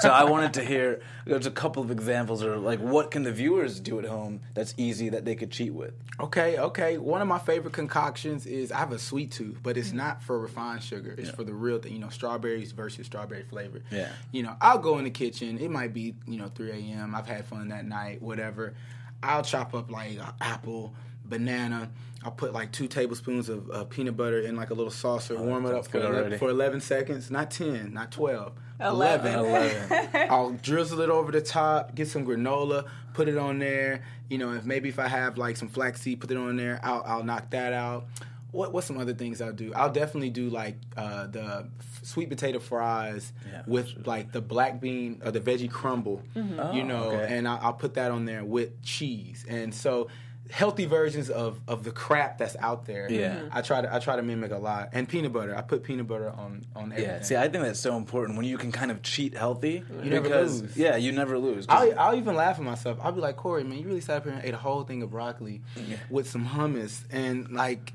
so 0.01 0.11
I 0.11 0.25
wanted 0.25 0.55
to 0.55 0.65
hear 0.65 1.01
there's 1.27 1.47
a 1.47 1.51
couple 1.51 1.83
of 1.83 1.91
examples, 1.91 2.43
or 2.45 2.57
like 2.57 2.79
what 2.81 3.11
can 3.11 3.25
the 3.25 3.33
viewers 3.33 3.81
do 3.81 3.99
at 3.99 4.05
home 4.05 4.41
that's 4.55 4.75
easy 4.77 5.09
that 5.11 5.25
they 5.25 5.35
could 5.35 5.51
cheat 5.51 5.75
with? 5.75 5.95
Okay, 6.21 6.59
okay. 6.59 6.99
One 6.99 7.21
of 7.23 7.29
my 7.29 7.39
favorite 7.39 7.73
concoctions 7.75 8.45
is 8.47 8.73
I 8.73 8.79
have 8.79 8.93
a 8.93 8.99
sweet 8.99 9.31
tooth, 9.33 9.59
but 9.63 9.77
it's 9.77 9.93
not 9.93 10.23
for 10.23 10.39
refined 10.39 10.83
sugar. 10.83 11.15
It's 11.17 11.31
for 11.31 11.45
the 11.45 11.55
real 11.55 11.79
thing. 11.79 11.93
You 11.93 12.01
know, 12.01 12.09
strawberries 12.09 12.73
versus 12.73 13.07
strawberry 13.07 13.45
flavor. 13.45 13.83
Yeah. 13.91 14.11
You 14.33 14.43
know, 14.43 14.57
I'll 14.61 14.79
go 14.79 14.99
in 14.99 15.05
the 15.05 15.11
kitchen. 15.11 15.59
It 15.59 15.71
might 15.71 15.93
be 15.93 16.15
you 16.27 16.39
know 16.39 16.49
3 16.49 16.71
a.m. 16.71 17.15
I've 17.15 17.27
had 17.27 17.45
fun 17.45 17.69
that 17.69 17.87
night. 17.87 18.23
Whatever. 18.23 18.75
I'll 19.23 19.43
chop 19.43 19.75
up 19.75 19.91
like 19.91 20.19
a 20.19 20.35
apple, 20.41 20.95
banana. 21.25 21.91
I'll 22.25 22.33
put 22.33 22.53
like 22.53 22.73
two 22.73 22.89
tablespoons 22.89 23.49
of 23.49 23.71
uh, 23.71 23.85
peanut 23.85 24.17
butter 24.17 24.41
in 24.41 24.57
like 24.57 24.71
a 24.71 24.75
little 24.75 24.91
saucer. 24.91 25.41
warm 25.41 25.67
it 25.67 25.75
up 25.75 25.87
for 25.87 26.01
11, 26.01 26.39
for 26.39 26.51
11 26.51 26.81
seconds. 26.81 27.31
Not 27.31 27.51
10, 27.51 27.93
not 27.93 28.11
12. 28.11 28.53
Eleven. 28.81 29.35
11. 29.35 30.09
I'll 30.31 30.53
drizzle 30.53 31.01
it 31.01 31.11
over 31.11 31.33
the 31.33 31.41
top, 31.41 31.95
get 31.95 32.09
some 32.09 32.27
granola, 32.27 32.87
put 33.15 33.29
it 33.29 33.37
on 33.37 33.59
there. 33.59 34.03
You 34.29 34.39
know, 34.39 34.53
if 34.53 34.65
maybe 34.65 34.89
if 34.89 34.99
I 34.99 35.09
have 35.09 35.39
like 35.39 35.57
some 35.57 35.69
flaxseed, 35.69 36.21
put 36.21 36.31
it 36.31 36.37
on 36.37 36.57
there. 36.57 36.81
I'll, 36.83 37.03
I'll 37.07 37.25
knock 37.25 37.51
that 37.51 37.73
out. 37.73 38.07
What 38.51 38.73
what's 38.73 38.87
some 38.87 38.99
other 38.99 39.13
things 39.15 39.43
I'll 39.43 39.53
do? 39.53 39.73
I'll 39.75 39.93
definitely 39.93 40.31
do 40.31 40.49
like 40.49 40.77
uh, 40.97 41.27
the 41.27 41.69
f- 41.81 42.01
sweet 42.03 42.31
potato 42.31 42.59
fries 42.59 43.33
Yeah, 43.51 43.63
with 43.67 44.07
like 44.07 44.33
the 44.33 44.41
black 44.41 44.81
bean 44.81 45.21
or 45.25 45.31
the 45.31 45.41
veggie 45.41 45.71
crumble. 45.71 46.23
You 46.35 46.85
know, 46.85 47.11
okay. 47.13 47.37
and 47.37 47.47
I, 47.47 47.57
I'll 47.57 47.75
put 47.75 47.95
that 47.95 48.11
on 48.11 48.25
there 48.25 48.45
with 48.45 48.83
cheese. 48.83 49.45
And 49.49 49.75
so 49.75 50.09
healthy 50.51 50.87
versions 50.87 51.29
of, 51.29 51.61
of 51.69 51.85
the 51.85 51.91
crap 51.91 52.39
that's 52.39 52.57
out 52.61 52.87
there. 52.87 53.07
Yeah. 53.13 53.35
Mhm. 53.37 53.49
I 53.53 53.61
try 53.61 53.83
to 53.83 53.95
I 53.95 53.99
try 53.99 54.17
to 54.17 54.23
mimic 54.23 54.51
a 54.51 54.57
lot. 54.57 54.89
And 54.95 55.07
peanut 55.07 55.31
butter. 55.35 55.55
I 55.55 55.61
put 55.61 55.83
peanut 55.83 56.07
butter 56.07 56.31
on 56.31 56.65
on 56.75 56.85
everything. 56.93 57.05
Yeah, 57.17 57.21
see, 57.21 57.37
I 57.37 57.49
think 57.49 57.65
that's 57.65 57.79
so 57.81 57.97
important 57.99 58.39
when 58.39 58.47
you 58.47 58.57
can 58.57 58.73
kind 58.73 58.91
of 58.91 59.03
cheat 59.03 59.37
healthy. 59.37 59.83
You 60.03 60.09
never 60.11 60.23
because, 60.23 60.63
lose. 60.63 60.75
Yeah, 60.75 60.97
you 60.97 61.13
never 61.13 61.37
lose. 61.39 61.67
I'll, 61.69 61.93
I'll 62.01 62.17
even 62.17 62.35
laugh 62.35 62.57
at 62.57 62.65
myself. 62.65 62.97
I'll 63.03 63.13
be 63.13 63.21
like, 63.21 63.37
Corey, 63.37 63.63
man, 63.63 63.79
you 63.79 63.87
really 63.87 64.01
sat 64.01 64.17
up 64.17 64.25
here 64.25 64.33
and 64.33 64.43
ate 64.43 64.55
a 64.55 64.57
whole 64.57 64.85
thing 64.85 65.03
of 65.03 65.11
broccoli 65.11 65.61
with 66.09 66.31
some 66.31 66.47
hummus, 66.47 67.05
and 67.11 67.51
like, 67.51 67.93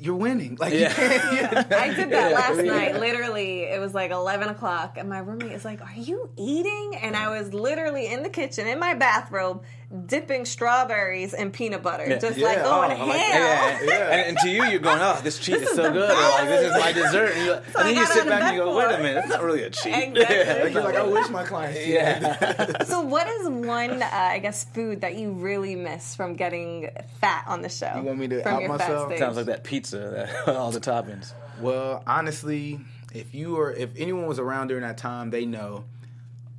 you're 0.00 0.14
winning. 0.16 0.56
Like, 0.60 0.72
Yeah. 0.74 0.88
you 0.88 0.94
can't. 0.94 1.54
I 1.72 1.94
did 1.94 2.10
that 2.10 2.30
Yeah. 2.30 2.36
last 2.38 2.56
night. 2.62 2.98
Literally, 3.00 3.62
it 3.62 3.80
was 3.80 3.94
like 3.94 4.10
11 4.10 4.48
o'clock, 4.48 4.96
and 4.98 5.08
my 5.08 5.18
roommate 5.18 5.52
is 5.52 5.64
like, 5.64 5.80
Are 5.80 5.94
you 5.96 6.30
eating? 6.36 6.96
And 7.00 7.16
I 7.16 7.28
was 7.38 7.52
literally 7.54 8.06
in 8.06 8.22
the 8.22 8.28
kitchen 8.30 8.66
in 8.66 8.78
my 8.78 8.94
bathrobe, 8.94 9.62
dipping 10.06 10.44
strawberries 10.44 11.34
in 11.34 11.50
peanut 11.50 11.82
butter, 11.82 12.06
Yeah. 12.08 12.18
just 12.18 12.36
Yeah. 12.38 12.46
like 12.46 12.58
Oh, 12.60 12.64
going 12.64 12.90
I 12.90 12.94
ham. 12.94 13.08
like 13.08 13.18
yeah, 13.18 13.28
yeah. 13.28 13.80
Yeah. 13.82 14.10
And, 14.14 14.20
and 14.28 14.38
to 14.38 14.48
you, 14.48 14.64
you're 14.64 14.80
going, 14.80 14.98
oh, 15.00 15.20
this 15.22 15.38
cheat 15.38 15.56
is, 15.56 15.62
is 15.62 15.76
so 15.76 15.82
the 15.84 15.90
good. 15.90 16.10
Or 16.10 16.14
like, 16.14 16.48
this 16.48 16.62
is 16.66 16.72
my 16.72 16.92
dessert. 16.92 17.32
And, 17.36 17.44
you're, 17.46 17.54
I 17.56 17.58
and 17.78 17.88
then 17.88 17.94
you 17.96 18.06
sit 18.06 18.26
back 18.26 18.42
and 18.42 18.56
you 18.56 18.62
go, 18.62 18.70
for 18.72 18.78
wait 18.88 18.94
a 18.98 19.02
minute, 19.02 19.18
it's 19.24 19.28
not 19.28 19.42
really 19.42 19.62
a 19.62 19.70
cheat. 19.70 19.94
Exactly. 19.94 20.44
Like, 20.64 20.72
you're 20.74 20.82
like, 20.82 20.94
I 20.96 21.02
wish 21.02 21.28
my 21.30 21.44
clients. 21.44 21.78
did 21.78 21.88
Yeah. 21.88 22.18
that. 22.18 22.86
So, 22.86 23.02
what 23.02 23.26
is 23.28 23.48
one, 23.48 24.02
uh, 24.02 24.08
I 24.12 24.38
guess, 24.40 24.64
food 24.64 25.00
that 25.02 25.16
you 25.16 25.32
really 25.32 25.76
miss 25.76 26.14
from 26.14 26.34
getting 26.34 26.90
fat 27.20 27.44
on 27.46 27.62
the 27.62 27.68
show? 27.68 27.92
You 27.96 28.02
want 28.02 28.18
me 28.18 28.28
to 28.28 28.42
from 28.42 28.54
out 28.54 28.60
your 28.62 28.68
myself? 28.70 28.90
Fat 29.02 29.06
stage? 29.08 29.18
Sounds 29.18 29.36
like 29.36 29.46
that 29.46 29.64
pizza, 29.64 30.32
that, 30.46 30.56
all 30.56 30.70
the 30.70 30.80
toppings. 30.80 31.32
well, 31.60 32.02
honestly, 32.06 32.80
if 33.12 33.34
you 33.34 33.52
were, 33.52 33.72
if 33.72 33.90
anyone 33.96 34.26
was 34.26 34.38
around 34.38 34.68
during 34.68 34.82
that 34.82 34.98
time, 34.98 35.30
they 35.30 35.44
know 35.46 35.84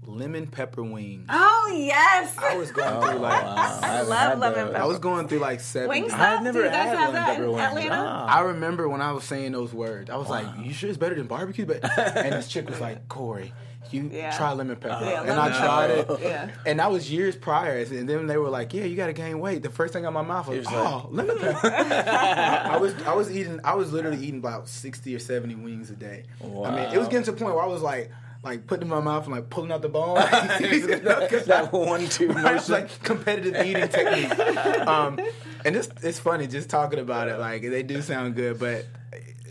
lemon 0.08 0.48
pepper 0.48 0.84
wings. 0.84 1.26
Oh 1.30 1.74
yes, 1.76 2.38
I 2.38 2.58
was 2.58 2.72
going 2.72 2.88
oh, 2.94 3.02
through 3.02 3.20
like. 3.20 3.44
Wow. 3.44 3.56
I 3.82 3.88
haven't 3.88 4.10
love 4.10 4.40
lemon 4.40 4.58
those. 4.58 4.68
pepper. 4.74 4.84
I 4.84 4.86
was 4.86 5.00
going 5.00 5.28
through 5.28 5.40
like 5.40 5.60
seven. 5.60 5.90
Wingstop? 5.90 6.20
I've 6.20 6.44
never 6.44 6.60
Do 6.60 6.66
you 6.66 6.72
guys 6.72 6.88
had 6.88 6.98
have 6.98 7.00
lemon 7.00 7.14
that 7.14 7.28
pepper 7.36 7.52
wings. 7.52 7.62
Atlanta? 7.62 7.96
I 8.30 8.40
remember 8.42 8.88
when 8.90 9.02
I 9.02 9.12
was 9.12 9.24
saying 9.24 9.52
those 9.52 9.74
words. 9.74 10.10
I 10.10 10.16
was 10.18 10.30
like, 10.30 10.46
"You 10.64 10.74
sure 10.74 10.90
it's 10.90 10.98
better 10.98 11.16
than 11.16 11.28
barbecue?" 11.28 11.66
But 11.66 11.84
and 11.98 12.34
this 12.34 12.48
chick 12.48 12.70
was 12.70 12.80
like, 12.80 13.08
"Corey, 13.10 13.54
you 13.92 14.10
Yeah. 14.12 14.36
try 14.36 14.52
lemon 14.54 14.76
pepper," 14.76 15.04
Yeah, 15.04 15.22
and 15.24 15.32
I 15.32 15.50
tried 15.58 15.90
it. 15.92 16.20
Yeah. 16.22 16.50
And 16.66 16.80
that 16.80 16.92
was 16.92 17.12
years 17.12 17.36
prior. 17.36 17.80
And 17.80 18.08
then 18.10 18.28
they 18.28 18.38
were 18.38 18.50
like, 18.50 18.74
"Yeah, 18.74 18.84
you 18.86 18.96
got 18.96 19.08
to 19.08 19.14
gain 19.14 19.40
weight." 19.40 19.64
The 19.64 19.70
first 19.70 19.94
thing 19.94 20.06
out 20.06 20.14
my 20.14 20.22
mouth 20.22 20.48
was, 20.48 20.66
was 20.66 20.68
"Oh, 20.72 21.08
lemon 21.12 21.38
pepper." 21.40 21.68
I 21.74 22.78
was 22.78 22.94
I 23.04 23.14
was 23.14 23.32
eating 23.36 23.60
I 23.64 23.76
was 23.76 23.92
literally 23.92 24.18
eating 24.24 24.40
about 24.40 24.68
sixty 24.70 25.16
or 25.16 25.20
seventy 25.20 25.56
wings 25.56 25.90
a 25.90 25.96
day. 25.96 26.24
Wow. 26.40 26.66
I 26.70 26.76
mean, 26.76 26.94
it 26.94 26.98
was 26.98 27.08
getting 27.08 27.24
to 27.26 27.32
the 27.32 27.38
point 27.38 27.56
where 27.56 27.64
I 27.64 27.68
was 27.68 27.82
like. 27.82 28.12
Like 28.46 28.68
putting 28.68 28.84
in 28.84 28.90
my 28.90 29.00
mouth 29.00 29.26
and 29.26 29.34
like 29.34 29.50
pulling 29.50 29.72
out 29.72 29.82
the 29.82 29.90
bone. 29.90 30.16
that 30.20 31.70
one-two 31.72 32.30
It's 32.30 32.36
motion. 32.44 32.74
like 32.74 33.02
competitive 33.04 33.66
eating 33.66 33.88
technique. 33.90 34.40
Um, 34.88 35.20
and 35.66 35.76
it's 35.76 35.90
it's 36.04 36.20
funny 36.20 36.46
just 36.46 36.70
talking 36.70 37.00
about 37.00 37.28
it. 37.28 37.40
Like 37.40 37.64
they 37.64 37.82
do 37.82 38.04
sound 38.04 38.36
good, 38.36 38.60
but 38.60 38.86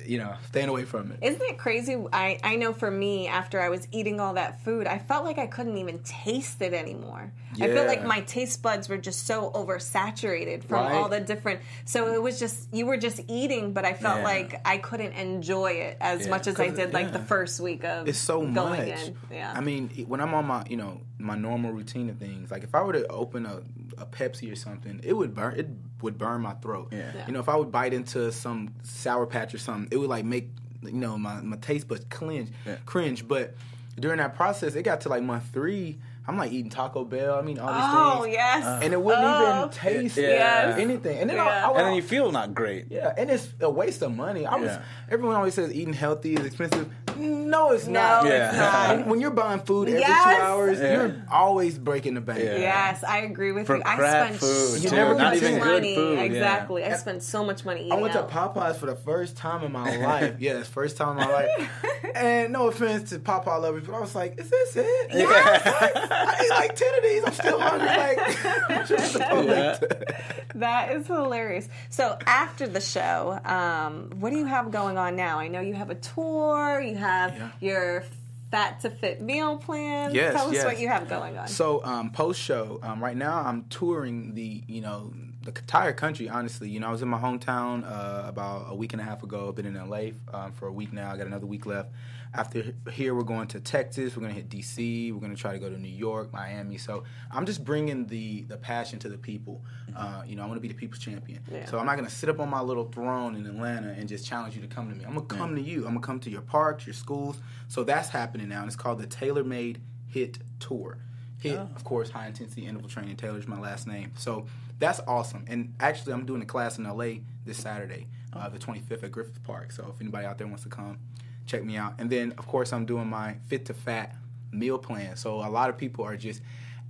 you 0.06 0.18
know, 0.18 0.34
staying 0.48 0.68
away 0.68 0.84
from 0.84 1.10
it. 1.12 1.18
Isn't 1.22 1.42
it 1.42 1.58
crazy? 1.58 1.96
I, 2.12 2.38
I 2.42 2.56
know 2.56 2.72
for 2.72 2.90
me, 2.90 3.26
after 3.28 3.60
I 3.60 3.68
was 3.68 3.86
eating 3.92 4.20
all 4.20 4.34
that 4.34 4.62
food, 4.62 4.86
I 4.86 4.98
felt 4.98 5.24
like 5.24 5.38
I 5.38 5.46
couldn't 5.46 5.76
even 5.78 5.98
taste 6.00 6.60
it 6.62 6.72
anymore. 6.74 7.32
I 7.60 7.68
feel 7.68 7.86
like 7.86 8.04
my 8.04 8.20
taste 8.22 8.62
buds 8.62 8.88
were 8.88 8.98
just 8.98 9.26
so 9.26 9.50
oversaturated 9.52 10.64
from 10.64 10.84
Right. 10.86 10.94
all 10.94 11.08
the 11.08 11.20
different. 11.20 11.60
So 11.84 12.12
it 12.12 12.20
was 12.22 12.38
just 12.38 12.68
you 12.72 12.86
were 12.86 12.96
just 12.96 13.20
eating, 13.28 13.72
but 13.72 13.84
I 13.84 13.92
felt 13.94 14.18
Yeah. 14.18 14.24
like 14.24 14.60
I 14.64 14.78
couldn't 14.78 15.12
enjoy 15.12 15.72
it 15.72 15.96
as 16.00 16.24
Yeah. 16.24 16.30
much 16.30 16.46
as 16.46 16.58
I 16.58 16.70
did 16.70 16.92
like 16.92 17.12
the 17.12 17.18
first 17.20 17.60
week 17.60 17.84
of 17.84 18.08
It's 18.08 18.18
so 18.18 18.40
going 18.44 18.88
much. 18.88 19.08
in. 19.08 19.16
Yeah. 19.30 19.52
I 19.54 19.60
mean, 19.60 19.88
when 20.08 20.20
I'm 20.20 20.34
on 20.34 20.46
my, 20.46 20.64
you 20.68 20.76
know, 20.76 21.00
my 21.18 21.36
normal 21.36 21.72
routine 21.72 22.10
of 22.10 22.18
things, 22.18 22.50
like 22.50 22.64
if 22.64 22.74
I 22.74 22.82
were 22.82 22.92
to 22.94 23.06
open 23.08 23.46
a, 23.46 23.62
a 23.98 24.06
Pepsi 24.06 24.50
or 24.50 24.56
something, 24.56 25.00
it 25.04 25.12
would 25.12 25.34
burn. 25.34 25.54
It 25.58 25.93
would 26.04 26.16
burn 26.18 26.40
my 26.42 26.54
throat. 26.54 26.88
Yeah. 26.92 27.10
Yeah. 27.14 27.26
You 27.26 27.32
know, 27.32 27.40
if 27.40 27.48
I 27.48 27.56
would 27.56 27.72
bite 27.72 27.92
into 27.92 28.30
some 28.30 28.72
sour 28.84 29.26
patch 29.26 29.52
or 29.54 29.58
something, 29.58 29.88
it 29.90 29.96
would 29.96 30.08
like 30.10 30.24
make 30.24 30.48
you 30.82 30.92
know 30.92 31.18
my, 31.18 31.40
my 31.40 31.56
taste 31.56 31.88
buds 31.88 32.04
cringe, 32.10 32.50
Yeah. 32.66 32.76
cringe. 32.86 33.26
But 33.26 33.54
during 33.98 34.18
that 34.18 34.34
process, 34.36 34.74
it 34.74 34.82
got 34.82 35.00
to 35.02 35.08
like 35.08 35.22
month 35.22 35.44
three. 35.52 35.98
I'm 36.26 36.38
like 36.38 36.52
eating 36.52 36.70
Taco 36.70 37.04
Bell. 37.04 37.34
I 37.34 37.42
mean, 37.42 37.58
all 37.58 37.68
these 37.72 37.82
oh 37.84 38.22
things. 38.22 38.34
yes. 38.34 38.82
And 38.82 38.94
it 38.94 39.00
wouldn't 39.02 39.24
Oh. 39.26 39.58
even 39.58 39.70
taste 39.70 40.16
Yeah. 40.16 40.28
Yes. 40.28 40.78
anything. 40.78 41.18
And 41.18 41.28
then 41.28 41.36
Yeah. 41.36 41.44
I, 41.44 41.60
I 41.60 41.68
would, 41.68 41.76
and 41.78 41.86
then 41.88 41.94
you 41.96 42.02
feel 42.02 42.32
not 42.32 42.54
great. 42.54 42.86
yeah, 42.90 43.12
and 43.18 43.30
it's 43.30 43.46
a 43.60 43.68
waste 43.68 44.00
of 44.02 44.14
money. 44.14 44.46
I 44.46 44.56
was 44.56 44.70
everyone 45.10 45.36
always 45.36 45.52
says 45.54 45.72
eating 45.74 45.92
healthy 45.92 46.34
is 46.34 46.44
expensive. 46.46 46.88
No, 47.16 47.72
it's 47.72 47.86
No, 47.86 48.00
not. 48.00 48.26
it's 48.26 48.32
Yeah. 48.34 48.52
not. 48.60 48.96
When, 48.98 49.08
when 49.10 49.20
you're 49.20 49.30
buying 49.30 49.60
food 49.60 49.88
every 49.88 50.00
Yes. 50.00 50.24
two 50.36 50.42
hours, 50.42 50.80
Yeah. 50.80 50.92
you're 50.92 51.16
always 51.30 51.78
breaking 51.78 52.14
the 52.14 52.20
bank. 52.20 52.40
Yeah. 52.42 52.56
Yes, 52.56 53.04
I 53.04 53.18
agree 53.20 53.52
with 53.52 53.66
For 53.66 53.76
you. 53.76 53.82
I 53.84 53.96
crap 53.96 54.26
spent 54.26 54.40
food, 54.40 54.80
so 54.82 54.88
too. 54.90 55.14
Much 55.18 55.36
even 55.36 55.58
good 55.60 55.64
money. 55.74 55.94
food, 55.94 56.18
yeah. 56.18 56.24
Exactly. 56.24 56.84
I 56.84 56.96
spent 56.96 57.22
so 57.22 57.44
much 57.44 57.64
money 57.64 57.80
eating 57.80 57.92
I 57.92 57.96
went 58.00 58.14
out. 58.16 58.28
to 58.28 58.34
Popeyes 58.34 58.76
for 58.76 58.86
the 58.86 58.96
first 58.96 59.36
time 59.36 59.62
in 59.64 59.72
my 59.72 59.96
life. 60.04 60.34
yes, 60.38 60.66
first 60.68 60.96
time 60.96 61.18
in 61.18 61.24
my 61.26 61.32
life. 61.32 61.48
and 62.14 62.52
no 62.52 62.68
offense 62.68 63.10
to 63.10 63.18
Popeye 63.18 63.60
lovers, 63.60 63.84
but 63.86 63.94
I 63.94 64.00
was 64.00 64.14
like, 64.14 64.38
is 64.40 64.48
this 64.50 64.76
it? 64.76 65.10
Yeah. 65.12 65.26
I 65.28 66.36
ate 66.42 66.50
like 66.50 66.76
10 66.76 66.94
of 66.96 67.02
these. 67.02 67.24
I'm 67.24 67.32
still 67.32 67.60
hungry. 67.60 67.86
Like, 67.88 68.68
what 68.68 68.90
you 68.90 68.98
supposed 68.98 69.80
to- 69.80 70.14
That 70.56 70.92
is 70.92 71.06
hilarious. 71.06 71.68
So 71.90 72.16
after 72.26 72.66
the 72.68 72.80
show, 72.80 73.38
um, 73.44 74.10
what 74.20 74.30
do 74.30 74.36
you 74.38 74.46
have 74.46 74.70
going 74.70 74.98
on 74.98 75.16
now? 75.16 75.38
I 75.40 75.48
know 75.48 75.60
you 75.60 75.74
have 75.74 75.90
a 75.90 75.94
tour. 75.96 76.80
You 76.80 76.94
have 76.96 77.03
Yeah. 77.36 77.50
your 77.60 78.04
fat 78.50 78.80
to 78.80 78.90
fit 78.90 79.20
meal 79.20 79.56
plan. 79.56 80.14
Yes, 80.14 80.34
Tell 80.34 80.48
us 80.48 80.54
yes. 80.54 80.64
what 80.64 80.78
you 80.78 80.88
have 80.88 81.08
going 81.08 81.36
on. 81.38 81.48
So 81.48 81.84
um, 81.84 82.10
post 82.10 82.40
show, 82.40 82.78
um, 82.82 83.02
right 83.02 83.16
now 83.16 83.42
I'm 83.44 83.64
touring 83.64 84.34
the 84.34 84.62
you 84.66 84.80
know 84.80 85.12
the 85.42 85.50
entire 85.50 85.92
country. 85.92 86.28
Honestly, 86.28 86.68
you 86.68 86.80
know 86.80 86.88
I 86.88 86.90
was 86.90 87.02
in 87.02 87.08
my 87.08 87.18
hometown 87.18 87.84
uh, 87.84 88.28
about 88.28 88.66
a 88.68 88.74
week 88.74 88.92
and 88.92 89.00
a 89.02 89.04
half 89.04 89.22
ago. 89.22 89.48
I've 89.48 89.54
been 89.56 89.66
in 89.66 89.74
LA 89.74 90.10
um, 90.32 90.52
for 90.52 90.68
a 90.68 90.72
week 90.72 90.92
now. 90.92 91.10
I 91.12 91.16
got 91.16 91.26
another 91.26 91.46
week 91.46 91.66
left. 91.66 91.90
After 92.36 92.74
here, 92.90 93.14
we're 93.14 93.22
going 93.22 93.46
to 93.48 93.60
Texas. 93.60 94.16
We're 94.16 94.22
going 94.22 94.34
to 94.34 94.40
hit 94.40 94.48
DC. 94.48 95.12
We're 95.12 95.20
going 95.20 95.34
to 95.34 95.40
try 95.40 95.52
to 95.52 95.58
go 95.58 95.70
to 95.70 95.78
New 95.78 95.88
York, 95.88 96.32
Miami. 96.32 96.78
So 96.78 97.04
I'm 97.30 97.46
just 97.46 97.64
bringing 97.64 98.06
the 98.06 98.42
the 98.42 98.56
passion 98.56 98.98
to 99.00 99.08
the 99.08 99.16
people. 99.16 99.62
Uh, 99.94 100.22
you 100.26 100.34
know, 100.34 100.42
I 100.42 100.46
want 100.46 100.56
to 100.56 100.60
be 100.60 100.66
the 100.66 100.74
people's 100.74 100.98
champion. 100.98 101.40
Yeah. 101.50 101.66
So 101.66 101.78
I'm 101.78 101.86
not 101.86 101.96
going 101.96 102.08
to 102.08 102.14
sit 102.14 102.28
up 102.28 102.40
on 102.40 102.50
my 102.50 102.60
little 102.60 102.86
throne 102.86 103.36
in 103.36 103.46
Atlanta 103.46 103.94
and 103.96 104.08
just 104.08 104.26
challenge 104.26 104.56
you 104.56 104.62
to 104.62 104.66
come 104.66 104.88
to 104.88 104.96
me. 104.96 105.04
I'm 105.04 105.14
going 105.14 105.28
to 105.28 105.34
come 105.34 105.54
to 105.54 105.62
you. 105.62 105.86
I'm 105.86 105.94
going 105.94 106.00
to 106.00 106.06
come 106.06 106.20
to 106.20 106.30
your 106.30 106.40
parks, 106.40 106.86
your 106.86 106.94
schools. 106.94 107.38
So 107.68 107.84
that's 107.84 108.08
happening 108.08 108.48
now. 108.48 108.60
And 108.60 108.66
it's 108.66 108.76
called 108.76 108.98
the 108.98 109.06
Tailor 109.06 109.44
Made 109.44 109.80
HIIT 110.12 110.38
Tour. 110.58 110.98
HIIT, 111.42 111.76
of 111.76 111.84
course, 111.84 112.10
high 112.10 112.26
intensity 112.26 112.66
interval 112.66 112.88
training. 112.88 113.14
Taylor's 113.16 113.46
my 113.46 113.60
last 113.60 113.86
name. 113.86 114.10
So 114.16 114.46
that's 114.80 115.00
awesome. 115.06 115.44
And 115.46 115.74
actually, 115.78 116.14
I'm 116.14 116.26
doing 116.26 116.42
a 116.42 116.46
class 116.46 116.78
in 116.78 116.84
LA 116.84 117.20
this 117.44 117.58
Saturday, 117.58 118.08
uh, 118.32 118.48
the 118.48 118.58
25th 118.58 119.04
at 119.04 119.12
Griffith 119.12 119.42
Park. 119.44 119.70
So 119.70 119.92
if 119.94 120.00
anybody 120.00 120.26
out 120.26 120.38
there 120.38 120.46
wants 120.46 120.64
to 120.64 120.68
come, 120.68 120.98
check 121.46 121.64
me 121.64 121.76
out. 121.76 121.94
And 121.98 122.08
then, 122.10 122.32
of 122.38 122.46
course, 122.46 122.72
I'm 122.72 122.84
doing 122.86 123.08
my 123.08 123.36
fit 123.46 123.66
to 123.66 123.74
fat 123.74 124.14
meal 124.52 124.78
plan. 124.78 125.16
So 125.16 125.36
a 125.40 125.50
lot 125.50 125.68
of 125.70 125.76
people 125.76 126.04
are 126.04 126.16
just 126.16 126.40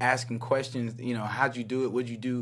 asking 0.00 0.38
questions. 0.38 0.94
You 1.00 1.14
know, 1.14 1.24
how'd 1.24 1.56
you 1.56 1.64
do 1.64 1.84
it? 1.84 1.92
What'd 1.92 2.08
you 2.10 2.16
do? 2.16 2.38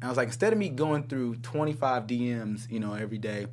And 0.00 0.04
I 0.04 0.08
was 0.08 0.16
like, 0.16 0.28
instead 0.28 0.52
of 0.52 0.58
me 0.58 0.68
going 0.68 1.04
through 1.04 1.36
25 1.36 2.06
DMs, 2.06 2.70
you 2.70 2.80
know, 2.80 2.94
every 2.94 3.18
day, 3.18 3.46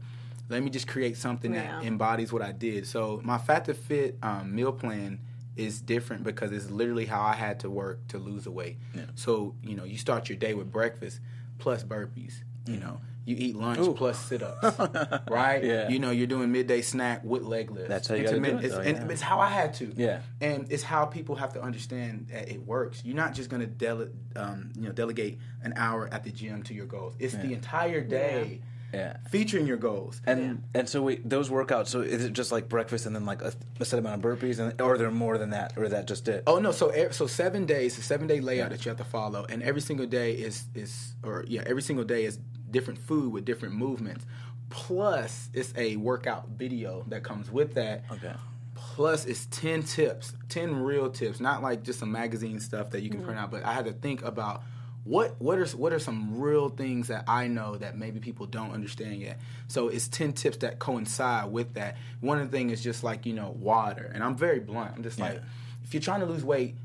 let 0.49 0.63
me 0.63 0.69
just 0.69 0.87
create 0.87 1.15
something 1.15 1.53
Yeah. 1.53 1.79
that 1.79 1.85
embodies 1.85 2.33
what 2.33 2.41
I 2.41 2.51
did. 2.51 2.85
So 2.87 3.21
my 3.23 3.37
fat 3.37 3.65
to 3.65 3.73
fit 3.73 4.17
um, 4.21 4.53
meal 4.53 4.71
plan 4.73 5.19
is 5.55 5.81
different 5.81 6.23
because 6.23 6.51
it's 6.51 6.69
literally 6.71 7.05
how 7.05 7.21
I 7.21 7.33
had 7.33 7.59
to 7.61 7.69
work 7.69 8.07
to 8.09 8.17
lose 8.17 8.45
the 8.45 8.51
weight. 8.51 8.77
So 9.15 9.55
you 9.63 9.75
know, 9.75 9.83
you 9.83 9.97
start 9.97 10.27
your 10.29 10.37
day 10.37 10.53
with 10.53 10.71
breakfast 10.71 11.19
plus 11.59 11.83
burpees. 11.83 12.41
You 12.65 12.77
know, 12.77 13.01
you 13.25 13.35
eat 13.37 13.55
lunch 13.55 13.79
Ooh. 13.79 13.93
plus 13.93 14.17
sit 14.17 14.41
ups, 14.41 14.77
right? 15.29 15.63
Yeah. 15.63 15.89
You 15.89 15.99
know, 15.99 16.11
you're 16.11 16.27
doing 16.27 16.51
midday 16.51 16.81
snack 16.81 17.23
with 17.23 17.43
leg 17.43 17.69
lifts. 17.71 17.87
That's 17.89 18.07
how 18.07 18.15
you 18.15 18.23
gotta 18.23 18.37
do 18.39 18.43
Intermittent- 18.43 18.63
it, 18.63 18.67
it's, 18.67 18.75
though, 18.75 19.01
and 19.03 19.11
it's 19.11 19.21
how 19.21 19.39
I 19.39 19.49
had 19.49 19.73
to. 19.75 19.93
Yeah. 19.95 20.21
And 20.41 20.71
it's 20.71 20.83
how 20.83 21.05
people 21.05 21.35
have 21.35 21.53
to 21.53 21.61
understand 21.61 22.27
that 22.31 22.49
it 22.49 22.65
works. 22.65 23.03
You're 23.05 23.15
not 23.15 23.33
just 23.33 23.49
going 23.49 23.61
to 23.61 23.67
dele- 23.67 24.09
um, 24.35 24.71
you 24.75 24.83
know 24.83 24.91
delegate 24.91 25.37
an 25.63 25.73
hour 25.75 26.09
at 26.11 26.23
the 26.23 26.31
gym 26.31 26.63
to 26.63 26.73
your 26.73 26.85
goals. 26.87 27.13
It's 27.19 27.33
the 27.35 27.53
entire 27.53 28.01
day 28.01 28.61
Yeah. 28.93 29.17
featuring 29.29 29.67
your 29.67 29.77
goals. 29.77 30.19
And 30.25 30.63
and 30.73 30.89
so 30.89 31.01
wait, 31.03 31.27
those 31.29 31.49
workouts. 31.49 31.87
So 31.87 32.01
is 32.01 32.25
it 32.25 32.33
just 32.33 32.51
like 32.51 32.67
breakfast 32.67 33.05
and 33.05 33.15
then 33.15 33.25
like 33.25 33.41
a, 33.41 33.53
a 33.79 33.85
set 33.85 33.99
amount 33.99 34.15
of 34.15 34.21
burpees, 34.29 34.59
and 34.59 34.81
or 34.81 34.95
are 34.95 34.97
there 34.97 35.11
more 35.11 35.37
than 35.37 35.51
that, 35.51 35.77
or 35.77 35.83
is 35.85 35.91
that 35.91 36.07
just 36.07 36.27
it? 36.27 36.43
Oh 36.47 36.57
no! 36.59 36.71
So 36.71 36.91
so 37.11 37.27
seven 37.27 37.65
days, 37.65 37.97
a 37.97 38.01
seven 38.01 38.27
day 38.27 38.41
layout 38.41 38.71
that 38.71 38.83
you 38.83 38.89
have 38.89 38.97
to 38.97 39.03
follow, 39.05 39.45
and 39.47 39.61
every 39.63 39.79
single 39.81 40.07
day 40.07 40.33
is 40.33 40.65
is 40.75 41.13
or 41.23 41.45
yeah, 41.47 41.63
every 41.67 41.81
single 41.83 42.03
day 42.03 42.25
is 42.25 42.37
different 42.71 42.99
food 42.99 43.31
with 43.31 43.45
different 43.45 43.75
movements. 43.75 44.25
Plus, 44.69 45.49
it's 45.53 45.73
a 45.75 45.97
workout 45.97 46.47
video 46.49 47.03
that 47.09 47.23
comes 47.23 47.51
with 47.51 47.73
that. 47.75 48.03
Okay. 48.11 48.33
Plus, 48.73 49.25
it's 49.25 49.45
ten 49.47 49.83
tips, 49.83 50.33
ten 50.49 50.75
real 50.75 51.09
tips, 51.09 51.39
not 51.39 51.61
like 51.61 51.83
just 51.83 51.99
some 51.99 52.11
magazine 52.11 52.59
stuff 52.59 52.91
that 52.91 53.01
you 53.01 53.09
can 53.09 53.21
print 53.21 53.35
mm-hmm. 53.35 53.45
out. 53.45 53.51
But 53.51 53.65
I 53.65 53.73
had 53.73 53.85
to 53.85 53.93
think 53.93 54.23
about 54.23 54.63
what 55.03 55.35
what 55.39 55.57
are 55.57 55.65
what 55.77 55.93
are 55.93 55.99
some 55.99 56.39
real 56.39 56.69
things 56.69 57.07
that 57.07 57.23
I 57.27 57.47
know 57.47 57.75
that 57.77 57.97
maybe 57.97 58.19
people 58.19 58.45
don't 58.45 58.71
understand 58.71 59.21
yet. 59.21 59.39
So 59.67 59.87
it's 59.87 60.07
ten 60.07 60.33
tips 60.33 60.57
that 60.57 60.79
coincide 60.79 61.51
with 61.51 61.73
that. 61.73 61.97
One 62.19 62.39
of 62.39 62.49
the 62.49 62.57
things 62.57 62.71
is 62.71 62.83
just 62.83 63.03
like 63.03 63.25
you 63.25 63.33
know 63.33 63.55
water, 63.59 64.11
and 64.13 64.23
I'm 64.23 64.35
very 64.35 64.59
blunt. 64.59 64.93
I'm 64.95 65.03
just 65.03 65.19
like, 65.19 65.41
if 65.83 65.93
you're 65.93 66.01
trying 66.01 66.21
to 66.21 66.25
lose 66.25 66.43
weight, 66.43 66.75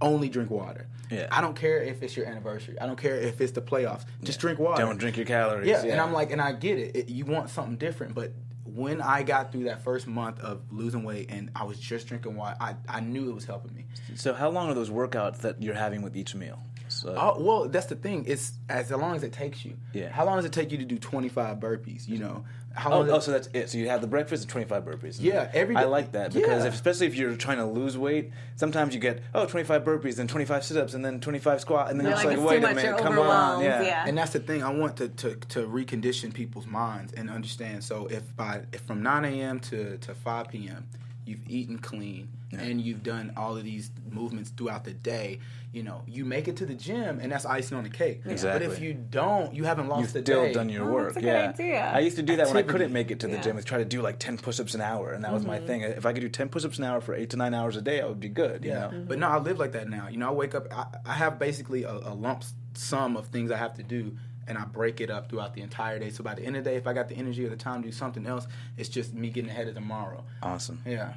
only 0.00 0.28
drink 0.28 0.50
water. 0.50 0.86
Yeah. 1.10 1.28
I 1.30 1.40
don't 1.40 1.54
care 1.56 1.82
if 1.82 2.02
it's 2.02 2.16
your 2.16 2.26
anniversary. 2.26 2.78
I 2.80 2.86
don't 2.86 2.98
care 2.98 3.16
if 3.16 3.40
it's 3.40 3.52
the 3.52 3.62
playoffs. 3.62 4.04
Just 4.22 4.40
drink 4.40 4.58
water. 4.58 4.82
Don't 4.82 4.98
drink 4.98 5.16
your 5.16 5.26
calories. 5.26 5.68
Yeah, 5.68 5.82
and 5.84 6.00
I'm 6.00 6.12
like, 6.12 6.30
and 6.30 6.40
I 6.40 6.52
get 6.52 6.78
it. 6.78 6.96
it. 6.96 7.08
You 7.08 7.24
want 7.24 7.50
something 7.50 7.76
different, 7.76 8.14
but 8.14 8.32
when 8.64 9.00
I 9.00 9.22
got 9.22 9.50
through 9.50 9.64
that 9.64 9.82
first 9.82 10.06
month 10.06 10.40
of 10.40 10.60
losing 10.70 11.02
weight 11.02 11.30
and 11.30 11.50
I 11.56 11.64
was 11.64 11.78
just 11.78 12.06
drinking 12.06 12.36
water, 12.36 12.56
I, 12.60 12.76
I 12.88 13.00
knew 13.00 13.30
it 13.30 13.34
was 13.34 13.44
helping 13.44 13.74
me. 13.74 13.86
So 14.14 14.34
how 14.34 14.50
long 14.50 14.68
are 14.70 14.74
those 14.74 14.90
workouts 14.90 15.38
that 15.38 15.62
you're 15.62 15.74
having 15.74 16.02
with 16.02 16.16
each 16.16 16.34
meal? 16.34 16.60
So, 16.88 17.14
Oh, 17.18 17.40
well, 17.42 17.68
that's 17.68 17.86
the 17.86 17.96
thing. 17.96 18.24
It's 18.26 18.52
as 18.68 18.90
long 18.90 19.14
as 19.14 19.22
it 19.22 19.32
takes 19.32 19.64
you. 19.64 19.76
Yeah. 19.92 20.10
How 20.10 20.24
long 20.24 20.36
does 20.36 20.44
it 20.44 20.52
take 20.52 20.70
you 20.72 20.78
to 20.78 20.84
do 20.84 20.98
25 20.98 21.58
burpees? 21.58 22.08
You 22.08 22.18
know. 22.18 22.44
How 22.78 22.92
Oh, 22.92 23.02
does 23.04 23.12
oh, 23.12 23.18
so 23.20 23.30
that's 23.32 23.48
it. 23.52 23.70
So 23.70 23.78
you 23.78 23.88
have 23.88 24.00
the 24.00 24.06
breakfast 24.06 24.44
and 24.44 24.50
25 24.50 24.84
burpees. 24.84 25.16
Yeah, 25.20 25.50
every 25.52 25.74
I 25.76 25.84
like 25.84 26.12
that 26.12 26.32
because 26.32 26.62
Yeah. 26.62 26.68
if, 26.68 26.74
especially 26.74 27.06
if 27.08 27.16
you're 27.16 27.34
trying 27.36 27.58
to 27.58 27.66
lose 27.66 27.98
weight, 27.98 28.30
sometimes 28.56 28.94
you 28.94 29.00
get 29.00 29.20
oh 29.34 29.46
25 29.46 29.82
burpees 29.82 30.18
and 30.18 30.28
25 30.28 30.64
sit-ups 30.64 30.94
and 30.94 31.04
then 31.04 31.20
25 31.20 31.60
squat 31.60 31.90
and 31.90 31.98
then 31.98 32.06
You're 32.06 32.14
it's 32.14 32.24
like, 32.24 32.38
like, 32.38 32.38
it's 32.38 32.46
wait 32.48 32.64
a 32.64 32.74
minute, 32.74 32.98
come 32.98 33.18
on, 33.18 33.62
yeah. 33.64 33.82
yeah. 33.82 34.04
And 34.06 34.16
that's 34.16 34.32
the 34.32 34.40
thing. 34.40 34.62
I 34.62 34.70
want 34.72 34.96
to, 34.98 35.08
to, 35.08 35.34
to 35.34 35.66
recondition 35.66 36.32
people's 36.32 36.66
minds 36.66 37.12
and 37.14 37.28
understand. 37.30 37.82
So 37.84 38.06
if 38.06 38.34
by 38.36 38.62
if 38.72 38.80
from 38.82 39.02
9 39.02 39.24
a.m. 39.24 39.58
to, 39.60 39.98
to 39.98 40.14
5 40.14 40.48
p.m. 40.48 40.86
you've 41.28 41.48
eaten 41.48 41.78
clean 41.78 42.28
and 42.58 42.80
you've 42.80 43.02
done 43.02 43.32
all 43.36 43.56
of 43.56 43.62
these 43.64 43.90
movements 44.10 44.50
throughout 44.50 44.84
the 44.84 44.92
day, 44.94 45.38
you 45.72 45.82
know, 45.82 46.02
you 46.06 46.24
make 46.24 46.48
it 46.48 46.56
to 46.56 46.64
the 46.66 46.72
gym 46.74 47.18
and 47.20 47.30
that's 47.30 47.44
icing 47.44 47.76
on 47.76 47.84
the 47.84 47.90
cake. 47.90 48.22
Exactly. 48.24 48.66
But 48.66 48.72
if 48.74 48.80
you 48.80 48.94
don't, 48.94 49.54
you 49.54 49.64
haven't 49.64 49.88
lost 49.88 50.00
You've 50.00 50.12
the 50.14 50.20
still 50.22 50.44
day. 50.44 50.52
done 50.54 50.70
your 50.70 50.88
Oh, 50.88 50.92
work. 50.92 51.04
that's 51.08 51.18
a 51.18 51.20
good 51.20 51.26
yeah. 51.26 51.48
idea. 51.50 51.90
I 51.94 51.98
used 52.00 52.16
to 52.16 52.22
do 52.22 52.36
that 52.36 52.46
when 52.48 52.56
I 52.56 52.62
couldn't 52.62 52.92
make 52.92 53.10
it 53.10 53.20
to 53.20 53.26
the 53.26 53.34
Yeah. 53.34 53.42
gym. 53.42 53.56
I'd 53.58 53.66
try 53.66 53.78
to 53.78 53.84
do 53.84 54.00
like 54.00 54.18
10 54.18 54.38
push-ups 54.38 54.74
an 54.74 54.80
hour, 54.80 55.12
and 55.12 55.22
that 55.24 55.32
was 55.32 55.42
Mm-hmm. 55.42 55.50
my 55.50 55.58
thing. 55.60 55.82
If 55.82 56.06
I 56.06 56.12
could 56.14 56.20
do 56.22 56.28
10 56.30 56.48
push-ups 56.48 56.78
an 56.78 56.84
hour 56.84 57.00
for 57.02 57.14
eight 57.14 57.28
to 57.30 57.36
nine 57.36 57.52
hours 57.52 57.76
a 57.76 57.82
day, 57.82 58.00
I 58.00 58.06
would 58.06 58.20
be 58.20 58.30
good. 58.30 58.64
You 58.64 58.70
Yeah, 58.70 58.90
know? 58.90 59.04
but 59.06 59.18
no, 59.18 59.28
I 59.28 59.38
live 59.38 59.58
like 59.58 59.72
that 59.72 59.90
now. 59.90 60.08
You 60.08 60.16
know, 60.16 60.28
I 60.28 60.32
wake 60.32 60.54
up. 60.54 60.66
I, 60.72 60.86
I 61.04 61.12
have 61.12 61.38
basically 61.38 61.82
a, 61.84 61.92
a 61.92 62.14
lump 62.14 62.44
sum 62.74 63.16
of 63.16 63.26
things 63.26 63.50
I 63.50 63.56
have 63.58 63.74
to 63.74 63.82
do, 63.82 64.16
and 64.48 64.58
I 64.58 64.64
break 64.64 65.00
it 65.00 65.10
up 65.10 65.28
throughout 65.30 65.54
the 65.54 65.60
entire 65.62 65.98
day. 65.98 66.10
So 66.10 66.24
by 66.24 66.34
the 66.34 66.42
end 66.42 66.56
of 66.56 66.64
the 66.64 66.70
day, 66.70 66.76
if 66.76 66.86
I 66.86 66.92
got 66.92 67.08
the 67.08 67.16
energy 67.16 67.44
or 67.44 67.50
the 67.50 67.56
time 67.56 67.82
to 67.82 67.88
do 67.88 67.92
something 67.92 68.26
else, 68.26 68.46
it's 68.76 68.88
just 68.88 69.14
me 69.14 69.30
getting 69.30 69.50
ahead 69.50 69.68
of 69.68 69.74
tomorrow. 69.74 70.24
Awesome. 70.42 70.80
Yeah, 70.86 71.14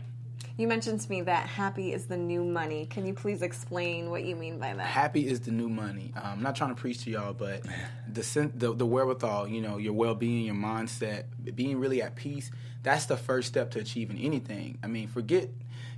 You 0.58 0.68
mentioned 0.68 1.00
to 1.02 1.10
me 1.10 1.22
that 1.22 1.48
happy 1.48 1.94
is 1.94 2.06
the 2.08 2.18
new 2.18 2.44
money. 2.44 2.86
Can 2.88 3.06
you 3.06 3.14
please 3.14 3.42
explain 3.42 4.10
what 4.10 4.24
you 4.24 4.36
mean 4.36 4.60
by 4.60 4.74
that? 4.74 4.86
happy 4.86 5.28
is 5.28 5.40
the 5.42 5.52
new 5.52 5.70
money. 5.70 6.12
Um, 6.16 6.24
I'm 6.34 6.42
not 6.44 6.56
trying 6.56 6.76
to 6.76 6.80
preach 6.80 7.04
to 7.06 7.10
y'all, 7.12 7.34
but 7.34 7.62
the 8.14 8.24
sen- 8.24 8.54
the, 8.56 8.74
the 8.74 8.86
wherewithal, 8.86 9.48
you 9.48 9.62
know, 9.62 9.78
your 9.78 9.94
well 9.94 10.16
being, 10.16 10.46
your 10.46 10.56
mindset, 10.56 11.24
being 11.56 11.80
really 11.80 12.02
at 12.02 12.16
peace. 12.16 12.52
That's 12.84 13.06
the 13.06 13.18
first 13.18 13.48
step 13.48 13.72
to 13.72 13.80
achieving 13.80 14.18
anything. 14.20 14.78
I 14.84 14.88
mean, 14.88 15.08
forget. 15.08 15.50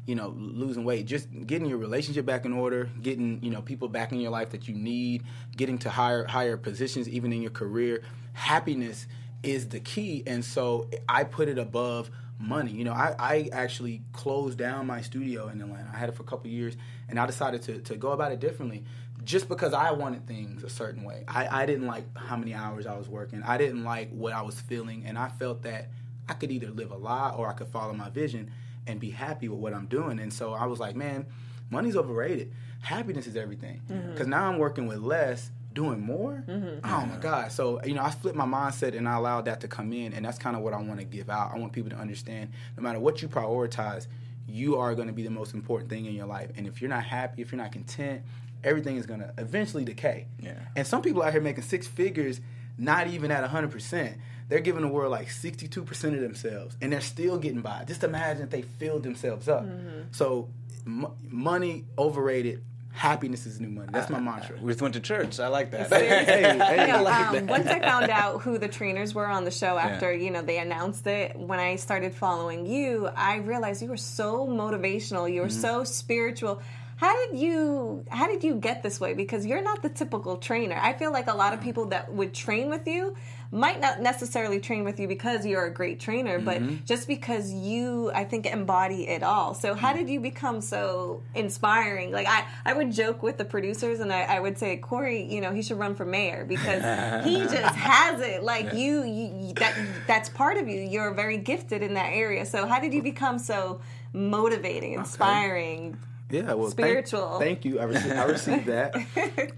You 0.06 0.16
know, 0.16 0.34
losing 0.38 0.84
weight, 0.84 1.06
just 1.06 1.30
getting 1.48 1.68
your 1.68 1.78
relationship 1.78 2.26
back 2.26 2.46
in 2.46 2.52
order, 2.52 2.90
getting 3.02 3.42
you 3.42 3.52
know 3.52 3.62
people 3.62 3.88
back 3.88 4.12
in 4.12 4.20
your 4.20 4.32
life 4.32 4.50
that 4.50 4.68
you 4.68 4.76
need, 4.76 5.24
getting 5.56 5.78
to 5.80 5.90
higher 5.90 6.26
higher 6.26 6.58
positions 6.58 7.08
even 7.08 7.32
in 7.32 7.42
your 7.42 7.52
career. 7.52 8.04
Happiness 8.34 9.08
is 9.44 9.68
the 9.70 9.80
key. 9.80 10.24
And 10.26 10.44
so 10.44 10.90
I 11.08 11.26
put 11.26 11.50
it 11.50 11.58
above 11.58 12.10
money. 12.40 12.72
You 12.72 12.86
know, 12.86 12.94
I, 12.94 13.16
I 13.20 13.50
actually 13.52 14.02
closed 14.14 14.58
down 14.58 14.88
my 14.88 15.02
studio 15.02 15.50
in 15.50 15.62
Atlanta. 15.62 15.90
I 15.94 15.98
had 15.98 16.10
it 16.10 16.16
for 16.16 16.24
a 16.24 16.26
couple 16.26 16.50
years, 16.50 16.76
and 17.10 17.20
I 17.20 17.26
decided 17.26 17.62
to, 17.64 17.80
to 17.80 17.96
go 17.96 18.12
about 18.12 18.32
it 18.32 18.40
differently 18.40 18.84
just 19.24 19.48
because 19.48 19.74
I 19.74 19.92
wanted 19.92 20.28
things 20.28 20.64
a 20.64 20.70
certain 20.70 21.04
way. 21.04 21.24
I, 21.28 21.64
I 21.64 21.66
didn't 21.66 21.88
like 21.88 22.06
how 22.18 22.36
many 22.36 22.54
hours 22.54 22.86
I 22.86 22.98
was 22.98 23.08
working. 23.08 23.44
I 23.44 23.58
didn't 23.58 23.84
like 23.84 24.10
what 24.12 24.34
I 24.34 24.42
was 24.42 24.60
feeling, 24.60 25.04
and 25.06 25.18
I 25.18 25.30
felt 25.30 25.64
that 25.64 25.90
I 26.28 26.34
could 26.34 26.52
either 26.52 26.70
live 26.70 26.92
a 26.92 26.98
lie 26.98 27.32
or 27.32 27.48
I 27.48 27.54
could 27.54 27.68
follow 27.68 27.94
my 27.94 28.10
vision 28.10 28.52
and 28.88 29.00
be 29.00 29.10
happy 29.10 29.48
with 29.48 29.60
what 29.60 29.74
I'm 29.74 29.88
doing. 29.88 30.20
And 30.20 30.32
so 30.32 30.54
I 30.54 30.66
was 30.66 30.80
like, 30.80 30.96
man, 30.96 31.26
money's 31.70 31.96
overrated. 31.96 32.54
Happiness 32.82 33.28
is 33.28 33.36
everything. 33.36 33.82
Mm-hmm. 33.90 34.12
Because 34.12 34.28
now 34.28 34.50
I'm 34.50 34.58
working 34.58 34.88
with 34.88 35.00
less, 35.00 35.52
doing 35.74 36.02
more. 36.02 36.44
Mm-hmm. 36.48 36.80
Oh 36.84 37.06
my 37.06 37.18
God. 37.18 37.52
So, 37.52 37.84
you 37.84 37.94
know, 37.94 38.04
I 38.04 38.12
flipped 38.12 38.38
my 38.38 38.46
mindset 38.46 38.96
and 38.96 39.08
I 39.08 39.16
allowed 39.16 39.46
that 39.46 39.62
to 39.62 39.68
come 39.68 39.92
in. 39.94 40.14
And 40.14 40.26
that's 40.26 40.38
kind 40.38 40.56
of 40.56 40.62
what 40.62 40.74
I 40.74 40.82
want 40.82 41.00
to 41.00 41.06
give 41.06 41.30
out. 41.30 41.52
I 41.54 41.58
want 41.58 41.74
people 41.74 41.90
to 41.92 41.98
understand 41.98 42.52
no 42.78 42.84
matter 42.84 43.00
what 43.00 43.22
you 43.22 43.28
prioritize, 43.28 44.08
you 44.48 44.78
are 44.78 44.94
going 44.94 45.08
to 45.08 45.14
be 45.14 45.24
the 45.24 45.30
most 45.30 45.54
important 45.54 45.90
thing 45.90 46.06
in 46.06 46.14
your 46.14 46.26
life. 46.26 46.52
And 46.56 46.68
if 46.68 46.82
you're 46.82 46.90
not 46.90 47.06
happy, 47.06 47.42
if 47.42 47.52
you're 47.52 47.62
not 47.62 47.72
content, 47.72 48.22
everything 48.64 48.98
is 48.98 49.06
going 49.06 49.22
to 49.22 49.34
eventually 49.38 49.86
decay. 49.86 50.28
Yeah. 50.40 50.60
And 50.76 50.86
some 50.86 51.02
people 51.02 51.24
out 51.24 51.32
here 51.32 51.42
making 51.42 51.64
six 51.64 51.88
figures, 51.88 52.42
not 52.78 53.08
even 53.08 53.32
at 53.32 53.50
100%. 53.50 54.18
They're 54.54 54.62
giving 54.62 54.84
the 54.84 54.88
world 54.88 55.10
like 55.10 55.30
62% 55.30 56.14
of 56.14 56.22
themselves, 56.22 56.78
and 56.80 56.94
they're 56.94 57.02
still 57.02 57.40
getting 57.40 57.62
by. 57.62 57.86
Just 57.88 58.04
imagine 58.04 58.44
if 58.44 58.52
they 58.52 58.62
filled 58.62 59.02
themselves 59.02 59.50
up. 59.50 59.66
So, 60.12 60.48
m- 60.86 61.08
money 61.28 61.86
overrated. 61.98 62.64
Happiness 62.92 63.48
is 63.48 63.60
new 63.60 63.70
money. 63.70 63.90
That's 63.92 64.12
my 64.12 64.20
mantra. 64.20 64.56
We 64.62 64.72
just 64.72 64.80
went 64.84 64.94
to 64.94 65.00
church. 65.00 65.40
I 65.40 65.48
like 65.48 65.72
that. 65.72 65.90
hey, 65.92 66.56
hey, 66.56 66.92
No, 66.92 67.02
like 67.02 67.26
um, 67.30 67.34
that. 67.34 67.44
once 67.48 67.66
I 67.66 67.80
found 67.80 68.12
out 68.12 68.44
who 68.44 68.60
the 68.60 68.68
trainers 68.68 69.16
were 69.16 69.26
on 69.26 69.44
the 69.44 69.50
show 69.50 69.76
after 69.80 70.14
you 70.14 70.30
know 70.30 70.44
they 70.44 70.60
announced 70.60 71.08
it, 71.08 71.36
when 71.36 71.60
I 71.60 71.78
started 71.78 72.14
following 72.14 72.68
you, 72.68 73.08
I 73.16 73.38
realized 73.38 73.82
you 73.82 73.90
were 73.90 73.98
so 73.98 74.46
motivational. 74.48 75.34
You 75.34 75.42
were 75.42 75.48
Mm-hmm. 75.48 75.62
so 75.62 75.84
spiritual. 75.84 76.62
How 76.98 77.14
did 77.26 77.40
you 77.40 78.06
How 78.12 78.28
did 78.28 78.44
you 78.44 78.54
get 78.54 78.84
this 78.84 79.00
way? 79.00 79.16
Because 79.16 79.44
you're 79.48 79.64
not 79.64 79.82
the 79.82 79.90
typical 79.90 80.38
trainer. 80.38 80.78
I 80.80 80.94
feel 80.94 81.12
like 81.12 81.26
a 81.28 81.34
lot 81.34 81.54
of 81.56 81.62
people 81.62 81.86
that 81.88 82.14
would 82.14 82.36
train 82.36 82.70
with 82.70 82.88
you 82.88 83.16
might 83.54 83.80
not 83.80 84.02
necessarily 84.02 84.60
train 84.60 84.84
with 84.84 85.00
you 85.00 85.08
because 85.08 85.46
you're 85.46 85.66
a 85.66 85.74
great 85.74 86.00
trainer, 86.00 86.40
Mm-hmm. 86.40 86.68
but 86.76 86.86
just 86.86 87.08
because 87.08 87.54
you, 87.54 88.12
I 88.14 88.24
think, 88.24 88.46
embody 88.48 89.08
it 89.08 89.22
all. 89.24 89.54
So, 89.54 89.76
how 89.76 89.94
did 89.94 90.10
you 90.10 90.20
become 90.20 90.60
so 90.60 91.22
inspiring? 91.36 92.12
Like, 92.12 92.28
I, 92.28 92.46
I 92.66 92.74
would 92.74 92.92
joke 92.92 93.22
with 93.22 93.38
the 93.38 93.46
producers 93.46 94.00
and 94.00 94.12
I, 94.12 94.24
I 94.24 94.40
would 94.40 94.58
say, 94.58 94.78
Corey, 94.78 95.24
you 95.24 95.40
know, 95.40 95.52
he 95.54 95.62
should 95.62 95.78
run 95.78 95.94
for 95.96 96.04
mayor 96.06 96.46
because 96.46 96.82
he 97.24 97.38
just 97.56 97.76
has 97.76 98.20
it. 98.22 98.44
Like, 98.44 98.74
you, 98.74 99.04
you, 99.04 99.54
that, 99.56 99.78
that's 100.08 100.30
part 100.30 100.58
of 100.58 100.68
you. 100.68 100.82
You're 100.82 101.14
very 101.14 101.38
gifted 101.38 101.84
in 101.84 101.94
that 101.94 102.10
area. 102.14 102.46
So, 102.46 102.66
how 102.66 102.80
did 102.80 102.94
you 102.94 103.04
become 103.04 103.38
so 103.38 103.82
motivating, 104.14 104.94
inspiring? 104.94 105.98
Yeah, 106.30 106.54
well, 106.54 106.70
thank- 106.72 106.88
Spiritual. 106.88 107.40
Thank, 107.40 107.66
you. 107.66 107.80
I 107.80 107.84
received, 107.84 108.16
I 108.16 108.24
received 108.26 108.66
that. 108.66 108.96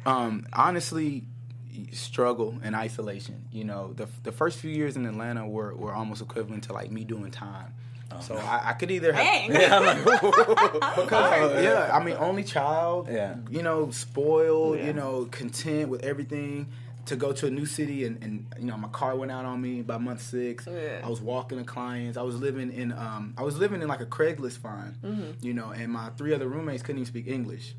um, 0.05 0.45
honestly, 0.51 1.23
struggle 1.91 2.57
and 2.63 2.75
isolation. 2.75 3.45
You 3.51 3.63
know, 3.65 3.93
the 3.93 4.07
the 4.23 4.31
first 4.31 4.59
few 4.59 4.71
years 4.71 4.95
in 4.95 5.05
Atlanta 5.05 5.47
were, 5.47 5.75
were 5.75 5.93
almost 5.93 6.21
equivalent 6.21 6.63
to 6.65 6.73
like 6.73 6.91
me 6.91 7.03
doing 7.03 7.31
time. 7.31 7.73
so 8.21 8.35
I, 8.37 8.69
I 8.69 8.73
could 8.73 8.91
either 8.91 9.11
have 9.13 9.23
Dang. 9.25 9.51
because 10.95 11.63
yeah, 11.63 11.89
I 11.93 12.03
mean, 12.03 12.15
only 12.19 12.43
child. 12.43 13.07
Yeah. 13.09 13.35
you 13.49 13.61
know, 13.63 13.89
spoiled. 13.91 14.77
Yeah. 14.79 14.87
You 14.87 14.93
know, 14.93 15.25
content 15.31 15.89
with 15.89 16.03
everything. 16.03 16.67
To 17.09 17.15
go 17.15 17.31
to 17.33 17.45
a 17.45 17.51
new 17.51 17.67
city 17.67 18.03
and, 18.03 18.17
and 18.23 18.47
you 18.59 18.65
know 18.65 18.77
my 18.77 18.87
car 18.87 19.15
went 19.15 19.31
out 19.31 19.45
on 19.45 19.61
me 19.61 19.83
by 19.83 19.99
month 19.99 20.23
six. 20.23 20.65
Yeah. 20.65 21.01
I 21.03 21.07
was 21.07 21.21
walking 21.21 21.59
to 21.59 21.63
clients. 21.63 22.17
I 22.17 22.23
was 22.23 22.35
living 22.37 22.71
in 22.73 22.91
um 22.93 23.35
I 23.37 23.43
was 23.43 23.59
living 23.59 23.83
in 23.83 23.87
like 23.87 24.01
a 24.01 24.07
Craigslist 24.07 24.57
farm, 24.57 24.95
Mm-hmm. 25.03 25.45
you 25.45 25.53
know, 25.53 25.69
and 25.69 25.91
my 25.91 26.09
three 26.17 26.33
other 26.33 26.47
roommates 26.47 26.81
couldn't 26.81 26.97
even 27.01 27.05
speak 27.05 27.27
English, 27.27 27.75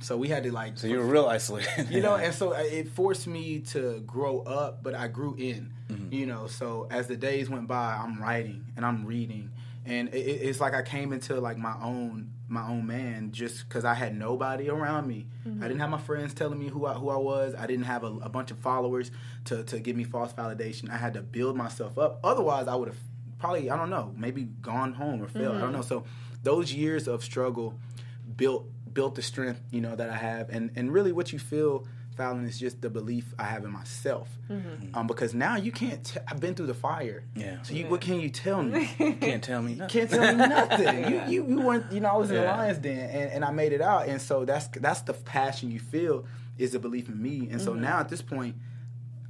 so 0.00 0.16
we 0.16 0.28
had 0.28 0.42
to 0.44 0.52
like 0.52 0.78
so 0.78 0.86
you 0.86 0.98
were 0.98 1.06
real 1.06 1.26
isolated. 1.26 1.88
you 1.90 2.00
know, 2.00 2.14
and 2.14 2.34
so 2.40 2.54
uh, 2.54 2.58
it 2.58 2.88
forced 2.88 3.26
me 3.26 3.60
to 3.60 4.00
grow 4.06 4.40
up, 4.40 4.82
but 4.82 4.94
I 4.94 5.08
grew 5.08 5.34
in, 5.34 5.72
mm-hmm. 5.90 6.12
you 6.12 6.26
know. 6.26 6.46
So 6.46 6.86
as 6.90 7.08
the 7.08 7.16
days 7.16 7.48
went 7.48 7.66
by, 7.66 7.94
I'm 7.94 8.20
writing 8.20 8.64
and 8.76 8.84
I'm 8.84 9.04
reading, 9.04 9.50
and 9.84 10.08
it, 10.08 10.26
it- 10.26 10.42
it's 10.42 10.60
like 10.60 10.74
I 10.74 10.82
came 10.82 11.12
into 11.12 11.40
like 11.40 11.58
my 11.58 11.74
own 11.82 12.32
my 12.48 12.68
own 12.68 12.86
man 12.86 13.32
just 13.32 13.68
because 13.68 13.84
I 13.84 13.94
had 13.94 14.16
nobody 14.16 14.70
around 14.70 15.08
me. 15.08 15.26
I 15.44 15.48
mm-hmm. 15.48 15.62
didn't 15.62 15.80
have 15.80 15.90
my 15.90 15.98
friends 15.98 16.32
telling 16.32 16.58
me 16.58 16.68
who 16.68 16.86
I 16.86 16.94
who 16.94 17.08
I 17.08 17.16
was. 17.16 17.54
I 17.54 17.66
didn't 17.66 17.86
have 17.86 18.04
a, 18.04 18.12
a 18.22 18.28
bunch 18.28 18.50
of 18.50 18.58
followers 18.58 19.10
to 19.46 19.64
to 19.64 19.80
give 19.80 19.96
me 19.96 20.04
false 20.04 20.32
validation. 20.32 20.90
I 20.90 20.96
had 20.96 21.14
to 21.14 21.22
build 21.22 21.56
myself 21.56 21.98
up. 21.98 22.20
Otherwise, 22.22 22.68
I 22.68 22.74
would 22.74 22.88
have 22.88 22.98
probably 23.38 23.70
I 23.70 23.76
don't 23.76 23.90
know 23.90 24.12
maybe 24.16 24.44
gone 24.44 24.92
home 24.94 25.22
or 25.22 25.28
failed. 25.28 25.56
I 25.56 25.60
don't 25.60 25.72
mm-hmm. 25.72 25.76
know. 25.76 25.82
So 25.82 26.04
those 26.42 26.72
years 26.72 27.08
of 27.08 27.24
struggle 27.24 27.74
built 28.36 28.66
built 28.96 29.14
the 29.14 29.22
strength 29.22 29.60
you 29.70 29.80
know 29.80 29.94
that 30.00 30.10
I 30.10 30.16
have, 30.16 30.44
and 30.50 30.70
and 30.76 30.84
really 30.96 31.12
what 31.12 31.32
you 31.32 31.38
feel, 31.38 31.86
Fallon, 32.16 32.44
is 32.46 32.58
just 32.58 32.80
the 32.80 32.90
belief 32.90 33.26
I 33.38 33.44
have 33.44 33.62
in 33.64 33.70
myself. 33.70 34.28
Um, 34.94 35.06
because 35.06 35.32
now 35.34 35.54
you 35.56 35.70
can't. 35.70 36.02
T- 36.04 36.18
I've 36.28 36.40
been 36.40 36.54
through 36.56 36.66
the 36.74 36.80
fire. 36.88 37.22
Yeah. 37.36 37.62
So 37.62 37.74
you, 37.74 37.86
what 37.86 38.00
can 38.00 38.18
you 38.20 38.30
tell 38.30 38.62
me? 38.62 38.86
Can't 39.20 39.44
tell 39.44 39.60
me 39.62 39.74
nothing. 39.74 39.88
can't 40.00 40.10
tell 40.10 40.32
me 40.34 40.46
nothing. 40.46 40.96
You, 41.12 41.18
you 41.32 41.40
you 41.50 41.60
weren't. 41.66 41.92
You 41.92 42.00
know, 42.00 42.08
I 42.08 42.16
was 42.16 42.30
in 42.30 42.36
the 42.36 42.42
Yeah. 42.42 42.56
lion's 42.56 42.78
den, 42.78 43.10
and, 43.18 43.30
and 43.34 43.44
I 43.44 43.50
made 43.52 43.72
it 43.72 43.82
out. 43.82 44.08
And 44.08 44.20
so 44.28 44.44
that's 44.50 44.66
that's 44.68 45.02
the 45.02 45.12
passion 45.12 45.70
you 45.70 45.80
feel 45.80 46.24
is 46.58 46.70
the 46.72 46.78
belief 46.78 47.08
in 47.08 47.20
me. 47.22 47.48
And 47.50 47.60
so 47.60 47.72
Mm-hmm. 47.72 47.82
now 47.88 47.98
at 48.00 48.08
this 48.08 48.22
point. 48.22 48.56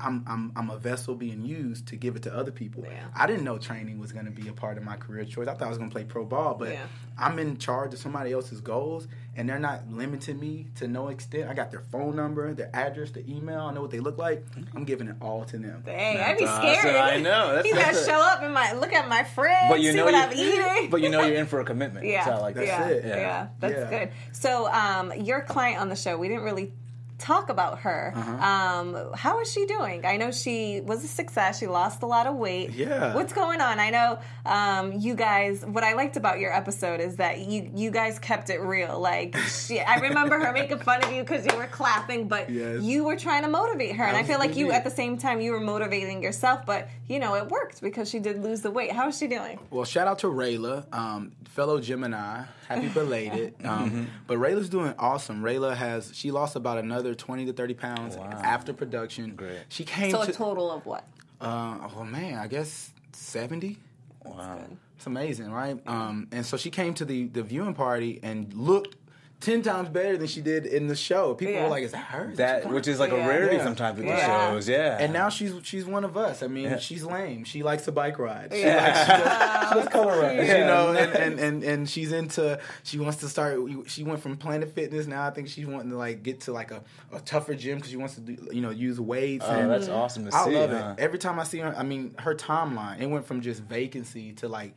I'm, 0.01 0.25
I'm, 0.27 0.53
I'm 0.57 0.71
a 0.71 0.77
vessel 0.77 1.15
being 1.15 1.45
used 1.45 1.87
to 1.89 1.97
give 1.97 2.17
it 2.17 2.23
to 2.25 2.35
other 2.37 2.51
people. 2.51 2.85
Yeah. 2.87 3.05
I 3.15 3.27
didn't 3.27 3.45
know 3.45 3.57
training 3.59 3.99
was 3.99 4.13
going 4.13 4.27
to 4.27 4.31
be 4.31 4.49
a 4.49 4.53
part 4.53 4.77
of 4.77 4.85
my 4.85 4.97
career 4.97 5.25
choice. 5.25 5.49
I 5.49 5.55
thought 5.55 5.63
I 5.67 5.69
was 5.69 5.79
going 5.79 5.89
to 5.91 5.95
play 5.95 6.05
pro 6.05 6.25
ball, 6.25 6.55
but 6.55 6.71
Yeah. 6.71 6.83
I'm 7.19 7.39
in 7.39 7.57
charge 7.57 7.95
of 7.95 7.99
somebody 8.01 8.33
else's 8.33 8.61
goals, 8.61 9.09
and 9.37 9.49
they're 9.49 9.59
not 9.59 9.91
limiting 9.91 10.39
me 10.39 10.67
to 10.77 10.87
no 10.87 11.09
extent. 11.09 11.49
I 11.49 11.55
got 11.55 11.71
their 11.71 11.81
phone 11.81 12.15
number, 12.15 12.53
their 12.53 12.69
address, 12.75 13.11
their 13.13 13.23
email. 13.27 13.61
I 13.61 13.73
know 13.73 13.81
what 13.81 13.91
they 13.91 14.01
look 14.01 14.19
like. 14.19 14.45
I'm 14.75 14.85
giving 14.85 15.09
it 15.09 15.17
all 15.23 15.45
to 15.47 15.57
them. 15.57 15.83
Dang, 15.87 16.19
I'd 16.19 16.37
be 16.37 16.45
That's 16.45 16.59
scared. 16.59 16.97
awesome. 16.97 17.15
I 17.17 17.21
know. 17.21 17.55
That's- 17.55 17.65
He's 17.65 17.75
gonna 17.75 18.05
show 18.07 18.21
up 18.21 18.43
and 18.43 18.53
my 18.53 18.73
look 18.75 18.93
at 18.93 19.09
my 19.09 19.25
fridge, 19.25 19.55
But 19.71 19.81
you 19.81 19.93
see 19.93 19.97
know 19.97 20.05
what 20.05 20.13
you, 20.13 20.21
I'm 20.21 20.33
eating. 20.35 20.91
But 20.91 21.01
you 21.01 21.09
know 21.09 21.23
you're 21.25 21.37
in 21.39 21.47
for 21.47 21.61
a 21.61 21.65
commitment. 21.73 22.05
Yeah, 22.05 22.25
So 22.27 22.33
I 22.33 22.37
like 22.39 22.55
That's 22.55 22.69
that. 22.69 22.91
yeah, 22.91 22.95
it. 22.97 23.05
yeah, 23.07 23.17
Yeah. 23.17 23.47
that's 23.61 23.75
Yeah. 23.75 23.91
good. 23.99 24.11
So, 24.33 24.71
um, 24.71 25.13
your 25.19 25.41
client 25.41 25.81
on 25.81 25.89
the 25.89 25.97
show, 25.97 26.19
we 26.19 26.29
didn't 26.29 26.45
really 26.45 26.73
talk 27.19 27.49
about 27.49 27.81
her. 27.81 28.12
Uh-huh. 28.14 28.33
Um, 28.47 29.12
how 29.14 29.41
is 29.41 29.51
she 29.53 29.67
doing? 29.67 30.05
I 30.05 30.17
know 30.19 30.31
she 30.31 30.81
was 30.83 31.03
a 31.05 31.09
success. 31.09 31.59
She 31.59 31.67
lost 31.67 32.03
a 32.03 32.07
lot 32.07 32.27
of 32.27 32.37
weight. 32.37 32.73
Yeah. 32.73 33.14
What's 33.14 33.33
going 33.33 33.61
on? 33.61 33.79
I 33.81 33.91
know 33.91 34.19
um, 34.45 34.93
you 34.93 35.14
guys. 35.14 35.64
What 35.64 35.85
I 35.85 35.95
liked 35.95 36.17
about 36.17 36.39
your 36.41 36.53
episode 36.53 37.01
is 37.01 37.17
that 37.17 37.41
you 37.41 37.71
you 37.75 37.91
guys 37.91 38.19
kept 38.19 38.51
it 38.51 38.61
real. 38.61 39.01
Like, 39.01 39.37
she, 39.37 39.81
I 39.81 39.97
remember 40.01 40.39
her 40.39 40.53
making 40.53 40.79
fun 40.79 41.03
of 41.05 41.12
you 41.12 41.23
because 41.23 41.47
you 41.47 41.57
were 41.57 41.67
clapping, 41.67 42.29
but 42.29 42.51
Yes. 42.51 42.83
you 42.83 43.05
were 43.05 43.17
trying 43.17 43.43
to 43.43 43.49
motivate 43.49 43.97
her, 43.97 44.05
and 44.05 44.17
I 44.17 44.23
feel 44.23 44.39
like 44.39 44.57
you 44.57 44.71
at 44.73 44.85
the 44.85 44.91
same 44.91 45.19
time 45.19 45.41
you 45.41 45.53
were 45.53 45.61
motivating 45.61 46.23
yourself. 46.23 46.67
But 46.67 46.89
you 47.09 47.19
know, 47.19 47.35
it 47.35 47.49
worked 47.49 47.81
because 47.81 48.09
she 48.11 48.19
did 48.19 48.43
lose 48.43 48.61
the 48.61 48.71
weight. 48.71 48.93
How 48.93 49.09
is 49.09 49.19
she 49.19 49.27
doing? 49.27 49.59
Well, 49.71 49.85
shout 49.85 50.07
out 50.07 50.19
to 50.21 50.27
Rayla, 50.29 50.93
um, 50.95 51.33
fellow 51.49 51.81
Gemini. 51.81 52.45
Happy 52.69 52.89
belated. 52.89 53.55
Um, 53.64 54.09
But 54.27 54.39
Rayla's 54.39 54.69
doing 54.69 54.93
awesome. 54.99 55.43
Rayla 55.43 55.77
has 55.77 56.11
she 56.14 56.31
lost 56.33 56.57
about 56.57 56.79
another 56.79 57.06
twenty 57.15 57.47
to 57.47 57.53
thirty 57.53 57.75
pounds 57.75 58.17
Wow. 58.17 58.31
after 58.43 58.73
production. 58.73 59.35
Great. 59.37 59.59
She 59.69 59.85
came 59.85 60.11
So 60.11 60.23
a 60.23 60.33
total 60.33 60.71
of 60.71 60.85
what? 60.87 61.05
uh, 61.41 61.89
oh 61.97 62.05
man, 62.05 62.39
I 62.39 62.47
guess 62.47 62.91
seventy. 63.13 63.79
Wow. 64.25 64.61
It's 64.97 65.07
amazing, 65.07 65.51
right? 65.53 65.79
Um, 65.87 66.27
and 66.33 66.45
so 66.45 66.57
she 66.57 66.71
came 66.71 66.95
to 66.95 67.05
the 67.05 67.27
the 67.29 67.43
viewing 67.43 67.75
party 67.75 68.19
and 68.23 68.53
looked 68.55 68.97
ten 69.39 69.61
times 69.62 69.89
better 69.91 70.16
than 70.16 70.26
she 70.26 70.41
did 70.41 70.64
in 70.64 70.87
the 70.87 70.97
show. 70.97 71.34
People 71.34 71.55
Yeah. 71.55 71.64
were 71.64 71.68
like, 71.68 71.84
"Is 71.84 71.93
that 71.93 72.07
her?" 72.07 72.30
Is 72.30 72.39
That 72.39 72.70
which 72.70 72.89
is 72.89 72.99
like 72.99 73.12
Yeah. 73.12 73.24
a 73.24 73.28
rarity 73.28 73.57
Yeah. 73.57 73.64
sometimes 73.64 73.99
with 73.99 74.07
Yeah. 74.07 74.16
the 74.26 74.51
shows. 74.53 74.68
Yeah. 74.68 74.97
And 74.99 75.12
now 75.12 75.28
she's 75.28 75.53
she's 75.62 75.84
one 75.84 76.05
of 76.05 76.16
us. 76.16 76.43
I 76.43 76.47
mean, 76.47 76.64
Yeah. 76.64 76.78
she's 76.78 77.05
lame. 77.05 77.45
She 77.45 77.62
likes 77.62 77.84
to 77.84 77.93
bike 77.93 78.18
ride. 78.18 78.53
She 78.53 78.61
Yeah. 78.62 78.76
likes 78.82 79.01
she 79.01 79.07
does, 79.09 79.68
she 79.68 79.74
does 79.74 79.89
color 79.93 80.20
runs, 80.22 80.49
Yeah. 80.49 80.59
you 80.59 80.64
know, 80.64 80.89
and, 80.93 81.12
and, 81.14 81.39
and, 81.41 81.62
and 81.62 81.89
she's 81.89 82.12
into. 82.12 82.59
She 82.82 82.99
wants 82.99 83.18
to 83.18 83.28
start. 83.28 83.59
She 83.87 84.03
went 84.05 84.20
from 84.20 84.37
Planet 84.39 84.74
Fitness. 84.74 85.07
Now 85.07 85.26
I 85.26 85.30
think 85.30 85.49
she's 85.49 85.66
wanting 85.66 85.91
to 85.91 85.97
like 85.99 86.22
get 86.22 86.41
to 86.43 86.53
like 86.53 86.70
a, 86.70 86.82
a 87.12 87.20
tougher 87.20 87.55
gym 87.55 87.76
because 87.76 87.91
she 87.91 87.97
wants 87.99 88.14
to 88.14 88.20
do 88.22 88.37
you 88.53 88.62
know 88.62 88.70
use 88.70 88.99
weights. 88.99 89.45
Oh, 89.47 89.53
and 89.53 89.70
that's 89.70 89.89
awesome 89.89 90.28
to 90.30 90.34
I 90.34 90.45
see. 90.47 90.55
love 90.57 90.70
huh? 90.70 90.95
it. 90.97 91.03
Every 91.03 91.18
time 91.18 91.39
I 91.39 91.45
see 91.45 91.59
her, 91.59 91.74
I 91.76 91.82
mean, 91.82 92.14
her 92.20 92.34
timeline. 92.34 93.01
It 93.01 93.07
went 93.07 93.26
from 93.26 93.43
just 93.43 93.62
vacancy 93.62 94.32
to 94.34 94.49
like 94.49 94.74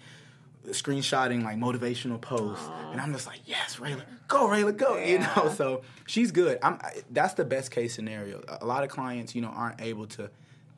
screenshotting 0.67 1.43
like 1.43 1.57
motivational 1.57 2.19
posts, 2.19 2.69
and 2.91 2.99
I'm 2.99 3.13
just 3.13 3.27
like, 3.27 3.39
yes, 3.45 3.77
Rayla, 3.77 4.03
go, 4.27 4.47
Rayla, 4.47 4.75
go. 4.75 4.97
You 4.97 5.19
know, 5.19 5.53
so 5.55 5.81
she's 6.05 6.31
good. 6.31 6.59
I'm. 6.61 6.75
I, 6.81 7.01
that's 7.11 7.33
the 7.33 7.45
best 7.45 7.71
case 7.71 7.93
scenario. 7.93 8.41
A 8.61 8.65
lot 8.65 8.83
of 8.83 8.89
clients, 8.89 9.35
you 9.35 9.41
know, 9.41 9.49
aren't 9.49 9.81
able 9.81 10.07
to 10.07 10.29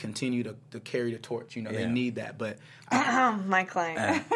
continue 0.02 0.44
to, 0.44 0.56
to 0.72 0.80
carry 0.80 1.12
the 1.14 1.20
torch. 1.20 1.56
You 1.56 1.62
know, 1.62 1.72
they 1.72 1.86
need 1.88 2.16
that. 2.16 2.38
But 2.38 2.58
my 2.92 3.64
client. 3.64 4.26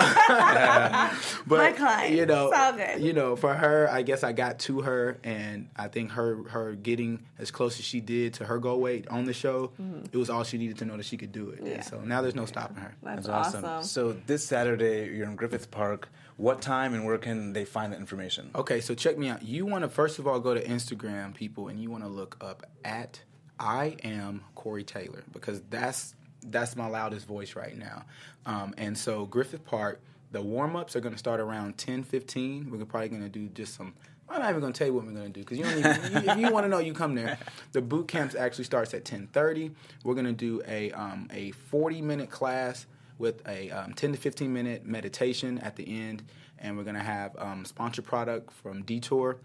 but 1.47 1.57
My 1.57 1.71
client. 1.71 2.13
you 2.13 2.25
know, 2.25 2.47
It's 2.49 2.57
all 2.57 2.73
good. 2.73 3.01
you 3.01 3.13
know, 3.13 3.35
for 3.35 3.53
her, 3.53 3.89
I 3.91 4.01
guess 4.03 4.23
I 4.23 4.31
got 4.31 4.59
to 4.59 4.81
her, 4.81 5.17
and 5.23 5.69
I 5.75 5.87
think 5.87 6.11
her 6.11 6.43
her 6.49 6.73
getting 6.73 7.23
as 7.39 7.51
close 7.51 7.79
as 7.79 7.85
she 7.85 7.99
did 7.99 8.35
to 8.35 8.45
her 8.45 8.59
goal 8.59 8.79
weight 8.79 9.07
on 9.09 9.25
the 9.25 9.33
show, 9.33 9.71
it 10.11 10.17
was 10.17 10.29
all 10.29 10.43
she 10.43 10.57
needed 10.57 10.77
to 10.77 10.85
know 10.85 10.95
that 10.97 11.05
she 11.05 11.17
could 11.17 11.31
do 11.31 11.49
it. 11.49 11.57
Mm-hmm. 11.57 11.67
Yeah. 11.67 11.81
So 11.81 11.99
now 12.01 12.21
there's 12.21 12.35
no 12.35 12.45
stopping 12.45 12.77
her. 12.77 12.95
That's, 13.03 13.27
That's 13.27 13.29
awesome. 13.29 13.65
awesome. 13.65 13.87
So 13.87 14.15
this 14.27 14.45
Saturday, 14.45 15.13
you're 15.15 15.27
in 15.27 15.35
Griffith 15.35 15.71
Park. 15.71 16.09
What 16.37 16.61
time 16.61 16.93
and 16.93 17.05
where 17.05 17.17
can 17.17 17.53
they 17.53 17.63
find 17.63 17.93
that 17.93 17.99
information? 17.99 18.51
Okay, 18.55 18.81
so 18.81 18.93
check 18.93 19.17
me 19.17 19.29
out. 19.29 19.41
You 19.43 19.65
want 19.65 19.83
to 19.83 19.89
first 19.89 20.19
of 20.19 20.27
all 20.27 20.39
go 20.41 20.53
to 20.53 20.61
Instagram, 20.63 21.33
people, 21.33 21.69
and 21.69 21.79
you 21.79 21.89
want 21.89 22.03
to 22.03 22.09
look 22.09 22.35
up 22.41 22.65
at 22.83 23.21
I 23.59 23.97
am 24.03 24.43
Corey 24.55 24.83
Taylor 24.83 25.23
because 25.31 25.61
that's 25.69 26.15
that's 26.47 26.75
my 26.75 26.87
loudest 26.87 27.25
voice 27.27 27.55
right 27.55 27.77
now. 27.77 28.03
Um, 28.45 28.73
and 28.77 28.97
so 28.97 29.25
Griffith 29.25 29.65
Park, 29.65 30.01
the 30.31 30.41
warm 30.41 30.75
ups 30.75 30.95
are 30.95 30.99
going 30.99 31.13
to 31.13 31.19
start 31.19 31.39
around 31.39 31.77
ten 31.77 32.03
fifteen. 32.03 32.69
We're 32.71 32.85
probably 32.85 33.09
going 33.09 33.23
to 33.23 33.29
do 33.29 33.47
just 33.49 33.75
some. 33.75 33.93
I'm 34.27 34.41
not 34.41 34.49
even 34.49 34.61
going 34.61 34.73
to 34.73 34.77
tell 34.77 34.87
you 34.87 34.93
what 34.93 35.05
we're 35.05 35.11
going 35.11 35.31
to 35.31 35.39
do 35.39 35.41
because 35.41 35.59
you 35.59 35.63
don't 35.63 35.77
even, 35.77 36.23
you, 36.23 36.31
if 36.31 36.37
you 36.39 36.51
want 36.51 36.65
to 36.65 36.69
know, 36.69 36.79
you 36.79 36.93
come 36.93 37.13
there. 37.13 37.37
The 37.73 37.81
boot 37.81 38.07
camps 38.07 38.33
actually 38.33 38.63
starts 38.63 38.93
at 38.93 39.05
10:30. 39.05 39.71
We're 40.03 40.15
going 40.15 40.25
to 40.25 40.33
do 40.33 40.61
a 40.67 40.91
um, 40.91 41.29
a 41.31 41.51
40 41.51 42.01
minute 42.01 42.31
class 42.31 42.87
with 43.17 43.47
a 43.47 43.71
um, 43.71 43.93
10 43.93 44.13
to 44.13 44.17
15 44.17 44.51
minute 44.51 44.85
meditation 44.85 45.57
at 45.59 45.75
the 45.75 45.87
end, 45.87 46.23
and 46.59 46.77
we're 46.77 46.83
gonna 46.83 46.99
have 47.03 47.35
um, 47.37 47.65
sponsor 47.65 48.01
product 48.01 48.51
from 48.51 48.83
Detour, 48.83 49.37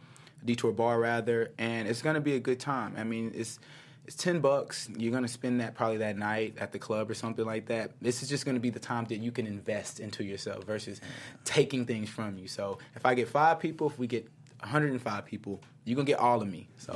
Detour 0.44 0.72
Bar 0.72 0.98
rather, 0.98 1.52
and 1.58 1.88
it's 1.88 2.02
gonna 2.02 2.20
be 2.20 2.34
a 2.34 2.40
good 2.40 2.60
time. 2.60 2.94
I 2.96 3.04
mean, 3.04 3.32
it's 3.34 3.58
it's 4.06 4.16
10 4.16 4.40
bucks. 4.40 4.88
You're 4.96 5.12
gonna 5.12 5.28
spend 5.28 5.60
that 5.60 5.74
probably 5.74 5.98
that 5.98 6.16
night 6.18 6.56
at 6.58 6.72
the 6.72 6.78
club 6.78 7.10
or 7.10 7.14
something 7.14 7.44
like 7.44 7.66
that. 7.66 7.92
This 8.00 8.22
is 8.22 8.28
just 8.28 8.44
gonna 8.44 8.60
be 8.60 8.70
the 8.70 8.80
time 8.80 9.04
that 9.06 9.18
you 9.18 9.30
can 9.32 9.46
invest 9.46 10.00
into 10.00 10.24
yourself 10.24 10.64
versus 10.64 11.00
taking 11.44 11.86
things 11.86 12.08
from 12.08 12.36
you. 12.38 12.48
So 12.48 12.78
if 12.96 13.06
I 13.06 13.14
get 13.14 13.28
five 13.28 13.60
people, 13.60 13.86
if 13.88 13.98
we 13.98 14.06
get 14.06 14.28
105 14.60 15.24
people, 15.24 15.62
you're 15.84 15.96
gonna 15.96 16.06
get 16.06 16.18
all 16.18 16.42
of 16.42 16.48
me. 16.48 16.68
So. 16.76 16.92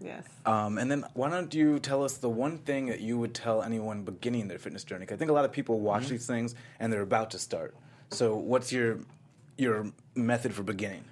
yes. 0.00 0.24
Um, 0.46 0.78
and 0.78 0.90
then 0.90 1.04
why 1.14 1.28
don't 1.30 1.52
you 1.52 1.78
tell 1.78 2.02
us 2.04 2.16
the 2.18 2.28
one 2.30 2.58
thing 2.58 2.86
that 2.86 3.00
you 3.00 3.18
would 3.18 3.34
tell 3.34 3.62
anyone 3.62 4.02
beginning 4.04 4.48
their 4.48 4.58
fitness 4.58 4.84
journey? 4.84 5.04
'Cause 5.06 5.16
I 5.16 5.18
think 5.18 5.30
a 5.30 5.34
lot 5.34 5.44
of 5.44 5.52
people 5.52 5.80
watch 5.80 6.08
these 6.08 6.26
things 6.26 6.54
and 6.80 6.92
they're 6.92 7.02
about 7.02 7.30
to 7.32 7.38
start. 7.38 7.74
So 8.10 8.36
what's 8.36 8.72
your 8.72 9.00
your 9.58 9.92
method 10.14 10.54
for 10.54 10.62
beginning? 10.62 11.04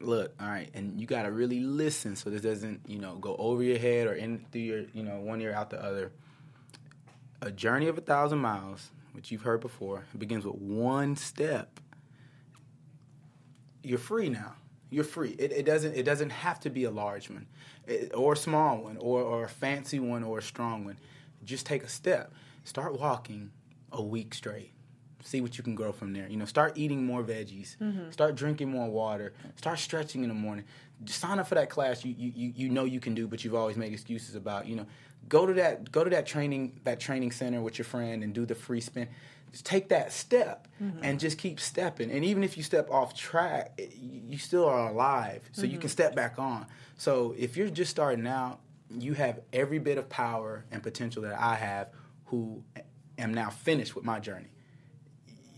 Look, 0.00 0.32
all 0.40 0.48
right, 0.48 0.70
and 0.74 1.00
you 1.00 1.06
gotta 1.06 1.30
really 1.30 1.60
listen 1.60 2.16
so 2.16 2.30
this 2.30 2.42
doesn't, 2.42 2.80
you 2.86 2.98
know, 2.98 3.16
go 3.16 3.36
over 3.36 3.62
your 3.62 3.78
head 3.78 4.06
or 4.06 4.14
in 4.14 4.44
through 4.52 4.60
your, 4.60 4.82
you 4.92 5.02
know, 5.02 5.20
one 5.20 5.40
ear 5.40 5.52
out 5.52 5.70
the 5.70 5.82
other. 5.82 6.12
A 7.40 7.50
journey 7.50 7.86
of 7.86 7.98
a 7.98 8.00
thousand 8.00 8.38
miles, 8.38 8.90
which 9.12 9.30
you've 9.30 9.42
heard 9.42 9.60
before, 9.60 10.04
begins 10.16 10.44
with 10.44 10.56
one 10.56 11.16
step. 11.16 11.80
You're 13.82 13.98
free 13.98 14.28
now. 14.28 14.54
You're 14.90 15.04
free. 15.04 15.36
It, 15.38 15.52
it 15.52 15.66
doesn't. 15.66 15.94
It 15.94 16.04
doesn't 16.04 16.30
have 16.30 16.60
to 16.60 16.70
be 16.70 16.84
a 16.84 16.90
large 16.90 17.28
one, 17.28 17.46
it, 17.86 18.12
or 18.14 18.32
a 18.32 18.36
small 18.36 18.78
one, 18.78 18.96
or, 18.96 19.20
or 19.20 19.44
a 19.44 19.48
fancy 19.48 20.00
one, 20.00 20.24
or 20.24 20.38
a 20.38 20.42
strong 20.42 20.84
one. 20.84 20.98
Just 21.44 21.66
take 21.66 21.84
a 21.84 21.88
step. 21.88 22.32
Start 22.64 22.98
walking 22.98 23.50
a 23.92 24.02
week 24.02 24.34
straight 24.34 24.72
see 25.28 25.40
what 25.40 25.58
you 25.58 25.64
can 25.64 25.74
grow 25.74 25.92
from 25.92 26.12
there. 26.12 26.26
You 26.28 26.36
know, 26.36 26.46
start 26.46 26.72
eating 26.76 27.04
more 27.04 27.22
veggies, 27.22 27.76
mm-hmm. 27.76 28.10
start 28.10 28.34
drinking 28.34 28.70
more 28.70 28.88
water, 28.88 29.34
start 29.56 29.78
stretching 29.78 30.22
in 30.22 30.28
the 30.28 30.34
morning. 30.34 30.64
Just 31.04 31.20
sign 31.20 31.38
up 31.38 31.46
for 31.46 31.54
that 31.54 31.70
class 31.70 32.04
you, 32.04 32.14
you 32.18 32.52
you 32.56 32.68
know 32.68 32.84
you 32.84 32.98
can 32.98 33.14
do, 33.14 33.28
but 33.28 33.44
you've 33.44 33.54
always 33.54 33.76
made 33.76 33.92
excuses 33.92 34.34
about. 34.34 34.66
You 34.66 34.76
know, 34.76 34.86
go 35.28 35.46
to 35.46 35.52
that 35.54 35.92
go 35.92 36.02
to 36.02 36.10
that 36.10 36.26
training 36.26 36.80
that 36.84 36.98
training 36.98 37.30
center 37.30 37.60
with 37.60 37.78
your 37.78 37.84
friend 37.84 38.24
and 38.24 38.32
do 38.32 38.46
the 38.46 38.54
free 38.54 38.80
spin. 38.80 39.08
Just 39.52 39.64
take 39.64 39.88
that 39.90 40.12
step 40.12 40.68
mm-hmm. 40.82 40.98
and 41.02 41.18
just 41.18 41.38
keep 41.38 41.58
stepping. 41.58 42.10
And 42.10 42.22
even 42.24 42.44
if 42.44 42.56
you 42.56 42.62
step 42.62 42.90
off 42.90 43.14
track, 43.14 43.80
you 43.98 44.36
still 44.36 44.66
are 44.66 44.88
alive, 44.88 45.48
so 45.52 45.62
you 45.62 45.72
can 45.72 45.80
mm-hmm. 45.80 45.88
step 45.88 46.14
back 46.14 46.38
on. 46.38 46.66
So 46.96 47.34
if 47.38 47.56
you're 47.56 47.70
just 47.70 47.90
starting 47.90 48.26
out, 48.26 48.60
you 48.90 49.14
have 49.14 49.40
every 49.52 49.78
bit 49.78 49.96
of 49.96 50.08
power 50.08 50.64
and 50.70 50.82
potential 50.82 51.22
that 51.22 51.40
I 51.40 51.54
have, 51.54 51.88
who 52.26 52.62
am 53.16 53.32
now 53.32 53.48
finished 53.48 53.94
with 53.94 54.04
my 54.04 54.20
journey 54.20 54.48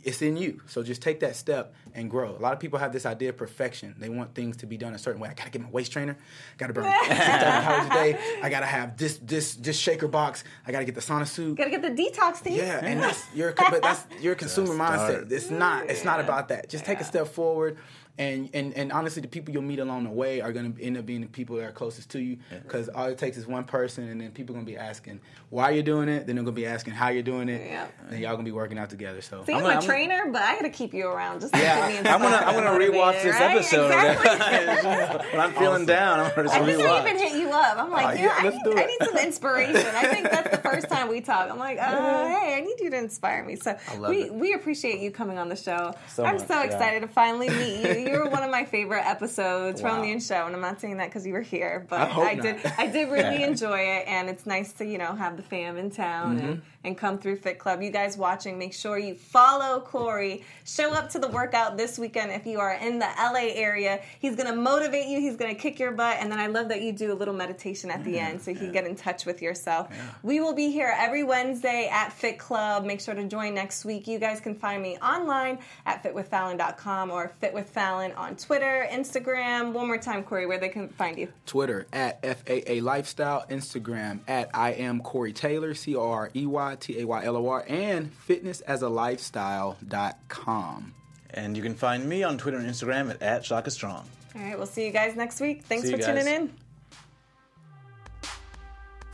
it's 0.04 0.22
in 0.22 0.36
you. 0.36 0.60
So 0.66 0.82
just 0.82 1.02
take 1.02 1.20
that 1.20 1.36
step 1.36 1.74
and 1.94 2.10
grow. 2.10 2.30
A 2.36 2.38
lot 2.38 2.52
of 2.52 2.60
people 2.60 2.78
have 2.78 2.92
this 2.92 3.06
idea 3.06 3.30
of 3.30 3.36
perfection. 3.36 3.94
They 3.98 4.08
want 4.08 4.34
things 4.34 4.56
to 4.58 4.66
be 4.66 4.76
done 4.76 4.94
a 4.94 4.98
certain 4.98 5.20
way. 5.20 5.28
I 5.28 5.34
gotta 5.34 5.50
get 5.50 5.62
my 5.62 5.70
waist 5.70 5.92
trainer. 5.92 6.16
I 6.20 6.56
gotta 6.58 6.72
burn 6.72 6.84
6,000 7.08 7.18
calories 7.18 7.86
a 7.86 7.90
day. 7.90 8.38
I 8.42 8.50
gotta 8.50 8.66
have 8.66 8.96
this 8.96 9.18
this 9.22 9.54
this 9.54 9.78
shaker 9.78 10.08
box. 10.08 10.44
I 10.66 10.72
gotta 10.72 10.84
get 10.84 10.94
the 10.94 11.00
sauna 11.00 11.26
suit. 11.26 11.56
Gotta 11.56 11.70
get 11.70 11.82
the 11.82 11.90
detox 11.90 12.42
tea. 12.42 12.56
Yeah, 12.56 12.84
and 12.84 13.00
that's 13.04 13.24
your 13.34 13.52
but 13.52 13.82
that's 13.82 14.06
your 14.20 14.34
consumer 14.34 14.74
mindset. 14.74 15.30
It's 15.30 15.50
not 15.50 15.88
it's 15.90 16.04
not 16.04 16.20
about 16.20 16.48
that. 16.48 16.68
Just 16.68 16.84
take 16.84 17.00
a 17.00 17.04
step 17.04 17.28
forward. 17.28 17.78
And, 18.20 18.50
and, 18.52 18.74
and 18.76 18.92
honestly, 18.92 19.22
the 19.22 19.28
people 19.28 19.54
you'll 19.54 19.62
meet 19.62 19.78
along 19.78 20.04
the 20.04 20.10
way 20.10 20.42
are 20.42 20.52
going 20.52 20.74
to 20.74 20.82
end 20.82 20.98
up 20.98 21.06
being 21.06 21.22
the 21.22 21.26
people 21.26 21.56
that 21.56 21.64
are 21.64 21.72
closest 21.72 22.10
to 22.10 22.20
you 22.20 22.36
because 22.50 22.90
all 22.90 23.06
it 23.06 23.16
takes 23.16 23.38
is 23.38 23.46
one 23.46 23.64
person, 23.64 24.08
and 24.10 24.20
then 24.20 24.30
people 24.30 24.54
are 24.54 24.58
going 24.58 24.66
to 24.66 24.70
be 24.72 24.76
asking 24.76 25.20
why 25.48 25.70
you're 25.70 25.82
doing 25.82 26.08
it. 26.10 26.26
Then 26.26 26.36
they're 26.36 26.44
going 26.44 26.54
to 26.54 26.60
be 26.60 26.66
asking 26.66 26.92
how 26.92 27.08
you're 27.08 27.22
doing 27.22 27.48
it. 27.48 27.62
Yeah. 27.66 27.86
And 28.10 28.20
y'all 28.20 28.32
going 28.32 28.44
to 28.44 28.50
be 28.50 28.52
working 28.52 28.78
out 28.78 28.90
together. 28.90 29.22
So 29.22 29.42
See, 29.46 29.52
I'm, 29.54 29.60
I'm 29.60 29.64
a 29.64 29.68
gonna- 29.68 29.74
I'm- 29.80 29.86
trainer, 29.88 30.26
but 30.30 30.42
I 30.42 30.54
gotta 30.54 30.68
keep 30.68 30.92
you 30.92 31.06
around 31.06 31.40
just 31.40 31.54
to 31.54 31.58
Yeah. 31.60 31.90
keep 31.90 32.04
me 32.04 32.10
I'm 32.10 32.20
gonna 32.20 32.36
I'm 32.36 32.54
gonna 32.54 32.78
rewatch 32.78 33.22
this 33.22 33.34
right? 33.36 33.54
episode. 33.56 33.86
Exactly. 33.86 35.26
when 35.32 35.40
I'm 35.40 35.52
feeling 35.54 35.86
down, 35.86 36.20
I'm 36.20 36.30
gonna 36.34 36.48
just 36.48 36.54
I 36.60 36.66
think 36.66 36.82
I 36.82 37.00
even 37.08 37.18
hit 37.18 37.32
you 37.40 37.48
up. 37.50 37.78
I'm 37.78 37.90
like, 37.90 38.06
Oh, 38.06 38.22
yeah, 38.22 38.22
yeah, 38.22 38.34
I, 38.36 38.48
need, 38.50 38.78
I 38.78 38.84
need 38.84 38.98
some 39.02 39.16
inspiration. 39.16 39.76
I 39.94 40.06
think 40.08 40.30
that's 40.30 40.50
the 40.50 40.62
first 40.68 40.88
time 40.90 41.08
we 41.08 41.20
talk. 41.22 41.50
I'm 41.50 41.58
like, 41.58 41.78
uh, 41.78 42.28
hey, 42.28 42.56
I 42.58 42.60
need 42.60 42.78
you 42.80 42.90
to 42.90 42.98
inspire 42.98 43.44
me. 43.44 43.56
So 43.56 43.76
we 44.08 44.24
it. 44.24 44.34
we 44.34 44.52
appreciate 44.52 45.00
you 45.00 45.10
coming 45.10 45.38
on 45.38 45.48
the 45.48 45.56
show. 45.56 45.94
So 46.08 46.24
I'm 46.24 46.36
much, 46.36 46.46
so 46.46 46.54
yeah. 46.54 46.64
excited 46.64 47.00
to 47.00 47.08
finally 47.08 47.48
meet 47.48 47.80
you. 47.98 48.09
You 48.10 48.18
were 48.20 48.28
one 48.30 48.42
of 48.42 48.50
my 48.50 48.64
favorite 48.64 49.06
episodes 49.06 49.80
from 49.80 50.02
the 50.02 50.18
show, 50.20 50.46
and 50.46 50.54
I'm 50.54 50.60
not 50.60 50.80
saying 50.80 50.96
that 50.98 51.06
because 51.08 51.26
you 51.26 51.32
were 51.32 51.40
here, 51.40 51.86
but 51.88 52.00
I 52.10 52.30
I 52.30 52.34
did. 52.34 52.56
I 52.78 52.86
did 52.86 53.10
really 53.10 53.42
enjoy 53.42 53.78
it, 53.80 54.06
and 54.08 54.28
it's 54.28 54.46
nice 54.46 54.72
to 54.74 54.84
you 54.84 54.98
know 54.98 55.14
have 55.14 55.36
the 55.36 55.42
fam 55.42 55.76
in 55.76 55.90
town 55.90 56.20
Mm-hmm. 56.38 56.46
and, 56.46 56.62
and 56.84 56.96
come 56.98 57.18
through 57.18 57.36
Fit 57.36 57.58
Club. 57.58 57.82
You 57.82 57.90
guys 57.90 58.16
watching, 58.16 58.58
make 58.58 58.72
sure 58.72 58.98
you 58.98 59.14
follow 59.14 59.80
Corey. 59.80 60.44
Show 60.64 60.92
up 60.92 61.10
to 61.10 61.18
the 61.18 61.28
workout 61.28 61.76
this 61.76 61.98
weekend 61.98 62.32
if 62.32 62.46
you 62.46 62.58
are 62.58 62.72
in 62.74 62.98
the 62.98 63.08
LA 63.18 63.50
area. 63.54 64.00
He's 64.18 64.34
gonna 64.36 64.56
motivate 64.56 65.06
you. 65.06 65.20
He's 65.20 65.36
gonna 65.36 65.54
kick 65.54 65.78
your 65.78 65.92
butt, 65.92 66.16
and 66.20 66.32
then 66.32 66.38
I 66.38 66.46
love 66.46 66.68
that 66.68 66.80
you 66.82 66.92
do 66.92 67.12
a 67.12 67.14
little 67.20 67.34
meditation 67.34 67.90
at 67.90 68.02
the 68.04 68.18
end 68.18 68.40
so 68.40 68.50
you 68.50 68.56
can 68.56 68.72
get 68.72 68.86
in 68.86 68.96
touch 68.96 69.26
with 69.26 69.42
yourself. 69.42 69.88
We 70.22 70.40
will 70.40 70.54
be 70.54 70.70
here 70.70 70.92
every 70.96 71.22
Wednesday 71.22 71.88
at 71.92 72.12
Fit 72.12 72.38
Club. 72.38 72.84
Make 72.84 73.00
sure 73.00 73.14
to 73.14 73.24
join 73.24 73.54
next 73.54 73.84
week. 73.84 74.06
You 74.08 74.18
guys 74.18 74.40
can 74.40 74.54
find 74.54 74.82
me 74.82 74.96
online 74.98 75.58
at 75.86 76.02
fitwithfallon.com 76.02 77.10
or 77.10 77.32
fitwithfallon 77.42 77.99
on 78.00 78.36
Twitter, 78.36 78.86
Instagram. 78.90 79.72
One 79.72 79.86
more 79.86 79.98
time, 79.98 80.24
Corey, 80.24 80.46
where 80.46 80.58
they 80.58 80.70
can 80.70 80.88
find 80.88 81.16
you. 81.18 81.28
Twitter 81.46 81.86
at 81.92 82.20
FAA 82.22 82.82
Lifestyle, 82.82 83.44
Instagram 83.50 84.20
at 84.26 84.50
I 84.54 84.70
am 84.72 85.00
Corey 85.00 85.32
Taylor, 85.32 85.74
C 85.74 85.94
O 85.94 86.10
R 86.10 86.30
E 86.34 86.46
Y 86.46 86.76
T 86.80 87.00
A 87.00 87.06
Y 87.06 87.24
L 87.24 87.36
O 87.36 87.48
R, 87.48 87.64
and 87.68 88.10
fitnessasalifestyle.com. 88.28 90.94
And 91.32 91.56
you 91.56 91.62
can 91.62 91.74
find 91.74 92.08
me 92.08 92.24
on 92.24 92.38
Twitter 92.38 92.56
and 92.56 92.68
Instagram 92.68 93.10
at, 93.10 93.22
at 93.22 93.44
Shaka 93.44 93.70
Strong. 93.70 94.04
All 94.34 94.42
right, 94.42 94.56
we'll 94.56 94.66
see 94.66 94.84
you 94.86 94.92
guys 94.92 95.14
next 95.16 95.40
week. 95.40 95.62
Thanks 95.64 95.86
See 95.86 95.92
for 95.92 95.98
tuning 96.02 96.26
in. 96.26 96.50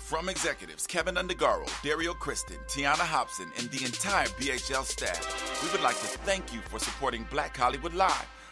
From 0.07 0.29
executives 0.29 0.87
Kevin 0.87 1.17
Undergaro, 1.17 1.69
Dario 1.83 2.15
Kristen, 2.15 2.59
Tiana 2.69 2.99
Hobson, 2.99 3.51
and 3.59 3.69
the 3.71 3.85
entire 3.85 4.29
BHL 4.39 4.85
staff, 4.85 5.65
we 5.65 5.73
would 5.73 5.83
like 5.83 5.97
to 5.97 6.07
thank 6.07 6.55
you 6.55 6.61
for 6.61 6.79
supporting 6.79 7.27
Black 7.29 7.57
Hollywood 7.57 7.93
Live, 7.93 8.25